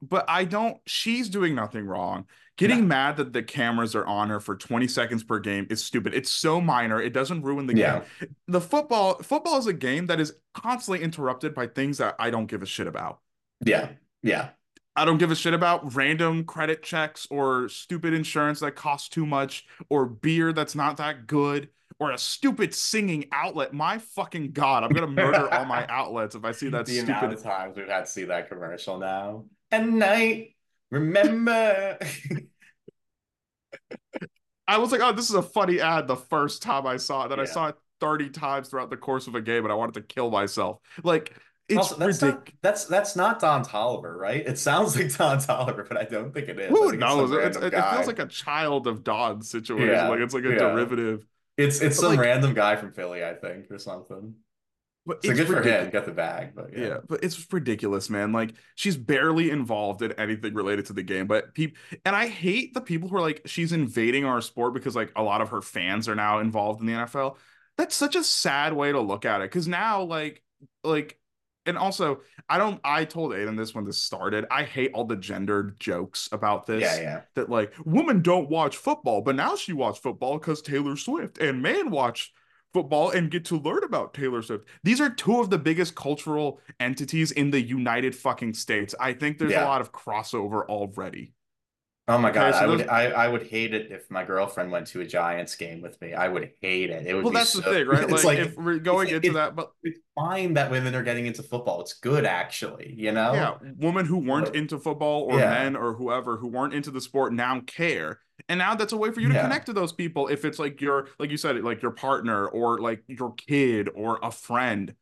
[0.00, 2.26] but I don't she's doing nothing wrong.
[2.56, 2.86] Getting No.
[2.86, 6.14] mad that the cameras are on her for 20 seconds per game is stupid.
[6.14, 7.02] It's so minor.
[7.02, 8.04] It doesn't ruin the Yeah.
[8.20, 8.36] game.
[8.46, 12.46] The football football is a game that is constantly interrupted by things that I don't
[12.46, 13.20] give a shit about.
[13.64, 13.90] Yeah,
[14.22, 14.50] yeah,
[14.96, 19.26] I don't give a shit about random credit checks or stupid insurance that costs too
[19.26, 21.68] much or beer that's not that good
[21.98, 23.72] or a stupid singing outlet.
[23.72, 27.32] My fucking god, I'm gonna murder all my outlets if I see that the amount
[27.32, 29.46] of times we've had to see that commercial now.
[29.70, 30.54] At night,
[30.90, 31.98] remember.
[34.66, 37.28] I was like, oh, this is a funny ad the first time I saw it.
[37.28, 39.94] Then I saw it 30 times throughout the course of a game and I wanted
[39.94, 40.78] to kill myself.
[41.02, 41.36] Like,
[41.68, 42.34] it's also, that's ridiculous.
[42.44, 44.46] not that's that's not Don Toliver, right?
[44.46, 46.68] It sounds like Don Toliver, but I don't think it is.
[46.68, 47.30] Who think it's knows?
[47.32, 49.88] It's- random it, it feels like a child of Don's situation.
[49.88, 50.58] Yeah, like it's like a yeah.
[50.58, 51.26] derivative.
[51.56, 54.34] it's it's but some like- random guy from Philly, I think, or something.
[55.06, 56.54] But So it's good for him, get the bag.
[56.54, 56.86] But Yeah.
[56.86, 58.32] yeah, but it's ridiculous, man.
[58.32, 61.26] Like she's barely involved in anything related to the game.
[61.26, 64.96] But people, and I hate the people who are like, she's invading our sport because
[64.96, 67.36] like a lot of her fans are now involved in the NFL.
[67.76, 69.50] That's such a sad way to look at it.
[69.50, 70.42] Because now, like,
[70.84, 71.18] like,
[71.66, 72.80] and also, I don't.
[72.84, 74.44] I told Aidan this when this started.
[74.50, 76.82] I hate all the gendered jokes about this.
[76.82, 77.20] yeah, yeah.
[77.34, 81.62] That like women don't watch football, but now she watch football because Taylor Swift, and
[81.62, 82.32] man watch
[82.72, 84.66] football and get to learn about Taylor Swift.
[84.82, 88.94] These are two of the biggest cultural entities in the United fucking states.
[88.98, 89.64] I think there's Yeah.
[89.64, 91.34] a lot of crossover already.
[92.06, 94.86] Oh my god, I would those- I, I would hate it if my girlfriend went
[94.88, 96.12] to a Giants game with me.
[96.12, 97.06] I would hate it.
[97.06, 98.08] It would Well, that's the thing, right?
[98.10, 101.42] Like, like, if we're going into that, but it's fine that women are getting into
[101.42, 101.80] football.
[101.80, 103.32] It's good actually, you know?
[103.32, 105.48] yeah, women who weren't But- into football or Yeah.
[105.48, 108.20] men or whoever who weren't into the sport now care.
[108.50, 109.42] And now that's a way for you to Yeah.
[109.42, 112.80] connect to those people if it's like your like you said like your partner or
[112.80, 114.94] like your kid or a friend.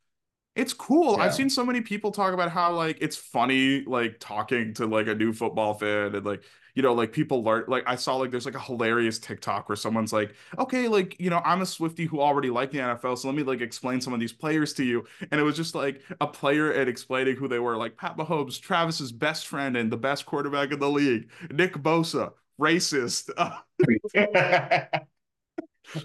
[0.55, 1.17] It's cool.
[1.17, 1.23] Yeah.
[1.23, 5.07] I've seen so many people talk about how like it's funny like talking to like
[5.07, 6.43] a new football fan and like
[6.75, 9.75] you know like people learn like I saw like there's like a hilarious TikTok where
[9.75, 13.27] someone's like, "Okay, like, you know, I'm a Swifty who already like the NFL, so
[13.27, 16.01] let me like explain some of these players to you." And it was just like
[16.21, 19.97] a player and explaining who they were, like Pat Mahomes, Travis's best friend and the
[19.97, 23.29] best quarterback in the league, Nick Bosa, racist.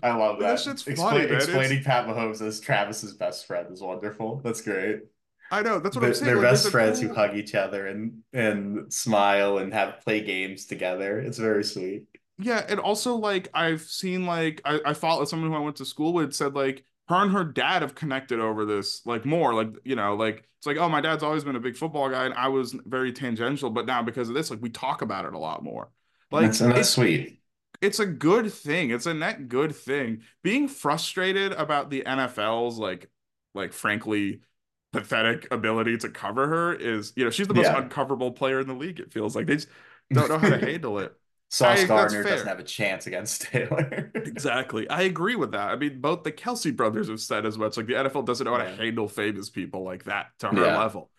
[0.03, 0.61] I love That that.
[0.61, 1.20] shit's Expla- funny.
[1.24, 4.41] Explaining Pat Mahomes as Travis's best friend is wonderful.
[4.45, 5.03] That's great.
[5.51, 6.26] I know that's what They're, I'm saying.
[6.26, 10.20] they're like, best friends cool- who hug each other and and smile and have play
[10.20, 11.18] games together.
[11.20, 12.05] It's very sweet.
[12.39, 15.85] Yeah, and also like I've seen like I, I followed someone who I went to
[15.85, 19.68] school with said like her and her dad have connected over this like more like
[19.85, 22.35] you know like it's like oh my dad's always been a big football guy and
[22.35, 25.39] I was very tangential but now because of this like we talk about it a
[25.39, 25.89] lot more
[26.31, 27.41] like that's, that's it's sweet.
[27.81, 33.11] It's a good thing it's a net good thing being frustrated about the NFL's like
[33.55, 34.41] like frankly
[34.93, 37.81] pathetic ability to cover her is you know she's the most Yeah.
[37.83, 39.68] uncoverable player in the league it feels like they just
[40.12, 41.14] don't know how to handle it
[41.51, 44.11] Sauce I- Gardner doesn't have a chance against Taylor.
[44.14, 44.89] Exactly.
[44.91, 45.70] I agree with that.
[45.70, 47.76] I mean, both the Kelce brothers have said as much.
[47.79, 50.76] Like the NFL doesn't know how to handle famous people like that to her Yeah.
[50.79, 51.11] level.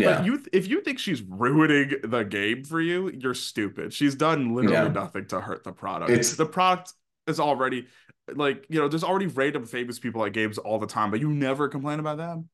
[0.00, 0.16] Yeah.
[0.16, 3.92] But you, if you think she's ruining the game for you, you're stupid.
[3.92, 4.88] She's done literally Yeah.
[4.88, 6.10] nothing to hurt the product.
[6.10, 6.92] It's- the product
[7.26, 7.86] is already
[8.34, 11.30] like you know, there's already random famous people at games all the time, but you
[11.32, 12.48] never complain about them.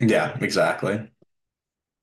[0.00, 1.08] Yeah, exactly.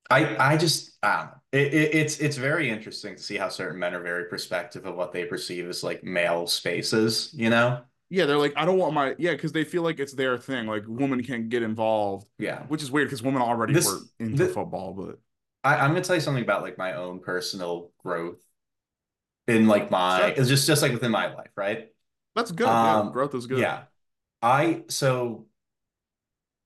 [0.09, 1.29] I I just I.
[1.51, 4.95] It, it, it's it's very interesting to see how certain men are very perspective of
[4.95, 7.81] what they perceive as like male spaces, you know?
[8.09, 10.65] Yeah, they're like, I don't want my yeah, because they feel like it's their thing.
[10.67, 12.63] Like women can't get involved, Yeah.
[12.67, 15.19] which is weird because women already This- were into thi- football, but
[15.63, 18.41] I, I'm gonna tell you something about like my own personal growth
[19.47, 21.89] in like my it's just just like within my life, right?
[22.35, 22.67] that's good.
[22.67, 23.59] yeah, Um, growth is good.
[23.59, 23.83] Yeah.
[24.41, 25.47] I so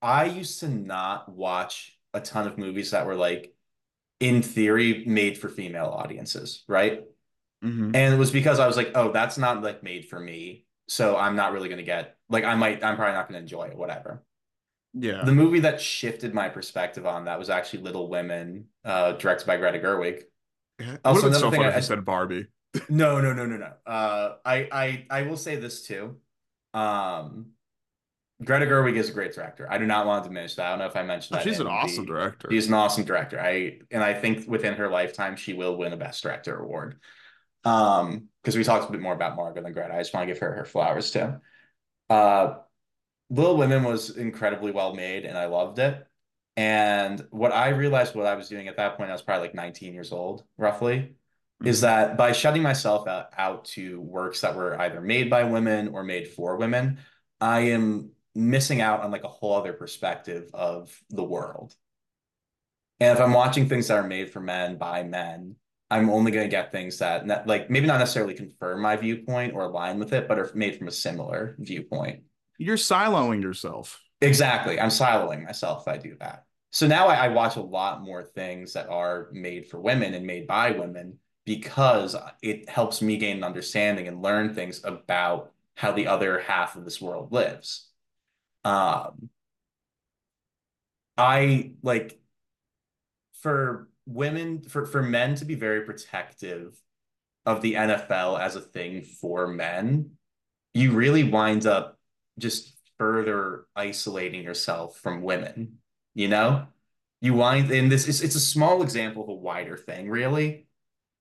[0.01, 3.55] I used to not watch a ton of movies that were like
[4.19, 7.03] in theory made for female audiences, right?
[7.63, 7.95] Mhm.
[7.95, 10.65] And it was because I was like, oh, that's not like made for me.
[10.91, 13.77] So I'm not really gonna get like I might I'm probably not gonna enjoy it,
[13.77, 14.25] whatever.
[14.93, 15.23] Yeah.
[15.23, 19.55] The movie that shifted my perspective on that was actually Little Women, uh, directed by
[19.55, 20.23] Greta Gerwig.
[20.79, 22.47] It Also, would have been another so thing fun I- if you said Barbie.
[22.89, 23.71] No, no, no, no, no.
[23.85, 26.17] Uh, I, I, I will say this too.
[26.73, 27.51] Um,
[28.43, 29.67] Greta Gerwig is a great director.
[29.71, 30.65] I do not want to diminish that.
[30.65, 31.43] I don't know if I mentioned that.
[31.45, 32.47] She's an awesome the- director.
[32.51, 33.39] She's an awesome director.
[33.39, 36.99] I and I think within her lifetime she will win a Best Director award.
[37.63, 39.93] Um, because we talked a bit more about Margot than Greta.
[39.93, 41.35] I just want to give her her flowers too.
[42.09, 42.55] Uh,
[43.29, 46.05] Little Women was incredibly well made, and I loved it.
[46.57, 49.55] And what I realized what I was doing at that point, I was probably like
[49.55, 51.15] 19 years old, roughly,
[51.63, 51.81] is Mhm.
[51.81, 56.03] that by shutting myself out, out to works that were either made by women or
[56.03, 56.99] made for women,
[57.39, 61.75] I am missing out on like a whole other perspective of the world.
[62.99, 65.55] And if I'm watching things that are made for men by men,
[65.91, 69.63] I'm only going to get things that like maybe not necessarily confirm my viewpoint or
[69.63, 72.23] align with it, but are made from a similar viewpoint.
[72.57, 74.01] You're siloing yourself.
[74.21, 74.79] Exactly.
[74.79, 76.45] I'm siloing myself if I do that.
[76.71, 80.25] So now I, I watch a lot more things that are made for women and
[80.25, 85.91] made by women because it helps me gain an understanding and learn things about how
[85.91, 87.89] the other half of this world lives.
[88.63, 89.29] Um,
[91.17, 92.19] I like
[93.41, 96.79] for women for for men to be very protective
[97.45, 100.11] of the NFL as a thing for men,
[100.73, 101.97] you really wind up
[102.37, 105.79] just further isolating yourself from women,
[106.13, 106.67] you know?
[107.19, 110.67] You wind in this it's, it's a small example of a wider thing, really.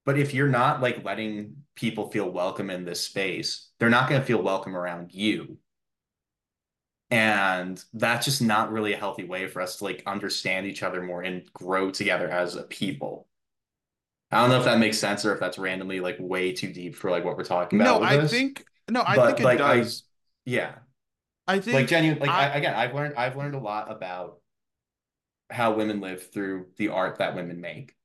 [0.06, 4.20] But if you're not like letting people feel welcome in this space, they're not going
[4.20, 5.58] to feel welcome around you.
[7.10, 11.02] And that's just not really a healthy way for us to like understand each other
[11.02, 13.26] more and grow together as a people.
[14.30, 16.94] I don't know if that makes sense or if that's randomly like way too deep
[16.94, 18.00] for like what we're talking about.
[18.00, 18.30] No, I this.
[18.30, 19.84] think no, I But, think it like, I-
[20.44, 20.74] yeah,
[21.48, 24.40] I, think like genuinely like I- I, again, I've learned I've learned a lot about
[25.50, 27.96] how women live through the art that women make,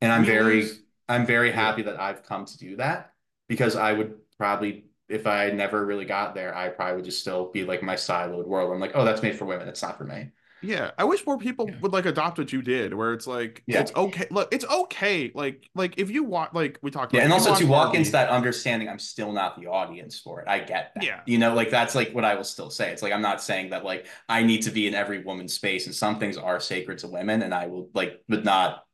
[0.00, 0.68] and I'm very
[1.08, 1.54] I'm very Yeah.
[1.54, 3.12] happy that I've come to do that
[3.48, 7.50] because I would probably if I never really got there, I probably would just still
[7.52, 8.72] be like my siloed world.
[8.72, 9.68] I'm like, oh, that's made for women.
[9.68, 10.30] It's not for me.
[10.62, 11.76] Yeah, I wish more people Yeah.
[11.82, 13.80] would like adopt what you did, where it's like Yeah.
[13.80, 14.26] it's okay.
[14.30, 15.30] Look, it's okay.
[15.34, 17.12] Like like if you want, like we talked.
[17.12, 20.40] Yeah, about, and also to walk into that understanding, I'm still not the audience for
[20.40, 20.48] it.
[20.48, 21.04] I get that.
[21.04, 21.20] Yeah.
[21.26, 22.90] You know, like that's like what I will still say.
[22.92, 25.84] It's like I'm not saying that like I need to be in every woman's space,
[25.84, 28.84] and some things are sacred to women, and I will like would not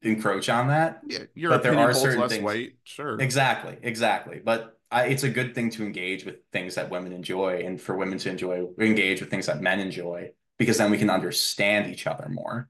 [0.00, 1.00] encroach on that.
[1.06, 2.78] Yeah, your but there are certain less things- weight.
[2.84, 3.20] Sure.
[3.20, 4.40] Exactly, exactly.
[4.42, 7.96] But I, it's a good thing to engage with things that women enjoy, and for
[7.96, 12.06] women to enjoy engage with things that men enjoy, because then we can understand each
[12.06, 12.68] other more.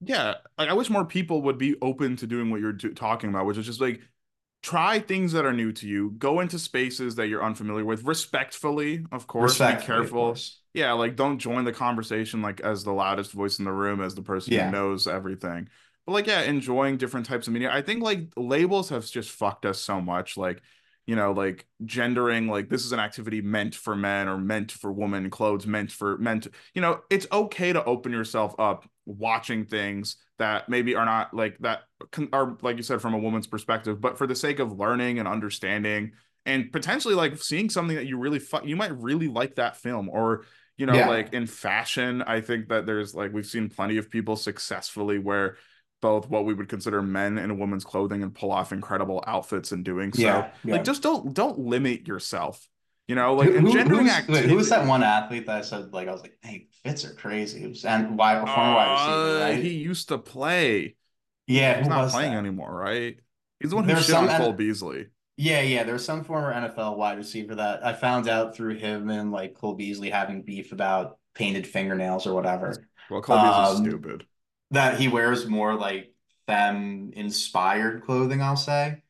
[0.00, 3.30] Yeah, like I wish more people would be open to doing what you're do- talking
[3.30, 4.00] about, which is just like
[4.62, 9.04] try things that are new to you, go into spaces that you're unfamiliar with, respectfully,
[9.10, 9.52] of course.
[9.52, 10.22] Respectfully, be careful.
[10.26, 10.60] course.
[10.74, 14.14] Yeah, like don't join the conversation like as the loudest voice in the room, as
[14.14, 14.66] the person Yeah.
[14.66, 15.68] who knows everything.
[16.06, 17.70] But like, yeah, enjoying different types of media.
[17.72, 20.36] I think like labels have just fucked us so much.
[20.36, 20.62] Like,
[21.08, 24.92] you know, like gendering, like this is an activity meant for men or meant for
[24.92, 26.46] women, clothes meant for meant.
[26.74, 31.56] You know, it's okay to open yourself up watching things that maybe are not like
[31.60, 31.84] that
[32.30, 35.26] are like you said from a woman's perspective, but for the sake of learning and
[35.26, 36.12] understanding
[36.44, 40.10] and potentially like seeing something that you really fu- you might really like that film
[40.10, 40.44] or
[40.76, 41.08] you know Yeah.
[41.08, 45.56] like in fashion i think that there's like we've seen plenty of people successfully wear
[46.00, 49.72] both what we would consider men in a woman's clothing and pull off incredible outfits
[49.72, 50.74] in doing so Yeah, yeah.
[50.74, 52.66] like just don't don't limit yourself
[53.08, 55.92] you know like Who- who's, wait, activity who was that one athlete that I said
[55.92, 57.64] like I was like, hey, fits are crazy.
[57.64, 59.62] It was and wide former wide receiver, Uh, right?
[59.64, 60.96] he used to play
[61.46, 62.38] yeah, he's not playing that?
[62.38, 63.18] anymore right
[63.60, 65.84] he's the one who There's shit with Cole Beasley Yeah, yeah.
[65.84, 69.54] There was some former NFL wide receiver that I found out through him and like
[69.54, 72.74] Cole Beasley having beef about painted fingernails or whatever.
[73.08, 74.26] well Cole Beasley's Um, stupid
[74.70, 76.12] That he wears more like
[76.46, 79.02] femme inspired clothing, I'll say.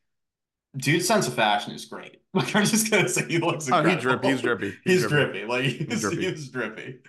[0.77, 2.17] Dude's sense of fashion is great.
[2.31, 3.89] Like I'm just gonna say he looks oh incredible.
[3.89, 5.45] he drip he's drippy He's drippy.
[5.45, 6.21] Like he's, drippy.
[6.29, 6.99] he's drippy.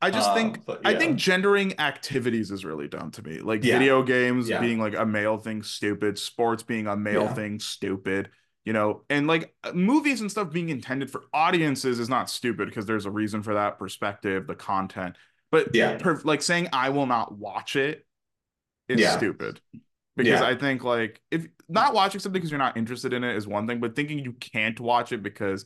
[0.00, 3.40] I just Um, think but I think gendering activities is really dumb to me.
[3.40, 3.78] Like Yeah.
[3.78, 4.60] video games Yeah.
[4.60, 6.18] being like a male thing, stupid.
[6.20, 7.34] Sports being a male Yeah.
[7.34, 8.30] thing, stupid.
[8.64, 12.86] You know, and like movies and stuff being intended for audiences is not stupid because
[12.86, 15.16] there's a reason for that perspective, the content.
[15.50, 15.96] But Yeah.
[15.98, 18.06] per- like saying I will not watch it
[18.88, 19.16] is Yeah.
[19.16, 19.60] stupid.
[20.16, 20.46] Because Yeah.
[20.46, 23.66] I think like if not watching something because you're not interested in it is one
[23.66, 25.64] thing, but thinking you can't watch it because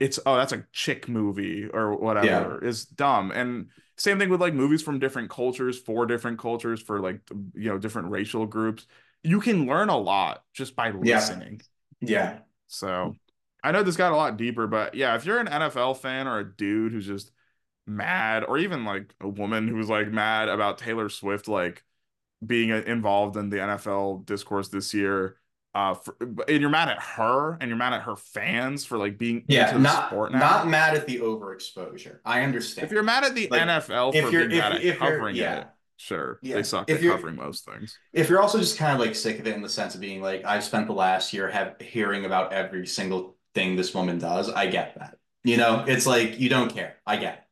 [0.00, 3.30] it's oh that's a chick movie or whatever is dumb.
[3.32, 7.20] And same thing with like movies from different cultures for different cultures for like
[7.54, 8.86] you know different racial groups.
[9.24, 11.16] You can learn a lot just by Yeah.
[11.16, 11.60] listening.
[12.00, 12.40] Yeah.
[12.68, 13.14] So
[13.64, 16.38] I know this got a lot deeper, but yeah, if you're an NFL fan or
[16.38, 17.32] a dude who's just
[17.88, 21.84] mad, or even like a woman who's like mad about Taylor Swift like
[22.46, 25.36] being uh, involved in the NFL discourse this year,
[25.74, 26.16] Uh, for,
[26.48, 29.64] and you're mad at her, and you're mad at her fans for like being Yeah,
[29.68, 30.38] into the not sport now.
[30.40, 32.18] not mad at the overexposure.
[32.24, 32.86] I understand.
[32.86, 35.60] if you're mad at the Like, NFL for being if- mad at if covering yeah.
[35.60, 35.66] it,
[35.96, 36.56] sure, Yeah.
[36.56, 37.98] they suck If at covering most things.
[38.12, 40.22] if you're also just kind of like sick of it in the sense of being
[40.22, 44.48] like, I've spent the last year have hearing about every single thing this woman does,
[44.50, 45.18] I get that.
[45.44, 46.96] You know, it's like you don't care.
[47.06, 47.44] I get it.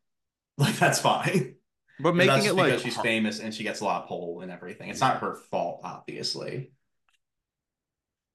[0.59, 1.57] Like that's fine.
[1.98, 4.40] But making that's it because like she's famous and she gets a lot of pull
[4.42, 4.90] and everything.
[4.90, 6.72] It's not her fault, obviously.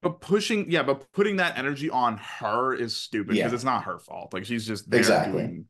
[0.00, 3.54] But pushing, yeah, but putting that energy on her is stupid because Yeah.
[3.54, 4.32] it's not her fault.
[4.34, 5.42] Like she's just there Exactly.
[5.42, 5.68] doing.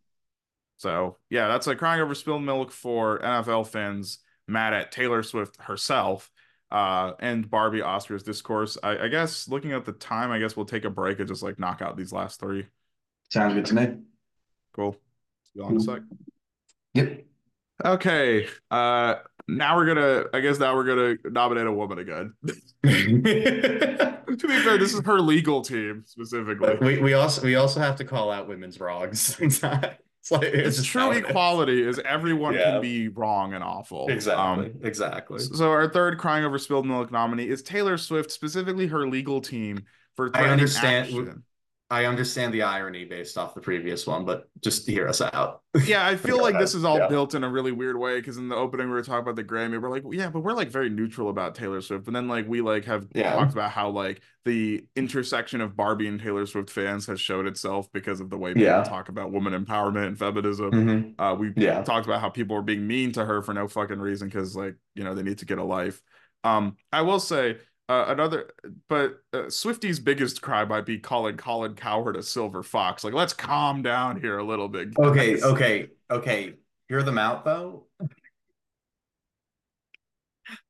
[0.79, 5.61] So yeah, that's like crying over spilled milk for NFL fans mad at Taylor Swift
[5.63, 6.31] herself.
[6.71, 8.79] Uh, and Barbie Austria's discourse.
[8.83, 11.43] I, I guess looking at the time, I guess we'll take a break and just
[11.43, 12.67] like knock out these last three.
[13.31, 14.03] Sounds good to me.
[14.75, 14.93] Cool.
[15.45, 16.03] See you in a sec.
[16.95, 17.25] Yep.
[17.85, 18.47] Okay.
[18.71, 19.15] Uh,
[19.49, 20.25] now we're gonna.
[20.33, 22.35] I guess now we're gonna nominate a woman again.
[22.47, 22.57] to
[24.47, 26.77] be fair, this is her legal team specifically.
[26.81, 29.87] we we also we also have to call out women's wrongs sometimes.
[30.23, 31.31] It's like it's, it's true it is.
[31.31, 32.71] equality is everyone Yeah.
[32.75, 34.07] can be wrong and awful.
[34.09, 34.67] Exactly.
[34.67, 35.41] Um, exactly.
[35.41, 39.83] so our third crying over spilled milk nominee is Taylor Swift, specifically her legal team
[40.15, 41.43] for I understand- action.
[41.93, 45.61] I understand the irony based off the previous one, but just hear us out.
[45.85, 47.09] Yeah, I feel like this is all Yeah.
[47.09, 49.45] built in a really weird way because in the opening we were talking about the
[49.45, 52.47] Grammy, we're like, yeah, but we're like very neutral about Taylor Swift, and then like
[52.49, 53.35] we like have Yeah.
[53.35, 57.93] talked about how like the intersection of Barbie and Taylor Swift fans has showed itself
[57.93, 58.83] because of the way people Yeah.
[58.85, 60.71] talk about woman empowerment and feminism.
[60.71, 61.15] Mhm.
[61.19, 61.83] Uh, we Yeah.
[61.83, 64.77] talked about how people were being mean to her for no fucking reason because like
[64.95, 66.01] you know they need to get a life.
[66.45, 67.59] Um, I will say
[67.93, 68.53] uh, another,
[68.89, 73.05] but uh, Swifty's biggest cry might be calling Colin Cowherd a silver fox.
[73.05, 74.89] Like, let's calm down here a little bit.
[74.99, 75.43] Okay, guys.
[75.43, 76.55] okay, okay.
[76.89, 77.87] Hear them out though.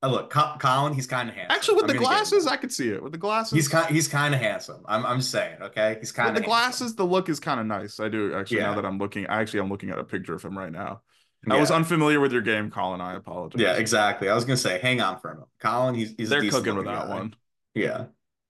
[0.02, 1.56] Uh, look, Co- Colin, he's kind of handsome.
[1.56, 2.46] Actually, with I'm the gonna give him glasses.
[2.46, 3.02] I could see it.
[3.02, 4.82] With the glasses, he's kind he's kind of handsome.
[4.86, 5.96] I'm I'm just saying, okay?
[5.98, 7.98] He's kind of the glasses, the look is kind of nice.
[7.98, 8.66] I do actually Yeah.
[8.66, 9.26] now that I'm looking.
[9.26, 11.02] Actually, I'm looking at a picture of him right now.
[11.50, 13.00] I was unfamiliar with your game, Colin.
[13.00, 13.60] I apologize.
[13.60, 14.28] Yeah, exactly.
[14.28, 15.48] I was gonna say, hang on for a minute.
[15.60, 17.14] Colin, he's he's They're cooking with that guy.
[17.14, 17.34] one.
[17.74, 18.04] Yeah.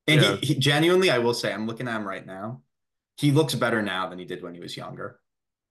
[0.06, 0.36] And Yeah.
[0.36, 2.60] He, he genuinely, I will say, I'm looking at him right now.
[3.16, 5.20] He looks better now than he did when he was younger.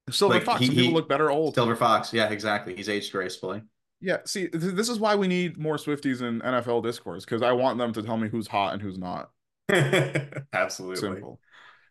[0.10, 0.62] Silver Like, fox.
[0.62, 1.54] he- people look better old.
[1.56, 2.76] Silver Fox, yeah, exactly.
[2.76, 3.62] He's aged gracefully.
[4.00, 7.52] Yeah, see, th- this is why we need more Swifties in NFL discourse because I
[7.52, 9.30] want them to tell me who's hot and who's not.
[10.54, 10.96] Absolutely.
[10.98, 11.40] Simple.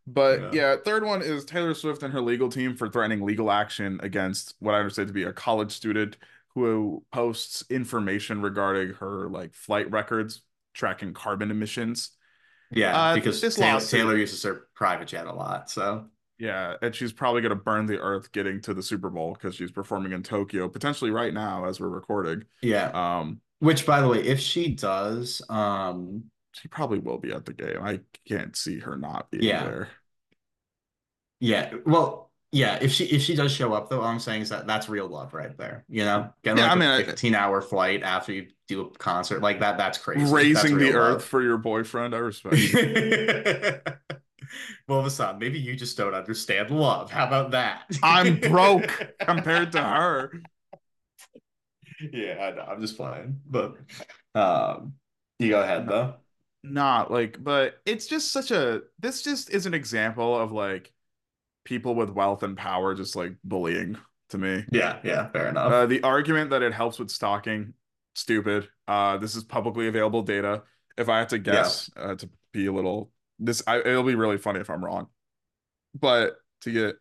[0.07, 0.51] But Yeah.
[0.73, 0.77] yeah.
[0.85, 4.75] third one is Taylor Swift and her legal team for threatening legal action against what
[4.75, 6.17] I understand to be a college student
[6.55, 10.43] who posts information regarding her like flight records
[10.75, 12.11] tracking carbon emissions.
[12.73, 15.71] Yeah, Uh, because this Taylor, lawsuit- Taylor uses her private jet a lot.
[15.71, 16.07] So
[16.39, 19.55] Yeah, and she's probably going to burn the earth getting to the Super Bowl because
[19.55, 22.45] she's performing in Tokyo, potentially right now as we're recording.
[22.63, 22.91] yeah.
[22.95, 27.53] Um, Which by the way, if she does, um she probably will be at the
[27.53, 27.79] game.
[27.83, 29.63] I can't see her not being Yeah.
[29.63, 29.91] there.
[31.41, 34.49] yeah, well, yeah, if she if she does show up though, all I'm saying is
[34.51, 35.85] that that's real love right there.
[35.89, 36.33] You know?
[36.43, 39.41] Getting Yeah, like I a mean, a 15 hour flight after you do a concert
[39.41, 40.49] like that, that's crazy.
[40.53, 41.25] That's Raising the real earth love.
[41.25, 42.71] for your boyfriend, I respect.
[44.89, 47.11] well, Vasanth, maybe you just don't understand love.
[47.11, 47.85] How about that?
[48.03, 50.33] I'm broke compared to her.
[52.13, 52.63] Yeah, I know.
[52.63, 53.41] I'm just playing.
[53.47, 53.77] But
[54.35, 54.95] um
[55.39, 56.17] you go ahead though.
[56.63, 60.93] Not like but it's just such a this just is an example of like
[61.65, 63.97] people with wealth and power just like bullying
[64.31, 64.65] to me.
[64.71, 65.73] Yeah, yeah, fair enough.
[65.73, 67.75] uh, the argument that it helps with stalking
[68.15, 68.69] stupid.
[68.87, 70.63] Uh this is publicly available data.
[70.99, 74.37] If i had to guess uh, to be a little this I, it'll be really
[74.39, 75.07] funny if i'm wrong.
[75.99, 76.97] But to get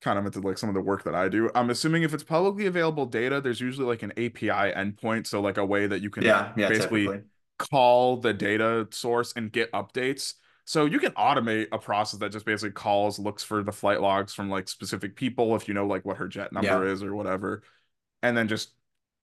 [0.00, 2.22] kind of into like some of the work that i do i'm assuming if it's
[2.22, 5.26] publicly available data there's usually like an api endpoint.
[5.26, 7.28] So like a way that you can yeah, yeah, basically typically.
[7.58, 10.34] Call the data source and get updates.
[10.64, 14.34] So you can automate a process that just basically calls, looks for the flight logs
[14.34, 16.92] from like specific people if you know like what her jet number Yeah.
[16.92, 17.62] is or whatever,
[18.22, 18.72] and then just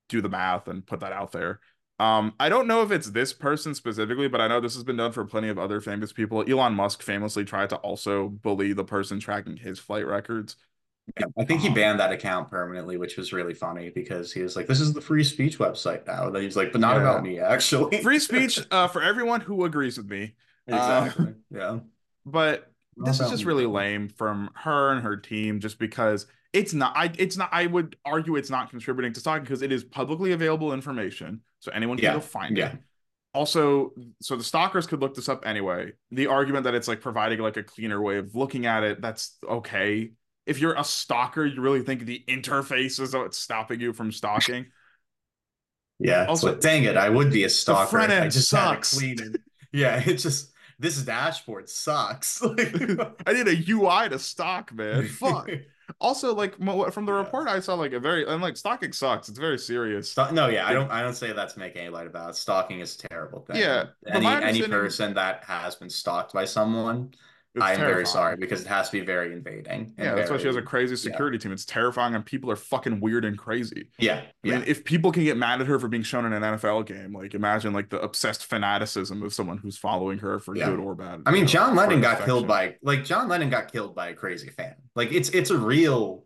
[0.10, 1.60] do the math and put that out there.
[1.98, 4.98] Um, I don't know if it's this person specifically, but I know this has been
[4.98, 6.44] done for plenty of other famous people.
[6.50, 10.58] Elon Musk famously tried to also bully the person tracking his flight records.
[11.20, 14.42] Yeah, I think he Um, banned that account permanently, which was really funny because he
[14.42, 17.02] was like, "This is the free speech website now." Then he's like, "But not Yeah.
[17.02, 20.36] about me, actually." Free speech uh, for everyone who agrees with me.
[20.72, 21.36] uh, exactly.
[21.52, 21.80] yeah.
[22.26, 26.28] but Not this is just me, really lame from her and her team just because
[26.54, 29.72] it's not I it's not I would argue it's not contributing to stalking because it
[29.72, 32.74] is publicly available information so anyone can Yeah, go find yeah.
[32.74, 32.78] it.
[33.34, 35.92] Also, so the stalkers could look this up anyway.
[36.12, 39.38] The argument that it's like providing like a cleaner way of looking at it, that's
[39.44, 40.12] okay.
[40.46, 44.68] If you're a stalker, you really think the interface is what's stopping you from stalking?
[46.00, 46.26] Yeah.
[46.26, 47.84] Also- Also, dang it, I would be a stalker.
[47.84, 49.00] if front I end just sucks.
[49.00, 49.42] had it.
[49.72, 52.42] Yeah, it's just this dashboard sucks.
[52.44, 52.76] Like,
[53.26, 55.08] I need a UI to stock, man.
[55.08, 55.50] Fuck.
[56.02, 56.56] Also, like
[56.92, 57.18] from the Yeah.
[57.20, 59.30] report I saw, like a very and like stalking sucks.
[59.30, 60.12] It's very serious.
[60.12, 60.92] Sto- no, yeah, I don't.
[60.92, 62.36] I don't say that to make any light about it.
[62.36, 63.56] Stalking is a terrible thing.
[63.58, 67.14] Yeah, any any person that has been stalked by someone,
[67.62, 69.94] I am very sorry because it has to be very invading.
[69.98, 71.52] Yeah, that's why she has a crazy security team.
[71.52, 73.90] It's terrifying, and people are fucking weird and crazy.
[73.98, 76.34] Yeah, I yeah, mean, if people can get mad at her for being shown in
[76.34, 80.56] an NFL game, like imagine like the obsessed fanaticism of someone who's following her for
[80.56, 80.70] Yeah.
[80.70, 81.22] good or bad.
[81.26, 84.14] I mean, know, John Lennon got killed by like John Lennon got killed by a
[84.14, 84.76] crazy fan.
[84.96, 86.26] Like it's it's a real,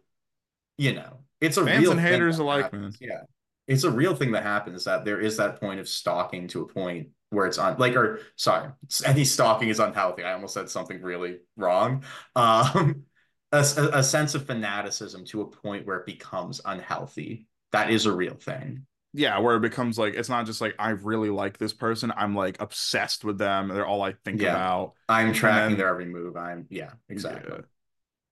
[0.77, 2.97] you know, it's a Fans real and haters alike, happens.
[2.99, 3.21] Yeah,
[3.67, 4.85] it's a real thing that happens.
[4.85, 8.19] That there is that point of stalking to a point where it's on like or
[8.35, 8.69] sorry,
[9.05, 10.23] any stalking is unhealthy.
[10.23, 12.03] I almost said something really wrong.
[12.35, 13.03] Um,
[13.51, 13.59] a,
[13.93, 17.47] a sense of fanaticism to a point where it becomes unhealthy.
[17.71, 18.85] That is a real thing.
[19.13, 22.11] yeah, where it becomes like it's not just like I really like this person.
[22.15, 23.67] I'm like obsessed with them.
[23.69, 24.51] They're all I think Yeah.
[24.51, 24.93] about.
[25.07, 26.35] I'm tracking then- their every move.
[26.37, 27.53] I'm yeah, exactly.
[27.55, 27.61] Yeah.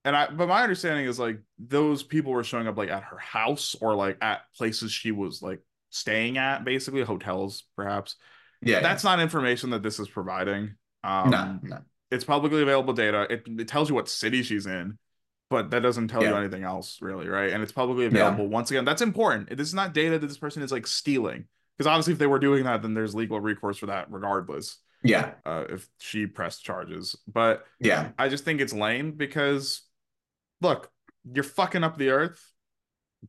[0.05, 3.17] And I, but my understanding is like those people were showing up like at her
[3.17, 8.15] house or like at places she was like staying at, basically hotels, perhaps.
[8.61, 10.75] Yeah, That's not information that this is providing.
[11.03, 11.77] Um, no, no.
[12.11, 13.27] it's publicly available data.
[13.29, 14.97] It, it tells you what city she's in,
[15.49, 17.51] but that doesn't tell you anything else, really, right?
[17.51, 18.47] And it's publicly available.
[18.47, 19.49] Once again, that's important.
[19.55, 21.45] This is not data that this person is like stealing,
[21.77, 24.77] because obviously, if they were doing that, then there's legal recourse for that, regardless.
[25.03, 28.09] Yeah, Uh, if she pressed charges, but yeah.
[28.17, 29.83] I just think it's lame because,
[30.59, 30.89] look,
[31.31, 32.43] you're fucking up the earth.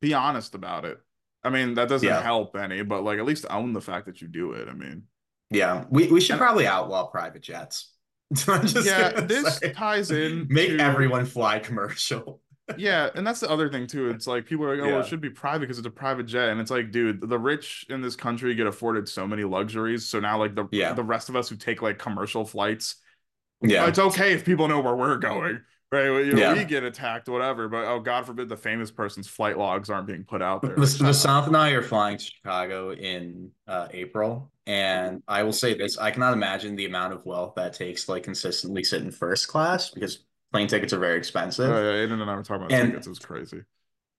[0.00, 0.98] Be honest about it.
[1.44, 2.22] I mean, that doesn't Yeah.
[2.22, 4.66] help any, but like at least own the fact that you do it.
[4.68, 5.04] I mean,
[5.50, 7.92] Yeah, we, we should And- probably outlaw private jets.
[8.46, 9.72] Yeah, this say.
[9.72, 10.46] ties in.
[10.50, 12.40] Make to- everyone fly commercial.
[12.76, 14.10] Yeah, and that's the other thing too.
[14.10, 16.26] It's like people are like, oh, well, it should be private because it's a private
[16.26, 20.04] jet, and it's like, dude, the rich in this country get afforded so many luxuries.
[20.04, 20.92] So now, like the Yeah.
[20.92, 22.96] the rest of us who take like commercial flights,
[23.62, 25.62] Yeah, it's okay if people know where we're going,
[25.92, 26.10] right?
[26.10, 26.54] Well, you know, Yeah.
[26.54, 27.68] we get attacked, whatever.
[27.68, 30.74] But oh, God forbid, the famous person's flight logs aren't being put out there.
[30.74, 31.14] the, the.
[31.14, 35.98] South and I are flying to Chicago in uh, April, and I will say this:
[35.98, 39.48] I cannot imagine the amount of wealth that takes to like consistently sit in first
[39.48, 41.70] class because plane tickets are very expensive.
[41.70, 43.06] Oh, yeah, Aidan and I were talking about And- tickets.
[43.06, 43.62] It was crazy.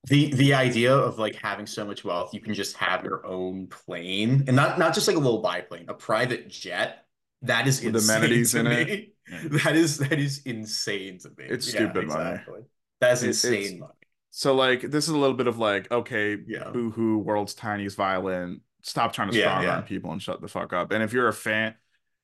[0.08, 3.68] the the idea of like having so much wealth you can just have your own
[3.68, 7.04] plane and not not just like a little biplane a private jet
[7.44, 8.88] that is insane amenities to in it.
[8.88, 9.10] me.
[9.30, 9.40] Yeah.
[9.64, 12.30] that is that is insane to me It's Yeah, stupid money.
[12.32, 12.62] exactly.
[13.00, 13.94] that's It- it's- insane money
[14.32, 16.70] So like, this is a little bit of like, okay, Yeah.
[16.72, 18.62] boo hoo, world's tiniest violin.
[18.82, 20.92] Stop trying to Yeah, strong arm people and shut the fuck up.
[20.92, 21.76] And if you're a fan,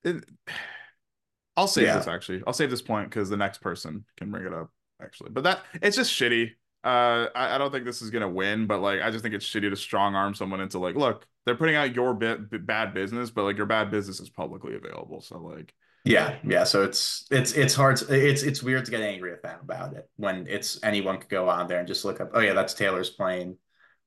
[0.04, 0.24] it,
[1.58, 2.42] I'll save this actually.
[2.46, 5.30] I'll save this point because the next person can bring it up actually.
[5.30, 6.52] But that it's just shitty.
[6.84, 9.48] Uh, I, I don't think this is gonna win, but like I just think it's
[9.48, 13.30] shitty to strong arm someone into like, look, they're putting out your bit bad business,
[13.30, 15.22] but like your bad business is publicly available.
[15.22, 15.74] So like,
[16.08, 19.42] yeah yeah so it's it's it's hard to, it's it's weird to get angry at
[19.42, 22.40] them about it when it's anyone could go on there and just look up oh
[22.42, 23.58] yeah that's taylor's plane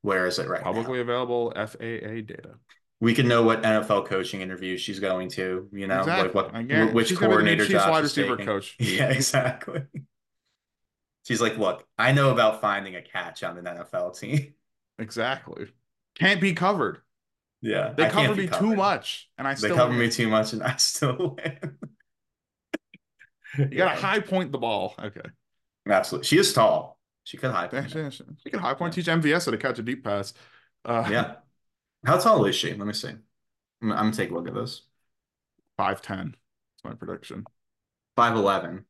[0.02, 0.64] where is it right now?
[0.64, 2.54] publicly available FAA data.
[3.00, 6.24] we can know what NFL coaching interview she's going to, you know, Exactly.
[6.26, 8.46] like what Again, which she's gonna be the new coordinator job wide she's receiver taking.
[8.46, 8.76] coach.
[8.80, 9.82] Yeah, exactly.
[11.26, 14.54] She's like, look, I know about finding a catch on an NFL team.
[14.98, 15.66] Exactly.
[16.16, 16.98] Can't be covered.
[17.60, 19.98] Yeah, They I cover me too much, and I still They cover win.
[20.00, 21.78] me too much, and I still win.
[23.70, 24.94] You gotta high point the ball.
[25.02, 25.22] Okay.
[25.88, 26.26] absolutely.
[26.26, 26.98] She is tall.
[27.24, 27.90] She could high Yeah, point.
[27.90, 30.34] she, she- she can high point teach MVS how to catch a deep pass.
[30.84, 31.36] Uh, Yeah.
[32.06, 32.74] How tall is she?
[32.74, 33.08] Let me see.
[33.10, 34.82] I'm, I'm gonna take a look at this.
[35.76, 36.36] five ten.
[36.82, 37.46] That's my prediction.
[38.16, 38.84] Five eleven.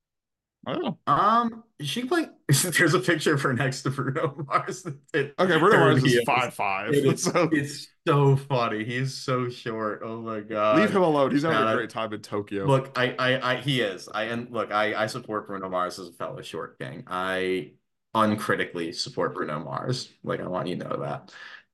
[0.68, 2.26] Oh, Um, she play.
[2.48, 4.84] There's a picture of her next to Bruno Mars.
[5.14, 5.58] It- okay.
[5.58, 6.92] Bruno Mars is five five.
[6.92, 8.84] It is, So it's so funny.
[8.84, 10.02] He's so short.
[10.04, 10.78] Oh my god.
[10.78, 11.30] leave him alone.
[11.30, 12.66] He's having shout a great time in Tokyo.
[12.66, 14.08] Look, I, I, I, he is.
[14.12, 17.04] I and look, I, I support Bruno Mars as a fellow short king.
[17.06, 17.72] I
[18.14, 20.10] uncritically support Bruno Mars.
[20.22, 21.32] Like, I want you to know that.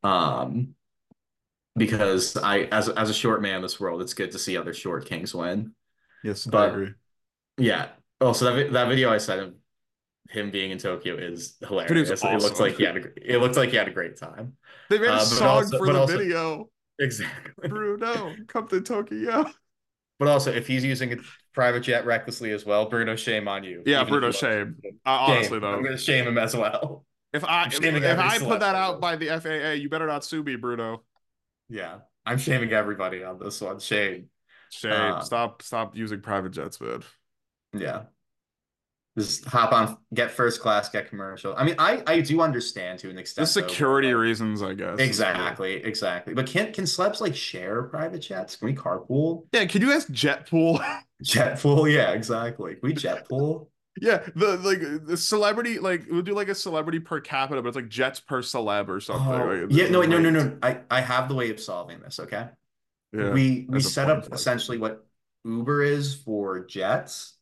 [0.09, 0.75] Um,
[1.77, 4.75] because I, as as a short man in this world, it's good to see other
[4.75, 5.73] short kings win.
[6.23, 6.91] yes, I agree.
[7.59, 7.89] Yeah.
[8.21, 9.55] Also, that that video I sent of
[10.31, 11.89] him being in Tokyo is hilarious.
[12.21, 14.55] Video's It looks like he had a, it looks like he had a great time.
[14.91, 16.71] They made a uh, song also- for the also- video.
[17.01, 17.69] Exactly.
[17.69, 19.47] Bruno, come to Tokyo.
[20.21, 21.17] But also, if he's using a
[21.53, 23.83] private jet recklessly as well, Bruno, shame on you.
[23.85, 24.77] Yeah, Bruno, shame.
[25.05, 25.37] Uh, Shame.
[25.37, 27.05] honestly, though, I'm gonna shame him as well.
[27.33, 30.45] if I if, if I put that out by the FAA, you better not sue
[30.45, 31.03] me, Bruno.
[31.69, 33.81] Yeah, I'm shaming everybody on this one.
[33.81, 34.29] Shame.
[34.71, 34.93] Shame.
[34.93, 35.63] Uh, stop.
[35.63, 37.03] Stop using private jets, man.
[37.75, 38.03] Yeah.
[39.17, 41.55] Just hop on, get first class, get commercial.
[41.57, 43.47] I mean, I I do understand to an extent.
[43.47, 44.99] The security but- reasons, I guess.
[44.99, 46.35] Exactly, exactly.
[46.35, 48.57] But can can celebs like share private jets?
[48.57, 49.47] Can we carpool?
[49.53, 50.81] Yeah, can you ask Jetpool?
[51.23, 51.93] Jetpool.
[51.93, 52.75] Yeah, exactly.
[52.75, 53.69] Can we Jetpool?
[54.01, 57.77] yeah, the like the celebrity like we'll do like a celebrity per capita, but it's
[57.77, 59.33] like jets per celeb or something.
[59.33, 59.71] Oh, right?
[59.71, 60.59] yeah, no, The no, no, no.
[60.61, 62.19] I I have the way of solving this.
[62.19, 62.49] Okay.
[63.13, 63.31] Yeah.
[63.31, 65.07] we we set up essentially what
[65.45, 67.34] Uber is for jets,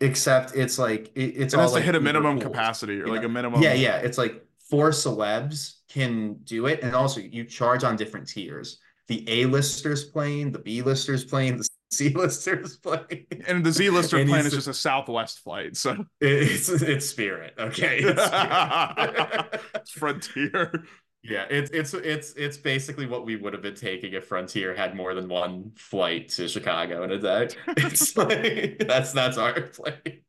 [0.00, 3.08] except it's like it, it's It all has to like hit a minimum capacity or
[3.08, 3.26] like know?
[3.26, 3.62] a minimum.
[3.62, 3.96] Yeah, yeah.
[3.96, 8.78] It's like four celebs can do it, and also you charge on different tiers.
[9.08, 13.26] The A-listers plane, the B-listers plane, the C-listers plane.
[13.48, 17.98] And the Z lister plane is just a Southwest flight, so It's it's Spirit, okay.
[17.98, 19.60] It's Spirit.
[19.74, 20.84] it's Frontier.
[21.22, 24.96] Yeah, it's it's it's it's basically what we would have been taking if Frontier had
[24.96, 27.48] more than one flight to Chicago in a day.
[27.76, 30.22] It's like that's that's our plane.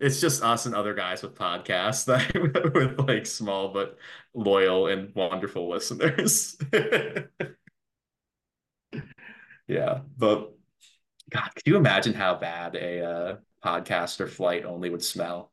[0.00, 3.96] It's just us and other guys with podcasts that with like small but
[4.34, 6.56] loyal and wonderful listeners.
[9.66, 10.52] Yeah, but
[11.30, 15.52] God, could you imagine how bad a uh, podcaster flight only would smell?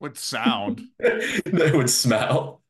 [0.00, 0.82] With sound.
[1.00, 2.61] It would smell.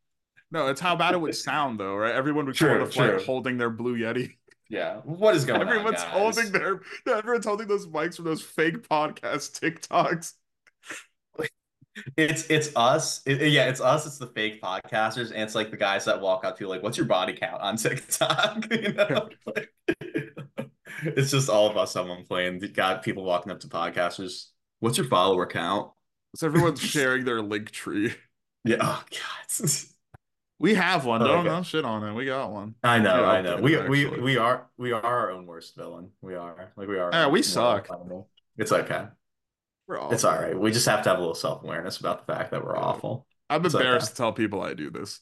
[0.52, 2.14] No, it's how bad it would sound though, right?
[2.14, 3.24] Everyone would come True, a flight true.
[3.24, 4.36] holding their blue Yeti.
[4.68, 4.98] Yeah.
[5.04, 8.86] What is going on, Everyone's holding their no, everyone's holding those mics from those fake
[8.88, 10.34] podcast TikToks.
[12.16, 13.20] It's it's us.
[13.26, 14.06] It- yeah, it's us.
[14.06, 16.82] It's the fake podcasters, and it's like the guys that walk up to you like,
[16.82, 19.72] "What's your body count on TikTok?" You know, Like,
[21.02, 21.92] it's just all of us.
[21.92, 22.60] Someone playing.
[22.72, 24.46] Got people walking up to podcasters.
[24.80, 25.90] What's your follower count?
[26.34, 28.14] So everyone's sharing their link tree.
[28.64, 28.78] Yeah.
[28.80, 29.60] Oh God.
[30.62, 31.20] We have one.
[31.22, 31.48] Oh, Don't okay.
[31.48, 32.14] don't shit on it.
[32.14, 32.76] We got one.
[32.84, 33.20] I know.
[33.20, 33.56] Yeah, I know.
[33.56, 34.20] We we actually.
[34.20, 36.10] we are we are our own worst villain.
[36.20, 37.10] We are like we are.
[37.12, 37.88] Yeah, we suck.
[37.88, 38.28] vulnerable.
[38.56, 39.06] It's okay.
[39.88, 40.12] We're all.
[40.12, 40.56] It's all right.
[40.58, 43.26] We just have to have a little self awareness about the fact that we're awful.
[43.50, 43.82] I'm it's okay.
[43.84, 45.20] embarrassed to tell people I do this.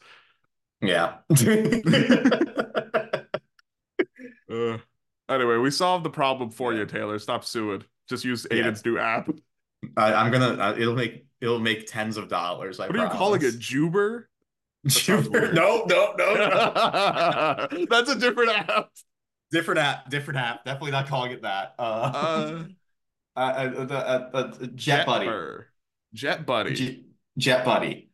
[0.83, 1.17] Yeah.
[4.51, 4.79] Uh,
[5.29, 7.21] anyway, we solved the problem for you, Taylor.
[7.21, 7.85] Stop suing.
[8.09, 8.59] Just use Yeah.
[8.59, 9.31] Aidan's new app.
[9.97, 10.61] I, I'm gonna.
[10.61, 12.81] Uh, it'll make it'll make tens of dollars.
[12.81, 13.45] I are you calling it?
[13.45, 13.57] promise.
[13.57, 14.30] Juber?
[14.85, 17.67] No, no, no, no.
[17.91, 18.89] That's a different app.
[19.53, 20.11] different app.
[20.11, 20.65] Different app.
[20.65, 21.75] Definitely not calling it that.
[21.79, 21.83] Uh,
[22.15, 22.65] Uh,
[23.37, 25.31] uh, uh, uh, uh, uh, Jet Buddy.
[26.15, 26.75] Jet Buddy.
[26.75, 27.05] J-
[27.39, 28.11] jet Buddy.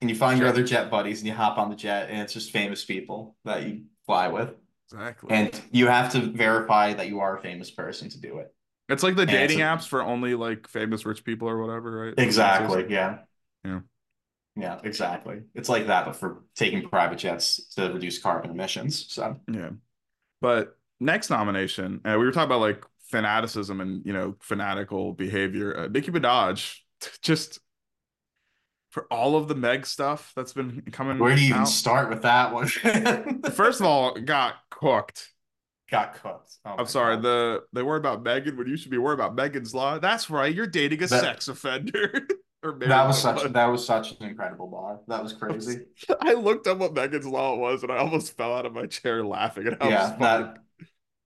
[0.00, 2.32] And you find your other jet buddies and you hop on the jet, and it's
[2.32, 4.54] just famous people that you fly with.
[4.90, 5.28] exactly.
[5.30, 8.52] And you have to verify that you are a famous person to do it.
[8.88, 12.06] it's like the and dating a- apps for only like famous rich people or whatever,
[12.06, 12.14] right?
[12.16, 12.86] Exactly.
[12.88, 13.18] Yeah.
[13.62, 13.80] Yeah.
[14.60, 15.40] Yeah, exactly.
[15.54, 19.06] It's like that, but for taking private jets to reduce carbon emissions.
[19.12, 19.70] So Yeah.
[20.40, 25.76] But next nomination, uh, we were talking about like fanaticism and you know fanatical behavior.
[25.76, 26.76] Uh, Nicki Minaj,
[27.22, 27.58] just
[28.90, 32.22] for all of the Meg stuff that's been coming where do you even start with
[32.22, 32.66] that one?
[33.52, 35.28] First of all, got cooked.
[35.90, 36.56] got cooked.
[36.64, 37.14] Oh I'm sorry.
[37.16, 37.22] God.
[37.22, 39.98] The they worry about Megan when you should be worried about Megan's law.
[39.98, 40.52] That's right.
[40.54, 42.26] You're dating a That- sex offender.
[42.62, 45.00] or maybe that was such that was such an incredible bar.
[45.08, 45.86] That was crazy.
[46.20, 49.24] I looked up what Megan's law was and I almost fell out of my chair
[49.24, 50.58] laughing at how yeah, that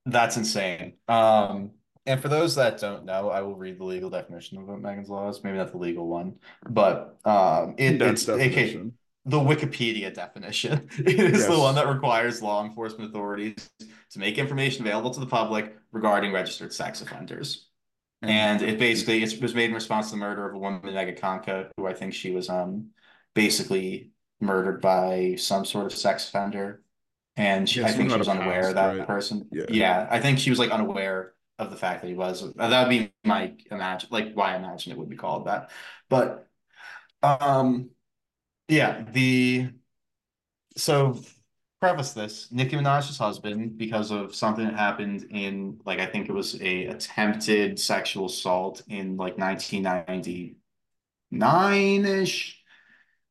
[0.07, 0.95] that's insane.
[1.09, 1.73] Um,
[2.07, 5.09] and for those that don't know, I will read the legal definition of what Megan's
[5.09, 5.43] Law is.
[5.43, 6.35] Maybe not the legal one,
[6.69, 8.93] but um, it, it's definition.
[9.25, 10.89] the Wikipedia definition.
[10.99, 13.71] It is the one that requires law enforcement authorities
[14.11, 17.69] to make information available to the public regarding registered sex offenders.
[18.29, 21.71] And it basically it was made in response to the murder of a woman, Kanka,
[21.77, 22.91] who I think she was um
[23.35, 24.11] basically
[24.41, 26.83] murdered by some sort of sex offender.
[27.37, 29.07] And she, Yeah, I think she was unaware past, that right?
[29.07, 29.49] person.
[29.53, 29.65] Yeah.
[29.69, 32.55] Yeah, I think she was like unaware of the fact that he was.
[32.55, 35.71] That would be my imagine, like why I imagine it would be called that.
[36.09, 36.49] But
[37.23, 37.91] um,
[38.69, 39.71] yeah, the
[40.77, 41.21] so
[41.81, 46.33] preface this Nicki Minaj's husband because of something that happened in like I think it
[46.33, 49.37] was a attempted sexual assault in like
[51.33, 52.61] 1999-ish.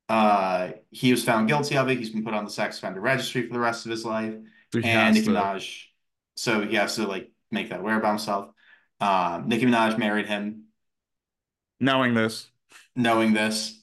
[0.10, 1.98] Uh, he was found guilty of it.
[1.98, 4.36] He's been put on the sex offender registry for the rest of his life.
[4.72, 5.86] He And Nicki to- Minaj,
[6.36, 8.50] so he has to like make that aware about himself.
[9.00, 10.66] Um, Nicki Minaj married him
[11.80, 12.48] knowing this.
[12.96, 13.80] knowing this.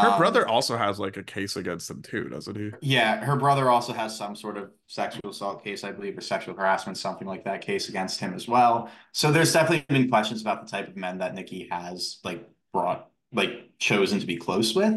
[0.00, 2.70] Her Um, brother also has like a case against him too, doesn't he?
[2.80, 6.54] Yeah, her brother also has some sort of sexual assault case, I believe, or sexual
[6.54, 8.90] harassment, something like that case against him as well.
[9.12, 13.10] So there's definitely been questions about the type of men that Nicki has like brought,
[13.32, 14.94] like chosen to be close with.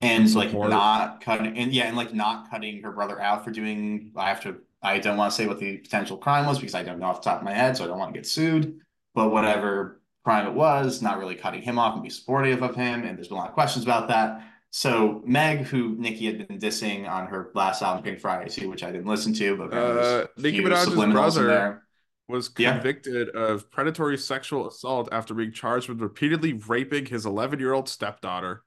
[0.00, 0.70] And like Support.
[0.70, 4.42] not cutting and yeah, and like not cutting her brother out for doing I have
[4.42, 7.06] to I don't want to say what the potential crime was because I don't know
[7.06, 8.80] off the top of my head, so I don't want to get sued.
[9.14, 13.04] But whatever crime it was, not really cutting him off and be supportive of him.
[13.04, 14.42] And there's been a lot of questions about that.
[14.70, 18.82] So Meg, who Nicki had been dissing on her last album, Pink Friday 2, which
[18.82, 21.82] I didn't listen to, but uh, Nicki Minaj's brother
[22.26, 23.40] was convicted yeah.
[23.40, 28.64] of predatory sexual assault after being charged with repeatedly raping his 11 year old stepdaughter.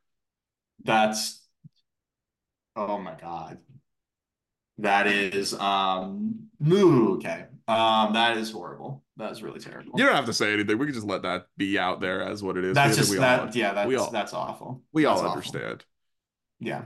[0.83, 1.45] That's
[2.75, 3.57] oh my god.
[4.77, 7.45] That is um okay.
[7.67, 9.03] Um that is horrible.
[9.17, 9.93] That is really terrible.
[9.99, 10.77] You don't have to say anything.
[10.77, 12.75] We can just let that be out there as what it is.
[12.75, 14.83] That's just that all, yeah, that's all, that's awful.
[14.93, 15.83] We that's all understand.
[16.59, 16.83] Yeah.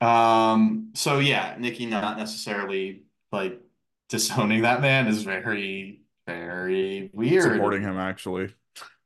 [0.00, 3.60] Um so yeah, Nicki not necessarily like
[4.08, 7.54] disowning that man is very, very weird.
[7.54, 8.54] Supporting him actually.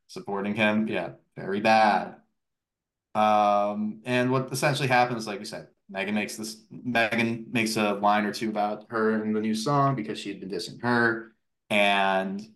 [0.07, 2.15] Supporting him, yeah, very bad.
[3.15, 8.25] Um, and what essentially happens, like we said, Megan makes this Megan makes a line
[8.25, 11.32] or two about her in the new song because she had been dissing her,
[11.73, 12.47] and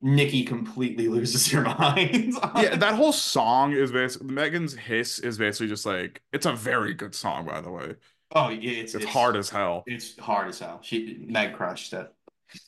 [0.00, 2.34] Nicki completely loses her mind.
[2.56, 6.94] yeah, that whole song is basically Megan's hiss is basically just like it's a very
[6.94, 7.94] good song, by the way.
[8.32, 9.84] Oh, it's, it's, it's hard as hell.
[9.86, 10.80] It's hard as hell.
[10.82, 12.12] She Meg crushed it.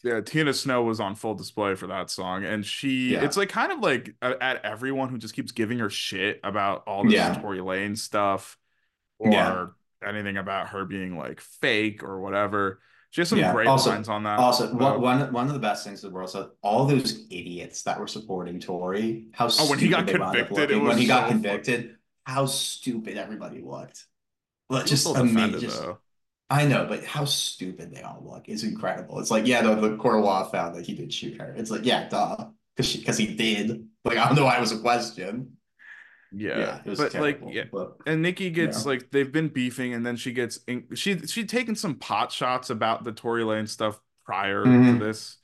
[0.03, 3.25] Yeah, Tina Snow was on full display for that song, and she yeah.
[3.25, 7.05] it's like kind of like at everyone who just keeps giving her shit about all
[7.05, 7.35] this yeah.
[7.35, 8.59] Tory Lanez stuff
[9.19, 9.67] or yeah.
[10.07, 12.81] anything about her being like fake or whatever.
[13.11, 13.53] She has some yeah.
[13.53, 14.39] great also, lines on that.
[14.39, 16.31] Also, one, one one of the best things in the world.
[16.31, 20.97] So all those idiots that were supporting Tory, how oh, when he got convicted, when
[20.97, 21.97] he so got convicted, fun.
[22.25, 24.07] how stupid everybody looked.
[24.69, 25.97] Well, just amazing.
[26.49, 29.21] I know, but how stupid they all look is incredible.
[29.21, 31.55] It's like, yeah, the, the court law found that he did shoot her.
[31.57, 33.89] It's like, yeah, duh, because because he did.
[34.05, 35.57] Like, I don't know why it was a question.
[36.33, 38.93] Yeah, yeah but terrible, like, yeah, but, and nikki gets yeah.
[38.93, 40.61] like they've been beefing, and then she gets
[40.95, 44.99] she she'd taken some pot shots about the Tory Lanez stuff prior mm-hmm.
[44.99, 45.37] to this.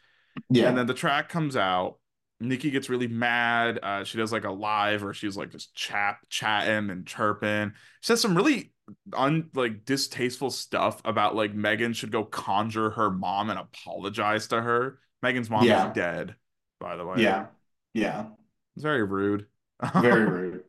[0.50, 1.96] Yeah, and then the track comes out,
[2.40, 3.78] nikki gets really mad.
[3.82, 7.72] Uh, she does like a live or she's like just chat chatting and chirping.
[8.00, 8.72] She says some really
[9.12, 14.60] un like distasteful stuff about like Megan should go conjure her mom and apologize to
[14.60, 14.98] her.
[15.22, 15.88] Megan's mom yeah.
[15.88, 16.36] is dead,
[16.80, 17.16] by the way.
[17.18, 17.46] Yeah.
[17.94, 18.26] Yeah.
[18.74, 19.46] It's very rude.
[19.94, 20.64] Very rude.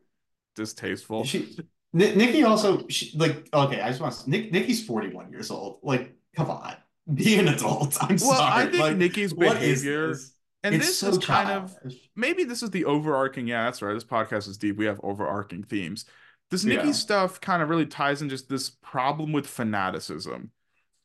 [0.58, 1.24] Distasteful.
[1.24, 1.56] She
[1.94, 5.78] N- Nicki also she, like okay, I just want to Nick Nicki's 41 years old.
[5.82, 6.74] Like, come on.
[7.14, 7.96] Be an adult.
[8.02, 8.66] I'm well, sorry.
[8.66, 10.14] I think like, Nicki's behavior
[10.62, 11.76] and it's this so is kind of
[12.16, 13.46] maybe this is the overarching.
[13.46, 13.94] Yeah, that's right.
[13.94, 14.76] This podcast is deep.
[14.76, 16.04] We have overarching themes.
[16.50, 16.92] This Nicki yeah.
[16.92, 20.50] stuff kind of really ties in just this problem with fanaticism.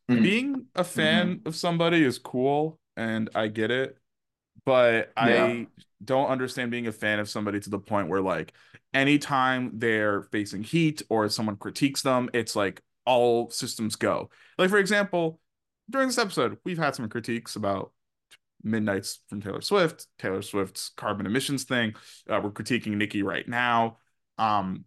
[0.10, 0.24] Mm-hmm.
[0.24, 1.48] Being a fan mm-hmm.
[1.48, 3.98] of somebody is cool, and I get it,
[4.66, 5.46] but yeah.
[5.46, 5.68] I
[6.04, 8.54] don't understand being a fan of somebody to the point where like
[8.94, 14.30] anytime they're facing heat or someone critiques them, it's like all systems go.
[14.58, 15.40] Like for example,
[15.90, 17.92] during this episode, we've had some critiques about
[18.64, 21.96] Midnights from Taylor Swift, Taylor Swift's carbon emissions thing.
[22.30, 23.98] Uh, we're critiquing Nicki right now.
[24.38, 24.86] Um,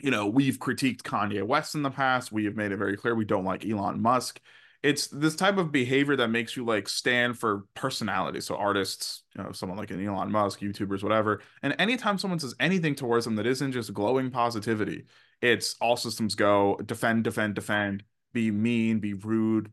[0.00, 2.32] you know, we've critiqued Kanye West in the past.
[2.32, 4.40] We have made it very clear we don't like Elon Musk.
[4.82, 8.40] It's this type of behavior that makes you like stand for personality.
[8.40, 11.42] So artists, you know, someone like an Elon Musk, YouTubers, whatever.
[11.62, 15.04] And anytime someone says anything towards them that isn't just glowing positivity,
[15.42, 19.70] it's all systems go, defend, defend, defend, be mean, be rude,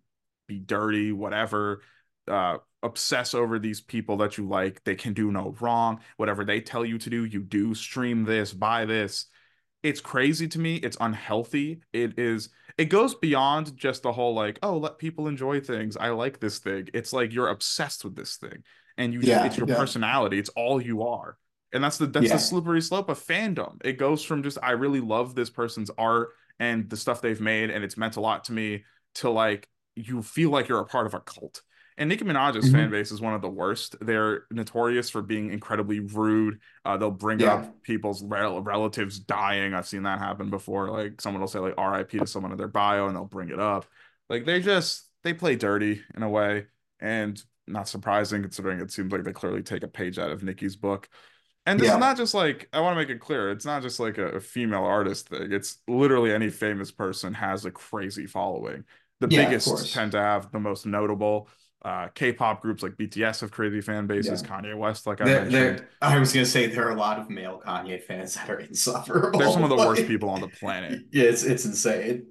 [0.48, 1.82] be dirty, whatever.
[2.28, 4.84] Uh, obsess over these people that you like.
[4.84, 6.00] They can do no wrong.
[6.18, 7.74] Whatever they tell you to do, you do.
[7.74, 9.28] Stream this, buy this.
[9.84, 10.76] It's crazy to me.
[10.76, 11.82] It's unhealthy.
[11.94, 12.50] It is.
[12.78, 15.98] It goes beyond just the whole like, oh, let people enjoy things.
[15.98, 16.90] I like this thing.
[16.94, 18.64] It's like you're obsessed with this thing,
[18.98, 19.22] and you.
[19.22, 19.78] Yeah, it's your yeah.
[19.78, 20.40] personality.
[20.40, 21.38] It's all you are,
[21.74, 22.34] and that's the that's yeah.
[22.34, 23.78] the slippery slope of fandom.
[23.84, 26.30] It goes from just I really love this person's art
[26.60, 28.84] and the stuff they've made, and it's meant a lot to me,
[29.16, 31.62] to like you feel like you're a part of a cult
[31.98, 32.76] and Nicki Minaj's mm-hmm.
[32.76, 33.96] fan base is one of the worst.
[34.02, 36.60] They're notorious for being incredibly rude.
[36.86, 37.56] Uh, they'll bring yeah.
[37.56, 39.74] up people's rel- relatives dying.
[39.74, 40.90] I've seen that happen before.
[40.90, 42.20] Like someone will say like R.I.P.
[42.20, 43.86] to someone in their bio, and they'll bring it up.
[44.30, 46.68] Like they just they play dirty in a way,
[47.00, 50.76] and not surprising considering it seems like they clearly take a page out of Nicki's
[50.76, 51.10] book.
[51.66, 51.96] And this yeah.
[51.96, 53.52] is not just like I want to make it clear.
[53.52, 55.52] It's not just like a, a, female artist thing.
[55.52, 58.86] It's literally any famous person has a crazy following.
[59.20, 61.50] The yeah, biggest tend to have the most notable
[61.84, 64.42] uh, K-pop groups like BTS have crazy fan bases.
[64.42, 64.48] Yeah.
[64.48, 65.88] Kanye West, like I there, mentioned.
[66.02, 69.40] I was gonna say there are a lot of male Kanye fans that are insufferable.
[69.40, 71.02] They're some of the worst people on the planet.
[71.12, 72.28] Yeah, it's it's insane.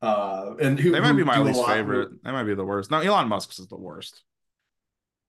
[0.00, 2.08] Uh, and who, they might be my least favorite.
[2.08, 2.90] Of, they might be the worst.
[2.90, 4.22] No, Elon Musk is the worst.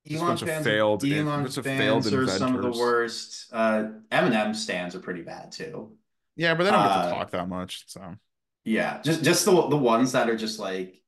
[0.10, 3.48] Elon fans, failed, Elon fans failed are some of the worst.
[3.52, 5.94] Uh, Eminem stands are pretty bad too.
[6.36, 7.86] Yeah, but they don't get to uh, talk that much.
[7.88, 8.16] So
[8.66, 11.02] yeah, just just the the ones that are just like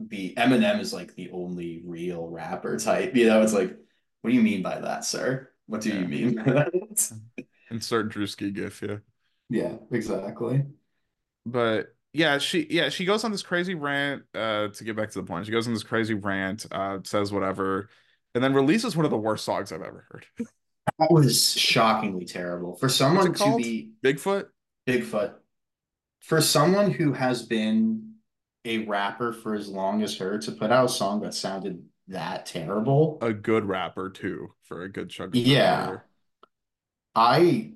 [0.00, 3.14] the Eminem is like the only real rapper type.
[3.16, 3.76] You know, it's like,
[4.22, 5.50] what do you mean by that, sir?
[5.66, 6.00] What do Yeah.
[6.00, 7.12] you mean by that?
[7.70, 8.98] Insert Drewski gif, yeah.
[9.48, 10.64] Yeah, exactly.
[11.46, 15.20] But yeah, she yeah, she goes on this crazy rant, uh, to get back to
[15.20, 15.46] the point.
[15.46, 17.88] She goes on this crazy rant, uh, says whatever,
[18.34, 20.26] and then releases one of the worst songs I've ever heard.
[20.98, 24.48] That was shockingly terrible for someone to be Bigfoot?
[24.86, 25.34] Bigfoot.
[26.20, 28.14] For someone who has been
[28.64, 32.46] a rapper for as long as her to put out a song that sounded that
[32.46, 35.86] terrible, A good rapper too, for a good chunk yeah.
[35.86, 36.04] career.
[37.14, 37.72] I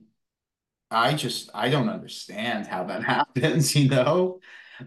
[0.90, 4.40] I just I don't understand how that happens, you know?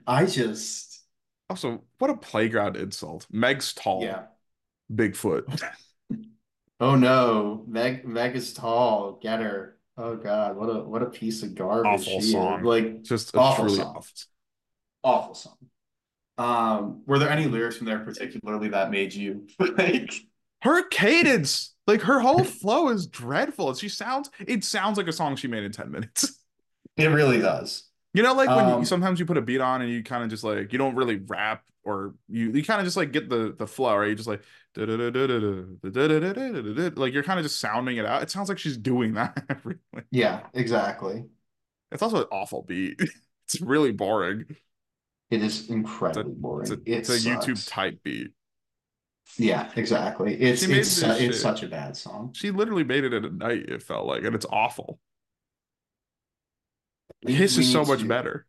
[0.07, 1.03] I just
[1.49, 3.27] Also, what a playground insult.
[3.31, 4.03] Meg's tall.
[4.03, 4.27] yeah.
[4.93, 5.63] Bigfoot.
[6.79, 9.13] Oh no, Meg Meg is tall.
[9.21, 9.76] Get her.
[9.97, 12.63] Oh God, what a what a piece of garbage Awful song.
[12.63, 13.95] Like Just Awful truly song.
[13.95, 14.13] awful.
[15.03, 15.57] awful song.
[16.37, 20.13] Um, were there any lyrics from there particularly that made you like
[20.63, 23.73] Her cadence, like her whole flow is dreadful.
[23.75, 26.39] She sounds it sounds like a song she made in 10 minutes.
[26.97, 27.83] it really does.
[28.13, 30.23] You know, like when you, Um, sometimes you put a beat on and you kind
[30.23, 33.29] of just like you don't really rap or you you kind of just like get
[33.29, 34.09] the the flow, right?
[34.09, 34.43] You just like
[34.75, 34.89] like
[37.13, 38.21] you're kind of just sounding it out.
[38.23, 39.37] It sounds like she's doing that.
[39.63, 39.79] really.
[40.11, 41.23] Yeah, exactly.
[41.91, 42.99] It's also an awful beat.
[43.45, 44.43] It's really boring.
[45.29, 46.69] It is incredibly boring.
[46.69, 48.31] It's a, it it's a YouTube type beat.
[49.37, 50.35] Yeah, exactly.
[50.35, 52.33] It's it's su- it's such a bad song.
[52.33, 53.69] She literally made it at a night.
[53.69, 54.99] It felt like, and it's awful.
[57.23, 58.45] We- we is so much to- better.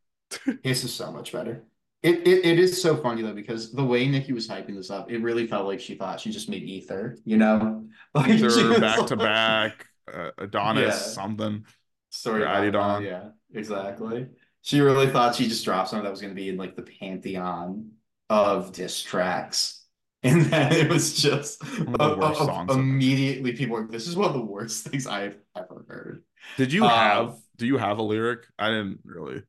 [0.62, 1.64] Hiss is so much better.
[2.02, 5.10] It, it it is so funny though because the way Nicki was hyping this up,
[5.10, 7.88] it really felt like she thought she just made Ether, you know?
[8.14, 10.98] Like was back to back, uh, Adonis, Yeah.
[10.98, 11.64] something.
[12.10, 14.28] Sorry, about Yeah, exactly.
[14.62, 16.82] She really thought she just dropped something that was going to be in like the
[16.82, 17.92] pantheon
[18.30, 19.74] of diss tracks.
[20.24, 24.16] And then it was just the uh, worst uh, songs immediately people were this is
[24.16, 26.24] one of the worst things I've ever heard.
[26.56, 27.38] Did you Um, have?
[27.56, 28.46] Do you have a lyric?
[28.58, 29.42] I didn't really.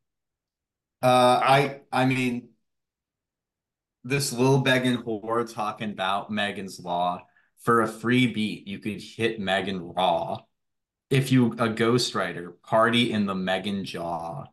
[1.01, 2.49] Uh, I I mean,
[4.03, 7.21] this little begging whore talking about Megan's Law
[7.59, 10.39] for a free beat, you could hit Megan raw.
[11.09, 14.45] If you a ghostwriter, party in the Megan jaw.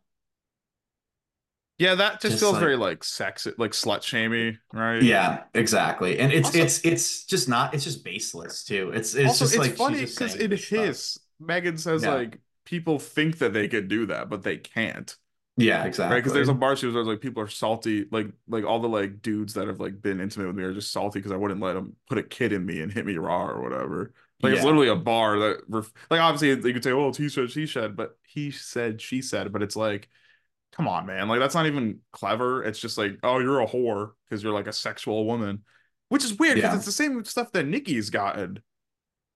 [1.79, 5.03] Yeah, that just, Just feels like- very like sex, like slut shamey, right?
[5.03, 6.19] Yeah, exactly.
[6.19, 8.93] And it's Also- it's it's just not it's just baseless too.
[8.95, 12.15] It's it's also, just it's like funny because in his Megan says Yeah.
[12.15, 15.15] like people think that they could do that, but they can't,
[15.57, 16.15] Yeah, exactly.
[16.15, 16.21] right?
[16.21, 19.23] Because there's a bar she was like people are salty, like like all the like
[19.23, 21.73] dudes that have like been intimate with me are just salty because I wouldn't let
[21.75, 24.13] them put a kid in me and hit me raw or whatever.
[24.43, 27.31] Like it's literally a bar that ref- like obviously you could say, oh, it's he
[27.31, 30.11] said, she said, but he said, she said, but it's like,
[30.73, 32.63] come on, man, like that's not even clever.
[32.63, 35.65] It's just like, oh, you're a whore because you're like a sexual woman,
[36.11, 36.77] which is weird because Yeah.
[36.77, 38.61] it's the same stuff that Nicki's gotten.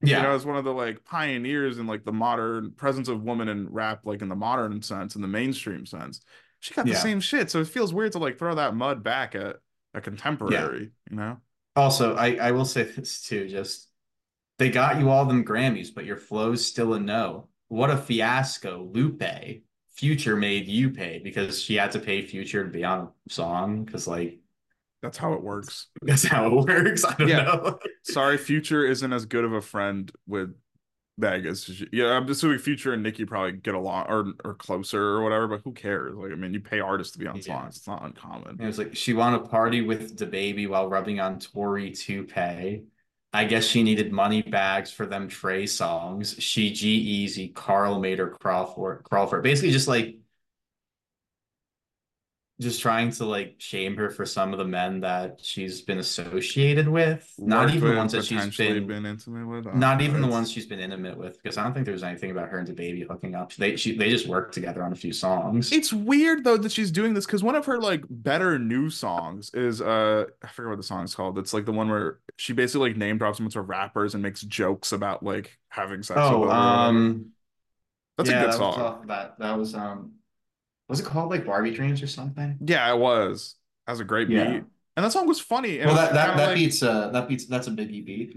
[0.03, 0.19] Yeah.
[0.19, 3.49] You know, as one of the like pioneers in like the modern presence of woman
[3.49, 6.21] in rap, like in the modern sense, in the mainstream sense.
[6.61, 6.99] She got the Yeah.
[6.99, 7.51] same shit.
[7.51, 9.57] So it feels weird to like throw that mud back at
[9.95, 11.39] a contemporary, you know?
[11.77, 13.89] Also, I I will say this too, just
[14.59, 17.49] they got you all them Grammys, but your flow's still a no.
[17.69, 19.23] What a fiasco, Lupe.
[19.95, 23.85] Future made you pay because she had to pay Future to be on a song
[23.85, 24.41] because like
[25.03, 25.87] That's how it works.
[26.03, 27.05] that's how it works.
[27.05, 27.43] I don't Yeah.
[27.45, 27.79] know.
[28.03, 30.55] Sorry, Future isn't as good of a friend with
[31.19, 32.13] Meg as she, yeah.
[32.17, 35.73] I'm assuming Future and Nicki probably get along or or closer or whatever, but who
[35.73, 36.15] cares?
[36.17, 37.43] Like, I mean, you pay artists to be on Yeah.
[37.43, 37.77] songs.
[37.77, 38.59] It's not uncommon.
[38.61, 42.85] It was like she wanted to party with DaBaby while rubbing on Tory toupee.
[43.33, 46.41] I guess she needed money bags for them Trey Songz.
[46.41, 49.43] She G-Eazy, Carl made her crawl for crawl for it.
[49.43, 50.17] Basically just like
[52.61, 56.89] just trying to like shame her for some of the men that she's been associated
[56.89, 57.33] with.
[57.39, 59.67] Not even the ones that she's been, intimate with.
[59.67, 62.31] I not even the ones she's been intimate with, because I don't think there's anything
[62.31, 63.55] about her and DaBaby hooking up.
[63.55, 65.73] They she they just worked together on a few songs.
[65.73, 69.51] It's weird though that she's doing this because one of her like better new songs
[69.55, 71.39] is uh I forget what the song is called.
[71.39, 74.23] It's like the one where she basically like name drops a bunch of rappers and
[74.23, 76.19] makes jokes about like having sex.
[76.19, 77.33] with Oh, um
[78.17, 78.81] that's yeah, a good that song.
[78.81, 79.39] of that.
[79.39, 80.13] That was um,
[80.91, 82.59] was it called like Barbie Dreams or something?
[82.65, 83.57] Yeah, it was.
[83.87, 84.45] Has a great Yeah.
[84.45, 84.65] beat,
[84.97, 85.79] and that song was funny.
[85.79, 88.37] Well, that that, that like- beats uh that beats that's a Biggie beat.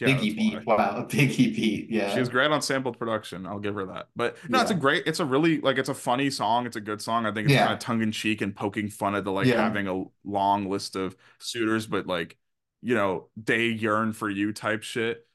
[0.00, 0.64] Yeah, Biggie beat.
[0.66, 1.90] Wow, a Biggie beat.
[1.90, 2.12] Yeah.
[2.12, 3.46] She was great on sampled production.
[3.46, 4.08] I'll give her that.
[4.16, 5.04] But no, it's a great.
[5.06, 6.66] It's a really like it's a funny song.
[6.66, 7.26] It's a good song.
[7.26, 7.64] I think it's Yeah.
[7.64, 9.62] kind of tongue in cheek and poking fun at the like Yeah.
[9.62, 12.36] having a long list of suitors, but like
[12.82, 15.26] you know they yearn for you type shit.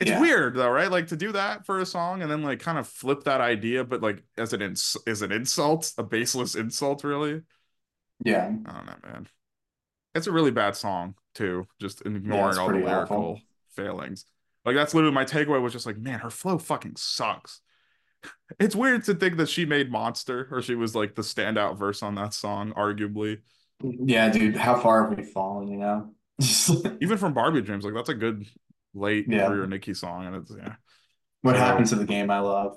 [0.00, 0.20] It's Yeah.
[0.20, 0.90] weird though, right?
[0.90, 3.84] Like to do that for a song and then like kind of flip that idea,
[3.84, 7.42] but like as an ins is an insult, a baseless insult, really.
[8.24, 8.46] Yeah.
[8.66, 9.28] I don't know, man.
[10.14, 11.66] It's a really bad song too.
[11.80, 13.40] Just ignoring it's all the lyrical awful.
[13.74, 14.24] failings.
[14.64, 17.60] Like that's literally my takeaway was just like, man, her flow fucking sucks.
[18.58, 22.02] It's weird to think that she made Monster or she was like the standout verse
[22.02, 23.38] on that song, arguably.
[23.82, 26.10] Yeah, dude, how far have we fallen, you know?
[27.00, 28.44] Even from Barbie Dreams, like that's a good
[28.98, 29.46] late Yeah.
[29.46, 30.26] career Nicki song.
[30.26, 30.74] And it's yeah.
[31.42, 32.76] what So- happened to the game I love?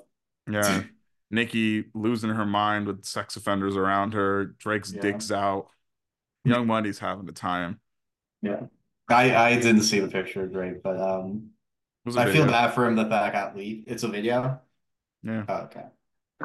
[0.50, 0.82] Yeah.
[1.30, 4.44] Nicki losing her mind with sex offenders around her.
[4.58, 5.00] Drake's Yeah.
[5.00, 5.68] dick's out.
[6.44, 7.80] Young Money's having the time.
[8.42, 8.66] Yeah.
[9.08, 11.50] I I didn't see the picture of Drake, but um
[12.16, 13.88] I I feel bad for him that that got leaked.
[13.90, 14.60] It's a video.
[15.22, 15.44] Yeah.
[15.48, 15.84] Oh, okay.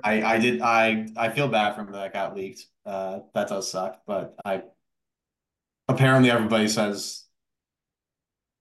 [0.03, 2.65] I I did I I feel bad for him that that got leaked.
[2.85, 4.63] Uh, that does suck, but I
[5.89, 7.25] apparently everybody says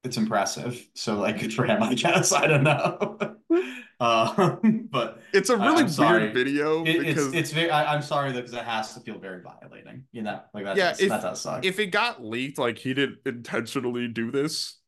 [0.07, 0.89] it's impressive.
[0.95, 2.33] So like good for him, I guess.
[2.43, 3.19] I don't know.
[3.99, 8.03] Um, but It's a really I'm weird video it, because it's it's very I, I'm
[8.03, 10.05] sorry though because it has to feel very violating.
[10.13, 10.77] You know, like that.
[10.77, 11.65] Yeah, does, if- that does suck.
[11.65, 14.79] if it got leaked, like he didn't intentionally do this.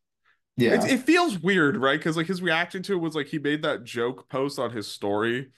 [0.58, 1.98] yeah, It, it feels weird, right?
[1.98, 4.86] Because like his reaction to it was like he made that joke post on his
[4.86, 5.48] story.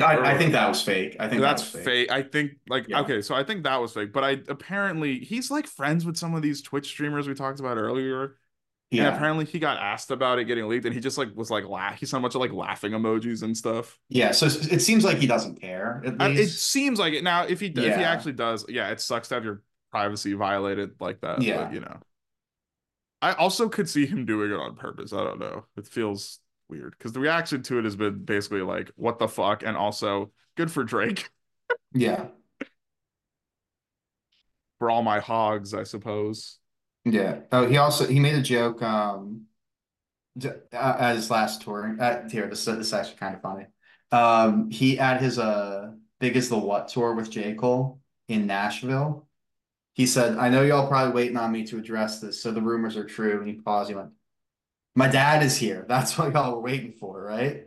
[0.00, 1.16] I, I think that was fake.
[1.20, 2.10] I think that That's was fake.
[2.10, 3.00] I think like Yeah.
[3.02, 4.12] okay, so I think that was fake.
[4.12, 7.76] But I apparently he's like friends with some of these Twitch streamers we talked about
[7.76, 8.36] earlier.
[8.96, 11.50] And Yeah, apparently he got asked about it getting leaked, and he just like was
[11.50, 11.98] like laugh.
[11.98, 13.98] He sent a bunch of like laughing emojis and stuff.
[14.08, 14.32] yeah.
[14.32, 16.02] So it seems like he doesn't care.
[16.04, 17.44] At I- it seems like it now.
[17.44, 19.62] If he if he actually does, yeah, it sucks to have your
[19.92, 21.40] privacy violated like that.
[21.42, 21.64] Yeah.
[21.64, 21.98] but, you know.
[23.22, 25.12] I also could see him doing it on purpose.
[25.12, 25.64] I don't know.
[25.76, 29.62] It feels weird because the reaction to it has been basically like, "What the fuck,"
[29.62, 31.28] and also good for Drake
[31.94, 32.28] Yeah,
[34.78, 36.58] for all my hogs, I suppose.
[37.04, 37.40] yeah.
[37.52, 38.82] Oh, he also he made a joke.
[38.82, 39.46] Um,
[40.44, 41.96] uh, at his last tour.
[41.98, 43.66] Uh, here, this this is actually kind of funny.
[44.10, 49.28] Um, he at his uh biggest the what tour with J Cole in Nashville.
[49.94, 52.96] He said, "I know y'all probably waiting on me to address this, so the rumors
[52.96, 53.90] are true." And he paused.
[53.90, 54.10] He went,
[54.94, 55.84] "My dad is here.
[55.88, 57.64] That's what y'all were waiting for, right?"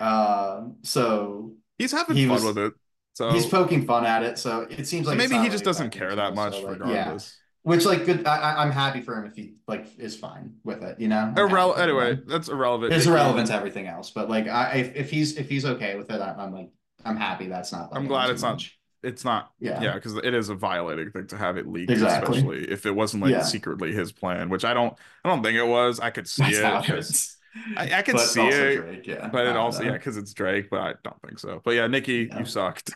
[0.00, 2.72] Um, so He's having He fun was- with it.
[3.16, 4.38] So, he's poking fun at it.
[4.40, 7.16] So it seems like maybe he just doesn't care that much, much, so, like, yeah.
[7.62, 8.26] Which like good.
[8.26, 10.98] I, I- I'm happy for him if he like is fine with it.
[10.98, 11.18] You know.
[11.18, 11.88] I'm happy Irrel- for him.
[11.90, 12.92] anyway, that's irrelevant.
[12.92, 14.10] it's irrelevant to everything else.
[14.10, 16.70] But like, I if, if he's if he's okay with it, I'm, I'm like
[17.04, 17.46] I'm happy.
[17.46, 17.90] That's not.
[17.92, 18.76] I'm glad it's too not- much.
[19.04, 19.80] It's not Yeah.
[19.82, 22.38] Yeah, because it is a violating thing to have it leaked, Exactly.
[22.38, 23.42] especially if it wasn't like Yeah.
[23.42, 26.00] secretly his plan, which I don't I don't think it was.
[26.00, 26.64] I could see That's it.
[26.92, 27.36] it 'cause- is.
[27.76, 29.28] I, I could see it, Drake, yeah.
[29.28, 29.90] but it also know.
[29.90, 31.60] yeah, because it's Drake, but I don't think so.
[31.64, 32.40] But yeah, Nicki, Yeah.
[32.40, 32.92] you sucked.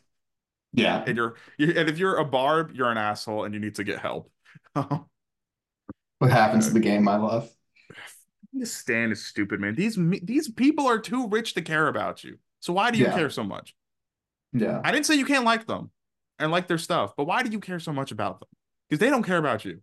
[0.72, 1.04] Yeah.
[1.06, 3.84] And you're you, and if you're a barb, you're an asshole and you need to
[3.84, 4.30] get help.
[6.18, 7.48] What happens to the game I love?
[8.52, 9.74] this stand is stupid, man.
[9.76, 12.38] These these people are too rich to care about you.
[12.60, 13.74] So why do you care so much?
[14.52, 14.80] Yeah.
[14.82, 15.90] I didn't say you can't like them
[16.38, 18.48] and like their stuff, but why do you care so much about them?
[18.88, 19.80] Because they don't care about you.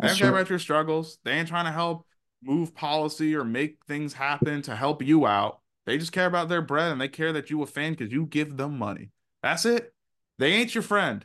[0.00, 1.18] They That's don't care about your struggles.
[1.24, 2.06] They ain't trying to help
[2.42, 5.60] move policy or make things happen to help you out.
[5.86, 8.26] They just care about their bread and they care that you a fan because you
[8.26, 9.10] give them money.
[9.42, 9.92] That's it.
[10.38, 11.24] They ain't your friend.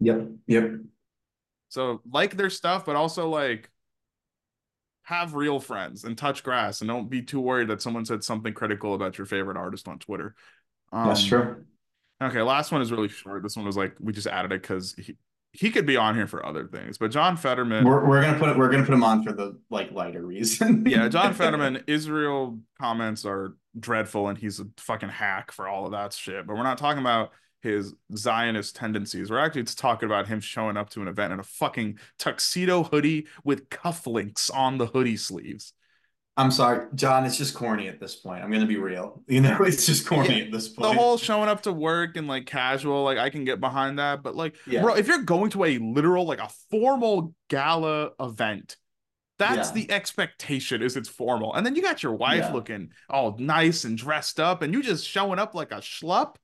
[0.00, 0.28] Yep.
[0.46, 0.70] Yep.
[1.68, 3.70] So like their stuff, but also like
[5.02, 8.52] have real friends and touch grass and don't be too worried that someone said something
[8.52, 10.34] critical about your favorite artist on Twitter.
[11.02, 11.64] That's Um, true.
[12.20, 13.42] Okay, last one is really short.
[13.42, 15.16] This one was like we just added it because he,
[15.52, 16.98] he could be on here for other things.
[16.98, 18.56] But John Fetterman, We're we're gonna put.
[18.58, 20.84] We're gonna put him on for the like lighter reason.
[20.88, 25.92] yeah, John Fetterman, Israel comments are dreadful and he's a fucking hack for all of
[25.92, 26.46] that shit.
[26.46, 27.30] But we're not talking about
[27.60, 29.30] his Zionist tendencies.
[29.30, 33.26] We're actually talking about him showing up to an event in a fucking tuxedo hoodie
[33.44, 35.72] with cufflinks on the hoodie sleeves.
[36.38, 37.26] I'm sorry, John.
[37.26, 38.44] It's just corny at this point.
[38.44, 39.22] I'm gonna be real.
[39.28, 40.88] You know, it's just corny Yeah, at this point.
[40.88, 44.22] The whole showing up to work and like casual, like I can get behind that.
[44.22, 44.82] But like, Yeah.
[44.82, 48.76] bro, if you're going to a literal, like a formal gala event,
[49.38, 49.74] that's Yeah.
[49.74, 51.54] the expectation is it's formal.
[51.54, 55.06] And then you got your wife looking all nice and dressed up, and you just
[55.06, 56.36] showing up like a schlup.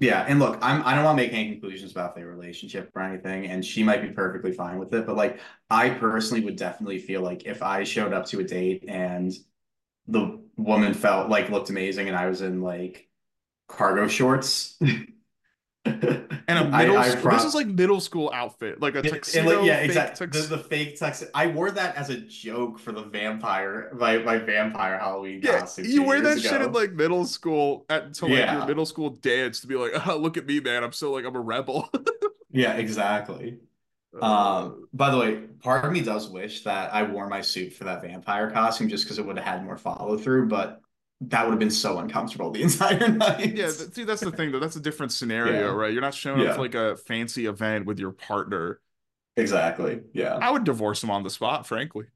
[0.00, 3.02] Yeah, and look, I'm I don't want to make any conclusions about their relationship or
[3.02, 6.98] anything, and she might be perfectly fine with it, but like I personally would definitely
[6.98, 9.30] feel like if I showed up to a date and
[10.08, 13.08] the woman felt like looked amazing and I was in like
[13.68, 14.78] cargo shorts.
[15.84, 19.06] And a middle I school, prob- this is like middle school outfit, like a And-
[19.06, 19.56] and, tuxedo.
[19.58, 20.26] like, yeah, fake exactly.
[20.26, 21.28] tux- The, the fake tux.
[21.34, 25.86] I wore that as a joke for the vampire, my, my vampire Halloween yeah, costume.
[25.86, 28.58] you wear that years shit in like middle school at to like Yeah.
[28.58, 30.82] your middle school dance to be like, oh, look at me, man.
[30.84, 31.88] I'm so like I'm a rebel.
[32.52, 33.58] Yeah, exactly.
[34.20, 37.72] Uh, Um, by the way, part of me does wish that I wore my suit
[37.74, 40.80] for that vampire costume just because it would have had more follow through, but
[41.22, 43.54] that would have been so uncomfortable the entire night.
[43.54, 44.58] Yeah, see, that's the thing though.
[44.60, 45.74] That's a different scenario, Yeah.
[45.74, 45.92] right?
[45.92, 46.54] You're not showing up Yeah.
[46.54, 48.80] for like a fancy event with your partner.
[49.36, 50.00] exactly.
[50.12, 50.36] Yeah.
[50.40, 52.06] I would divorce him on the spot, frankly.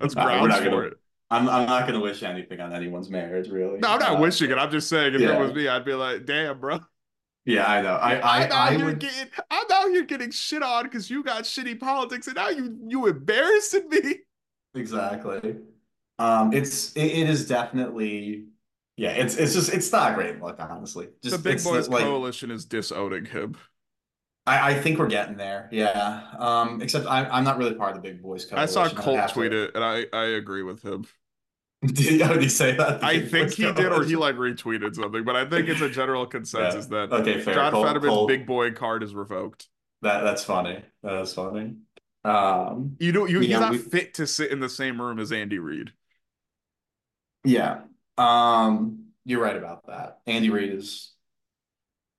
[0.00, 0.94] That's Uh, grounds not for gonna- it.
[1.30, 3.78] I'm I'm not gonna wish anything on anyone's marriage, really.
[3.78, 4.58] No, I'm not Uh, wishing it.
[4.58, 5.36] I'm just saying if yeah.
[5.36, 6.80] it was me, I'd be like, damn, bro.
[7.46, 7.94] Yeah, I know.
[7.94, 11.10] I I, I'm out I here would getting I'm out here getting shit on because
[11.10, 14.16] you got shitty politics and now you you embarrassing me.
[14.74, 15.56] exactly.
[16.18, 18.46] Um, it's it, it is definitely
[18.96, 19.10] yeah.
[19.10, 21.08] It's it's just it's not a great look, honestly.
[21.22, 23.56] Just the Big Boys like Coalition is disowning him.
[24.46, 25.68] I I think we're getting there.
[25.72, 26.22] Yeah.
[26.38, 28.58] Um, except I I'm not really part of the big boys coalition.
[28.58, 31.06] I saw Colt to- tweet it and I I agree with him.
[31.84, 33.00] Did, oh, did he say that?
[33.00, 35.90] The I think he did or he like retweeted something, but I think it's a
[35.90, 37.54] general consensus that Okay, fair.
[37.54, 39.68] John Colt- Fetterman's Colt- big boy card is revoked.
[40.00, 40.82] That that's funny.
[41.02, 41.74] That is funny.
[42.24, 45.18] Um, You know, you, he's Yeah, not we- fit to sit in the same room
[45.18, 45.92] as Andy Reid.
[47.44, 47.80] Yeah.
[48.18, 50.18] Um, you're right about that.
[50.26, 51.12] Andy Reid is.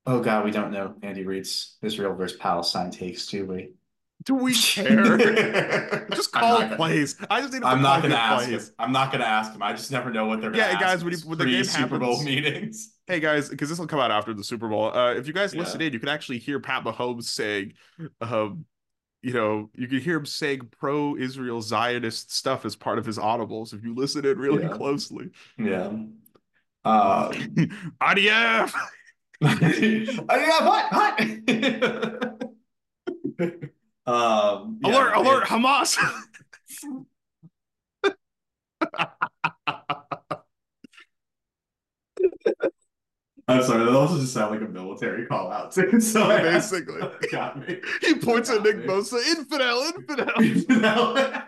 [0.08, 3.72] Oh God, we don't know Andy Reid's Israel versus Palestine takes, do we?
[4.24, 6.08] Do we care?
[6.14, 7.16] just call it plays.
[7.30, 8.70] I just need to I'm not gonna ask plays.
[8.70, 8.76] him.
[8.78, 9.64] I'm not gonna ask him.
[9.64, 11.46] I just never know what they're gonna Yeah, ask guys, when he- these when the
[11.46, 12.94] game pre-Super Bowl meetings.
[13.08, 14.96] Hey guys, because this will come out after the Super Bowl.
[14.96, 15.62] Uh, if you guys Yeah.
[15.62, 17.74] listen in, you can actually hear Pat Mahomes saying,
[18.22, 18.66] um,
[19.26, 23.74] you know, you can hear him saying pro-Israel Zionist stuff as part of his audibles
[23.74, 24.70] if you listen in really Yeah.
[24.70, 25.32] closely.
[25.58, 25.92] Yeah.
[26.84, 28.72] Uh, IDF.
[29.42, 30.22] yeah,
[30.62, 30.94] what?
[30.94, 31.20] What?
[34.06, 35.16] um, yeah, alert!
[35.16, 35.46] Alert!
[35.46, 35.98] Hamas.
[43.48, 46.00] I'm sorry, that also just sounded like a military call out too.
[46.02, 47.02] So I- Basically.
[47.32, 47.80] got me.
[48.02, 48.86] he points at Nick me.
[48.86, 49.20] Bosa.
[49.38, 49.82] Infidel.
[50.40, 51.14] Infidel.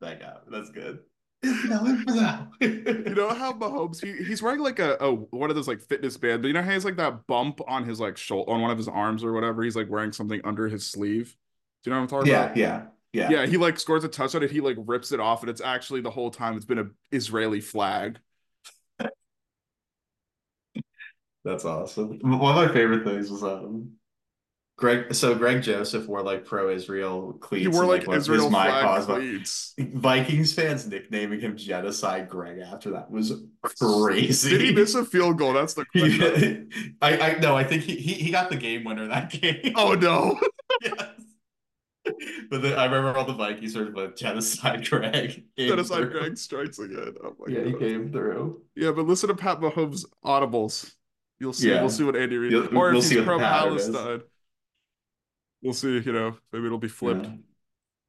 [0.00, 0.56] that got me.
[0.56, 1.00] That's good.
[1.42, 6.16] You know how Mahomes he, he's wearing like a, a one of those like fitness
[6.16, 8.62] bands, but you know how he has like that bump on his like shoulder on
[8.62, 9.62] one of his arms or whatever.
[9.62, 11.36] He's like wearing something under his sleeve.
[11.84, 12.56] Do you know what I'm talking yeah, about?
[12.56, 12.82] yeah,
[13.12, 15.60] yeah, Yeah, he like scores a touchdown and he like rips it off, and it's
[15.60, 18.18] actually the whole time it's been a Israeli flag.
[21.46, 22.18] That's awesome.
[22.22, 23.92] One of my favorite things was um
[24.76, 27.62] Greg so Greg Joseph wore like pro-Israel cleats.
[27.62, 29.74] He wore and, like Israel My Cause, cleats.
[29.78, 33.32] Vikings fans nicknaming him Genocide Greg after that was
[33.62, 34.50] crazy.
[34.50, 35.52] Did he miss a field goal?
[35.52, 36.68] That's the question.
[37.00, 39.72] I I no, I think he, he he got the game winner that game.
[39.76, 40.40] oh no.
[40.82, 41.10] yes.
[42.50, 45.44] But then I remember all the Vikings sort of like genocide Greg.
[45.56, 46.20] Genocide through.
[46.20, 47.14] Greg strikes again.
[47.22, 48.62] Oh my Yeah, he came through.
[48.74, 50.92] Yeah, but listen to Pat Mahomes' audibles.
[51.38, 51.70] You'll see.
[51.70, 51.80] Yeah.
[51.80, 52.54] We'll see what Andy Reid.
[52.54, 53.88] Or if we'll he's see what the pro is.
[53.90, 54.22] Palestine.
[55.62, 55.98] We'll see.
[56.00, 57.26] You know, maybe it'll be flipped.
[57.26, 57.32] Yeah.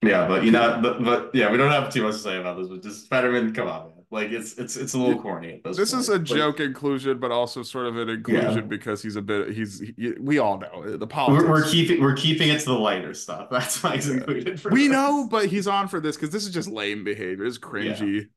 [0.03, 2.57] Yeah, but you know, but, but yeah, we don't have too much to say about
[2.57, 2.67] this.
[2.67, 3.93] But just Fetterman, come on, man.
[4.11, 5.53] Like it's it's it's a little corny.
[5.55, 6.13] At this This is a.
[6.13, 8.61] Like, joke inclusion, but also sort of an inclusion Yeah.
[8.61, 9.49] because he's a bit.
[9.55, 9.79] He's.
[9.79, 11.43] He, we all know uh, the politics.
[11.43, 13.47] we're, we're keeping we're keeping it to the lighter stuff.
[13.51, 14.61] That's why he's included.
[14.61, 14.91] For we this.
[14.91, 17.45] know, but he's on for this because this is just lame behavior.
[17.45, 18.27] It's cringy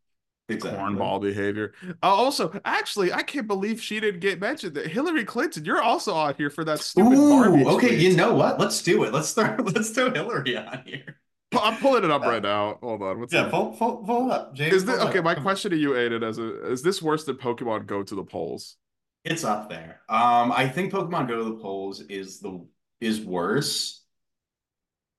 [0.55, 0.79] exactly.
[0.81, 1.73] cornball behavior.
[2.03, 4.75] Uh, also, actually, I can't believe she didn't get mentioned.
[4.75, 7.65] That Hillary Clinton, you're also out here for that stupid Barbie.
[7.65, 7.97] Okay.
[7.97, 8.59] You know what?
[8.59, 9.13] Let's do it.
[9.13, 11.17] Let's throw let's throw Hillary on here.
[11.53, 12.79] I'm pulling it up right now.
[12.81, 13.21] Hold on.
[13.21, 13.51] What's Yeah, up?
[13.51, 14.75] pull pull pull it up, James.
[14.75, 15.19] Is this okay?
[15.19, 15.25] up.
[15.25, 18.25] My question to you, Aidan, as a is this worse than Pokemon Go to the
[18.25, 18.77] polls?
[19.25, 20.01] It's up there.
[20.09, 22.65] Um, I think Pokemon Go to the polls is the
[23.01, 24.05] is worse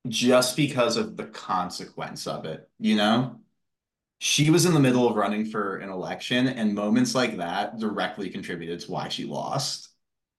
[0.08, 3.41] just because of the consequence of it, you know?
[4.23, 8.30] She was in the middle of running for an election, and moments like that directly
[8.30, 9.89] contributed to why she lost.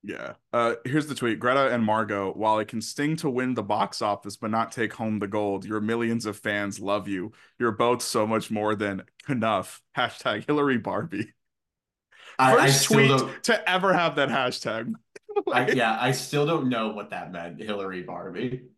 [0.04, 0.34] Yeah.
[0.52, 1.40] Uh, here's the tweet.
[1.40, 4.92] Greta and Margot, while it can sting to win the box office but not take
[4.92, 7.32] home the gold, your millions of fans love you.
[7.58, 9.80] You're both so much more than enough.
[9.96, 11.32] Hashtag Hillary Barbie.
[12.38, 14.92] I, I First still tweet don't, to ever have that hashtag.
[15.52, 18.68] I, yeah, I still don't know what that meant, Hillary Barbie.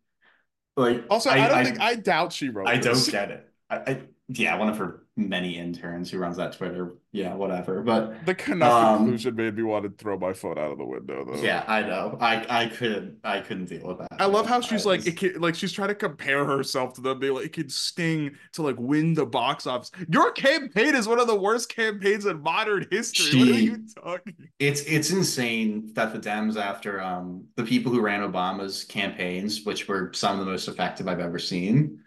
[0.75, 3.05] Like, Also, I, don't think I doubt she wrote I this.
[3.05, 3.51] don't get it.
[3.69, 6.95] I, I yeah, one of her many interns who runs that Twitter.
[7.13, 7.81] Yeah, whatever.
[7.81, 11.23] But The Um, inclusion made me want to throw my phone out of the window
[11.25, 11.41] though.
[11.41, 12.17] yeah, I know.
[12.19, 14.09] I I couldn't I couldn't deal with that.
[14.19, 17.01] I love how she's I like, it can, like she's trying to compare herself to
[17.01, 17.19] them.
[17.19, 19.91] Be like, it could sting to like win the box office.
[20.09, 23.39] Your campaign is one of the worst campaigns in modern history.
[23.39, 24.33] what are you talking?
[24.59, 29.87] it's it's insane that the Dems, after um the people who ran Obama's campaigns, which
[29.87, 32.01] were some of the most effective I've ever seen,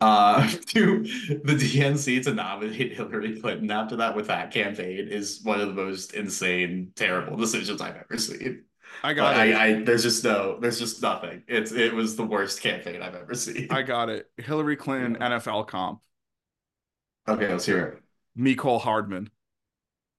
[0.00, 1.02] uh to
[1.44, 5.74] the DNC to nominate Hillary Clinton after that with that campaign is one of the
[5.74, 8.64] most insane, terrible decisions I've ever seen.
[9.02, 9.54] I got it.
[9.54, 11.42] I, I there's just no there's just nothing.
[11.48, 13.68] It's it was the worst campaign I've ever seen.
[13.70, 14.30] I got it.
[14.36, 15.20] Hillary Clinton Yeah.
[15.20, 16.00] NFL comp.
[17.28, 18.02] Okay, let's hear it.
[18.34, 19.30] Mecole Hardman.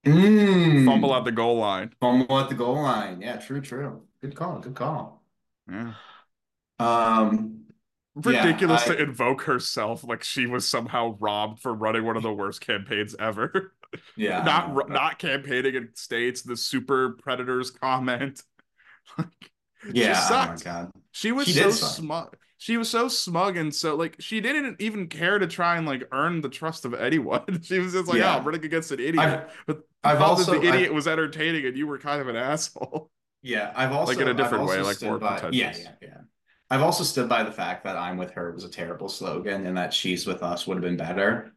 [0.06, 0.84] Mm.
[0.84, 1.94] Fumble at the goal line.
[2.00, 3.22] Fumble at the goal line.
[3.22, 4.06] Yeah, true, true.
[4.20, 4.58] Good call.
[4.60, 5.22] Good call.
[5.68, 5.94] Yeah.
[6.78, 7.59] Um,
[8.24, 12.32] ridiculous I- to invoke herself like she was somehow robbed for running one of the
[12.32, 13.74] worst campaigns ever.
[14.16, 14.44] Yeah.
[14.44, 16.42] not not campaigning in states.
[16.42, 18.40] The super predators comment.
[19.18, 19.26] like,
[19.92, 20.14] Yeah.
[20.28, 20.90] she Oh my god.
[21.10, 22.36] She was She so smug.
[22.58, 26.06] She was so smug and so like she didn't even care to try and like
[26.12, 27.62] earn the trust of anyone.
[27.64, 28.34] she was just like, oh, Yeah.
[28.34, 31.08] "Oh, I'm running against an idiot." I've, but I've thought also the idiot I've- was
[31.08, 33.10] entertaining and you were kind of an asshole.
[33.42, 35.48] Yeah, I've also like in a different way, like more by-.
[35.50, 36.18] Yeah, yeah, yeah.
[36.70, 39.76] I've also stood by the fact that "I'm with her" was a terrible slogan, and
[39.76, 41.52] that "She's with us" would have been better.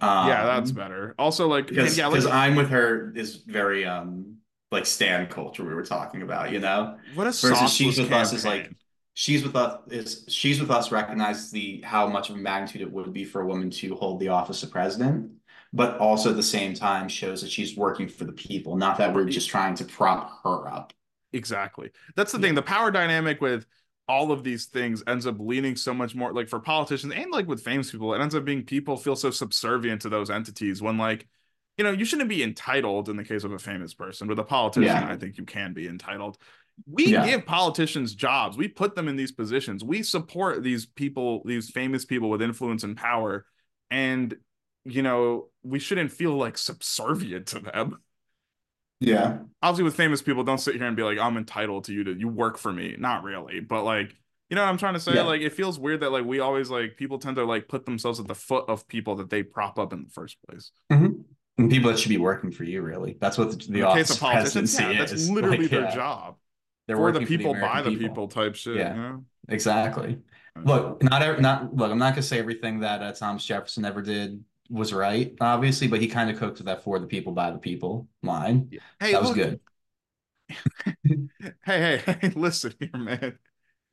[0.00, 1.14] Um, yeah, that's better.
[1.18, 4.38] Also, like, because yeah, like, "I'm with her" is very um
[4.70, 6.98] like stand culture we were talking about, you know.
[7.14, 8.72] what a versus she's with us is like
[9.14, 12.90] she's with us is she's with us recognizes the how much of a magnitude it
[12.90, 15.30] would be for a woman to hold the office of president
[15.74, 19.14] but also at the same time shows that she's working for the people not that
[19.14, 20.94] we're just trying to prop her up
[21.32, 21.90] Exactly.
[22.14, 22.54] That's the thing.
[22.54, 23.66] The power dynamic with
[24.08, 27.46] all of these things ends up leaning so much more like for politicians and like
[27.46, 30.98] with famous people, it ends up being people feel so subservient to those entities when
[30.98, 31.26] like,
[31.78, 34.28] you know, you shouldn't be entitled in the case of a famous person.
[34.28, 35.08] With a politician, Yeah.
[35.08, 36.36] I think you can be entitled.
[36.86, 37.24] We Yeah.
[37.26, 38.56] give politicians jobs.
[38.56, 39.84] We put them in these positions.
[39.84, 43.46] We support these people, these famous people with influence and power.
[43.90, 44.36] And
[44.84, 47.98] you know, we shouldn't feel like subservient to them
[49.02, 49.38] yeah.
[49.62, 52.12] Obviously with famous people don't sit here and be like i'm entitled to you to
[52.18, 52.96] you work for me.
[52.98, 53.60] Not really.
[53.60, 54.14] But like
[54.50, 55.14] you know what i'm trying to say?
[55.14, 55.22] Yeah.
[55.22, 58.20] like it feels weird that like we always like people tend to like put themselves
[58.20, 60.70] at the foot of people that they prop up in the first place.
[60.90, 63.16] And people that should be working for you really.
[63.20, 65.82] That's what the, the the office case of politicians presidency yeah, that's literally Like, their
[65.82, 66.36] yeah, job.
[66.88, 68.26] They're for the people by the people.
[68.28, 68.94] type shit Yeah.
[68.94, 69.24] you know?
[69.48, 70.18] exactly.
[70.64, 71.90] Look, not not look.
[71.90, 76.00] I'm not gonna say everything that uh, Thomas Jefferson ever did was right, obviously, but
[76.00, 78.70] he kind of cooked with that "for the people, by the people" line.
[78.98, 79.60] hey that was look, good.
[81.64, 83.38] hey hey hey listen here man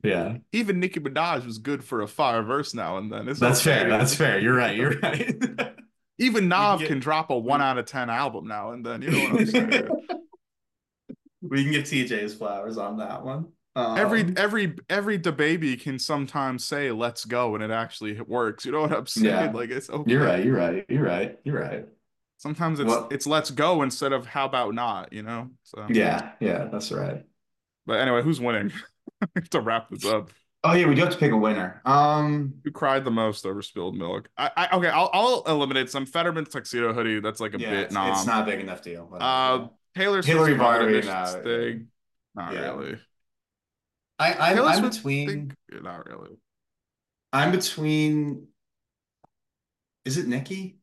[0.02, 3.60] Yeah, even nicki minaj was good for a fire verse now and then it's that's
[3.62, 3.88] fair.
[3.88, 4.38] That's fair.
[4.40, 4.76] You're right.
[4.76, 5.34] You're right.
[6.18, 9.10] even nav get- can drop a one out of ten album now and then you
[9.10, 9.88] know what i'm saying
[11.42, 13.48] we can give TJ's flowers on that one.
[13.76, 18.72] Every Um, every every baby can sometimes say let's go and it actually works you
[18.72, 19.50] know what i'm saying Yeah.
[19.52, 20.44] like it's okay You're right.
[20.44, 20.84] You're right.
[20.88, 21.38] You're right.
[21.44, 21.86] You're right.
[22.38, 26.32] sometimes it's Well- it's let's go instead of how about not you know so Yeah.
[26.40, 26.68] Yeah.
[26.70, 27.24] That's right.
[27.86, 28.72] but anyway who's winning
[29.50, 30.30] to wrap this up
[30.62, 31.80] Oh yeah, we do have to pick a winner.
[31.86, 32.52] Um.
[32.64, 36.44] who cried the most over spilled milk i, I okay I'll, I'll eliminate some fetterman
[36.44, 39.08] tuxedo hoodie that's like a yeah, bit it's, nom it's not a big enough deal.
[39.10, 41.86] but, uh taylor Hillary Swift's Mother Barbie, Missions no, thing
[42.34, 42.60] not yeah.
[42.60, 42.98] really
[44.20, 45.54] I, I'm, I'm between.
[45.72, 46.36] yeah, not really
[47.32, 48.46] I'm between.
[50.04, 50.76] Is it Nicki?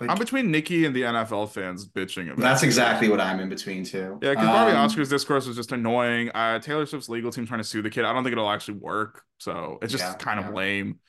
[0.00, 3.48] Like, i'm between nicki and the nfl fans bitching about that's exactly what I'm in
[3.48, 4.16] between too.
[4.22, 6.30] Yeah, because Barbie Um, Oscars discourse was just annoying.
[6.32, 8.04] Uh, Taylor Swift's legal team trying to sue the kid.
[8.04, 9.22] I don't think it'll actually work.
[9.38, 10.46] So it's just Yeah, kind yeah.
[10.48, 11.00] of lame.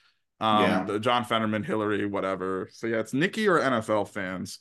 [0.41, 0.83] Um, Yeah.
[0.85, 2.67] the John Fetterman, Hillary, whatever.
[2.71, 4.57] So yeah, it's Nicki or NFL fans.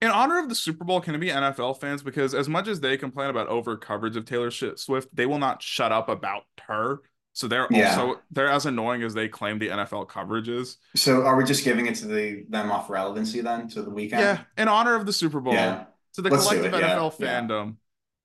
[0.00, 2.02] In honor of the Super Bowl, can it be NFL fans?
[2.02, 5.62] Because as much as they complain about over coverage of Taylor Swift, they will not
[5.62, 7.00] shut up about her.
[7.32, 7.90] So they're Yeah.
[8.00, 10.78] also they're as annoying as they claim the NFL coverage is.
[10.96, 14.22] So are we just giving it to the them off relevancy then to the weekend?
[14.22, 15.84] Yeah, in honor of the Super Bowl, Yeah.
[16.14, 17.40] to the Let's collective it, NFL yeah.
[17.40, 17.76] fandom.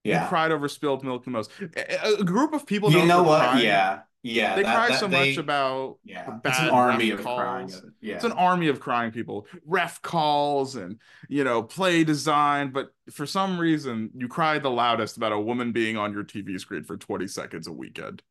[0.04, 0.24] Yeah.
[0.24, 1.50] who cried over spilled milk the most.
[1.76, 2.92] A, a group of people.
[2.92, 3.40] You know what?
[3.42, 4.02] crying, Yeah.
[4.26, 4.56] Yeah.
[4.56, 6.40] they that- cry that so they- much about Yeah.
[6.44, 7.70] It's an army of crying.
[7.70, 7.86] calls.
[8.02, 8.16] Yeah.
[8.16, 11.00] It's an army of crying people, ref calls and
[11.30, 12.72] you know play design.
[12.72, 16.60] But for some reason, you cry the loudest about a woman being on your TV
[16.60, 18.24] screen for twenty seconds a weekend.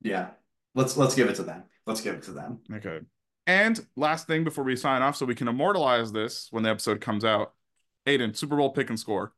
[0.00, 0.30] yeah.
[0.74, 1.64] Let's let's give it to them.
[1.86, 2.60] Let's give it to them.
[2.72, 3.00] Okay.
[3.46, 7.00] And last thing before we sign off, so we can immortalize this when the episode
[7.00, 7.52] comes out.
[8.06, 9.32] Aidan, Super Bowl pick and score.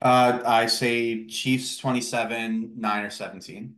[0.00, 3.76] Uh, I say Chiefs 27, Niners 17.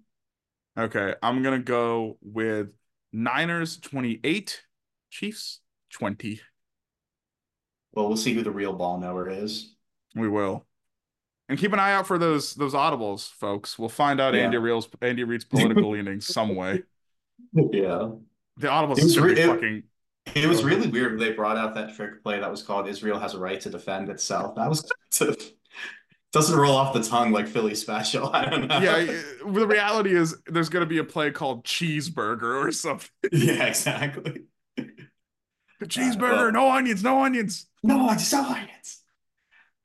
[0.78, 2.68] Okay, I'm gonna go with
[3.12, 4.62] Niners 28,
[5.10, 5.60] Chiefs
[5.92, 6.40] 20.
[7.92, 9.74] Well, we'll see who the real ball knower is.
[10.16, 10.66] We will.
[11.48, 13.78] And keep an eye out for those those audibles, folks.
[13.78, 14.40] We'll find out Yeah.
[14.40, 16.82] Andy Reel's Andy Reid's political leanings some way.
[17.52, 18.10] Yeah.
[18.56, 19.82] The audibles It was re- it- fucking
[20.34, 23.18] It was really weird when they brought out that trick play that was called Israel
[23.20, 24.56] has a right to defend itself.
[24.56, 24.90] That was
[26.34, 28.28] doesn't roll off the tongue like Philly special.
[28.34, 28.78] I don't know.
[28.80, 29.04] yeah.
[29.46, 33.08] The reality is, there's gonna be a play called cheeseburger or something.
[33.32, 34.42] yeah, exactly.
[34.76, 37.66] The cheeseburger, well- no onions, no onions.
[37.84, 38.40] No, I just it.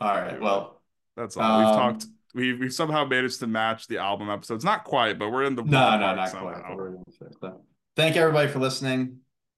[0.02, 0.42] All right.
[0.42, 0.82] Well,
[1.16, 1.60] That's all.
[1.60, 2.06] We've Um, talked.
[2.34, 4.64] We we somehow managed to match the album episodes.
[4.64, 6.52] Not quite, but we're in the no, no, not somehow.
[6.52, 6.64] quite.
[6.68, 7.58] but we're gonna fix that.
[7.96, 9.18] Thank you everybody for listening.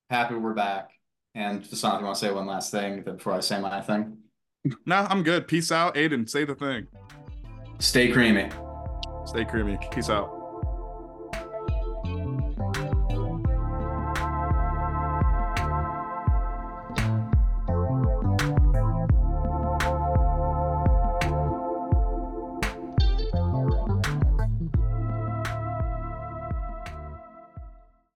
[0.09, 0.89] Happy we're back.
[1.35, 4.17] And just something I want to say one last thing before I say my thing.
[4.85, 5.47] No, I'm good.
[5.47, 6.27] Peace out, Aidan.
[6.27, 6.87] Say the thing.
[7.79, 8.49] Stay creamy.
[9.25, 9.77] Stay creamy.
[9.91, 10.40] Peace out.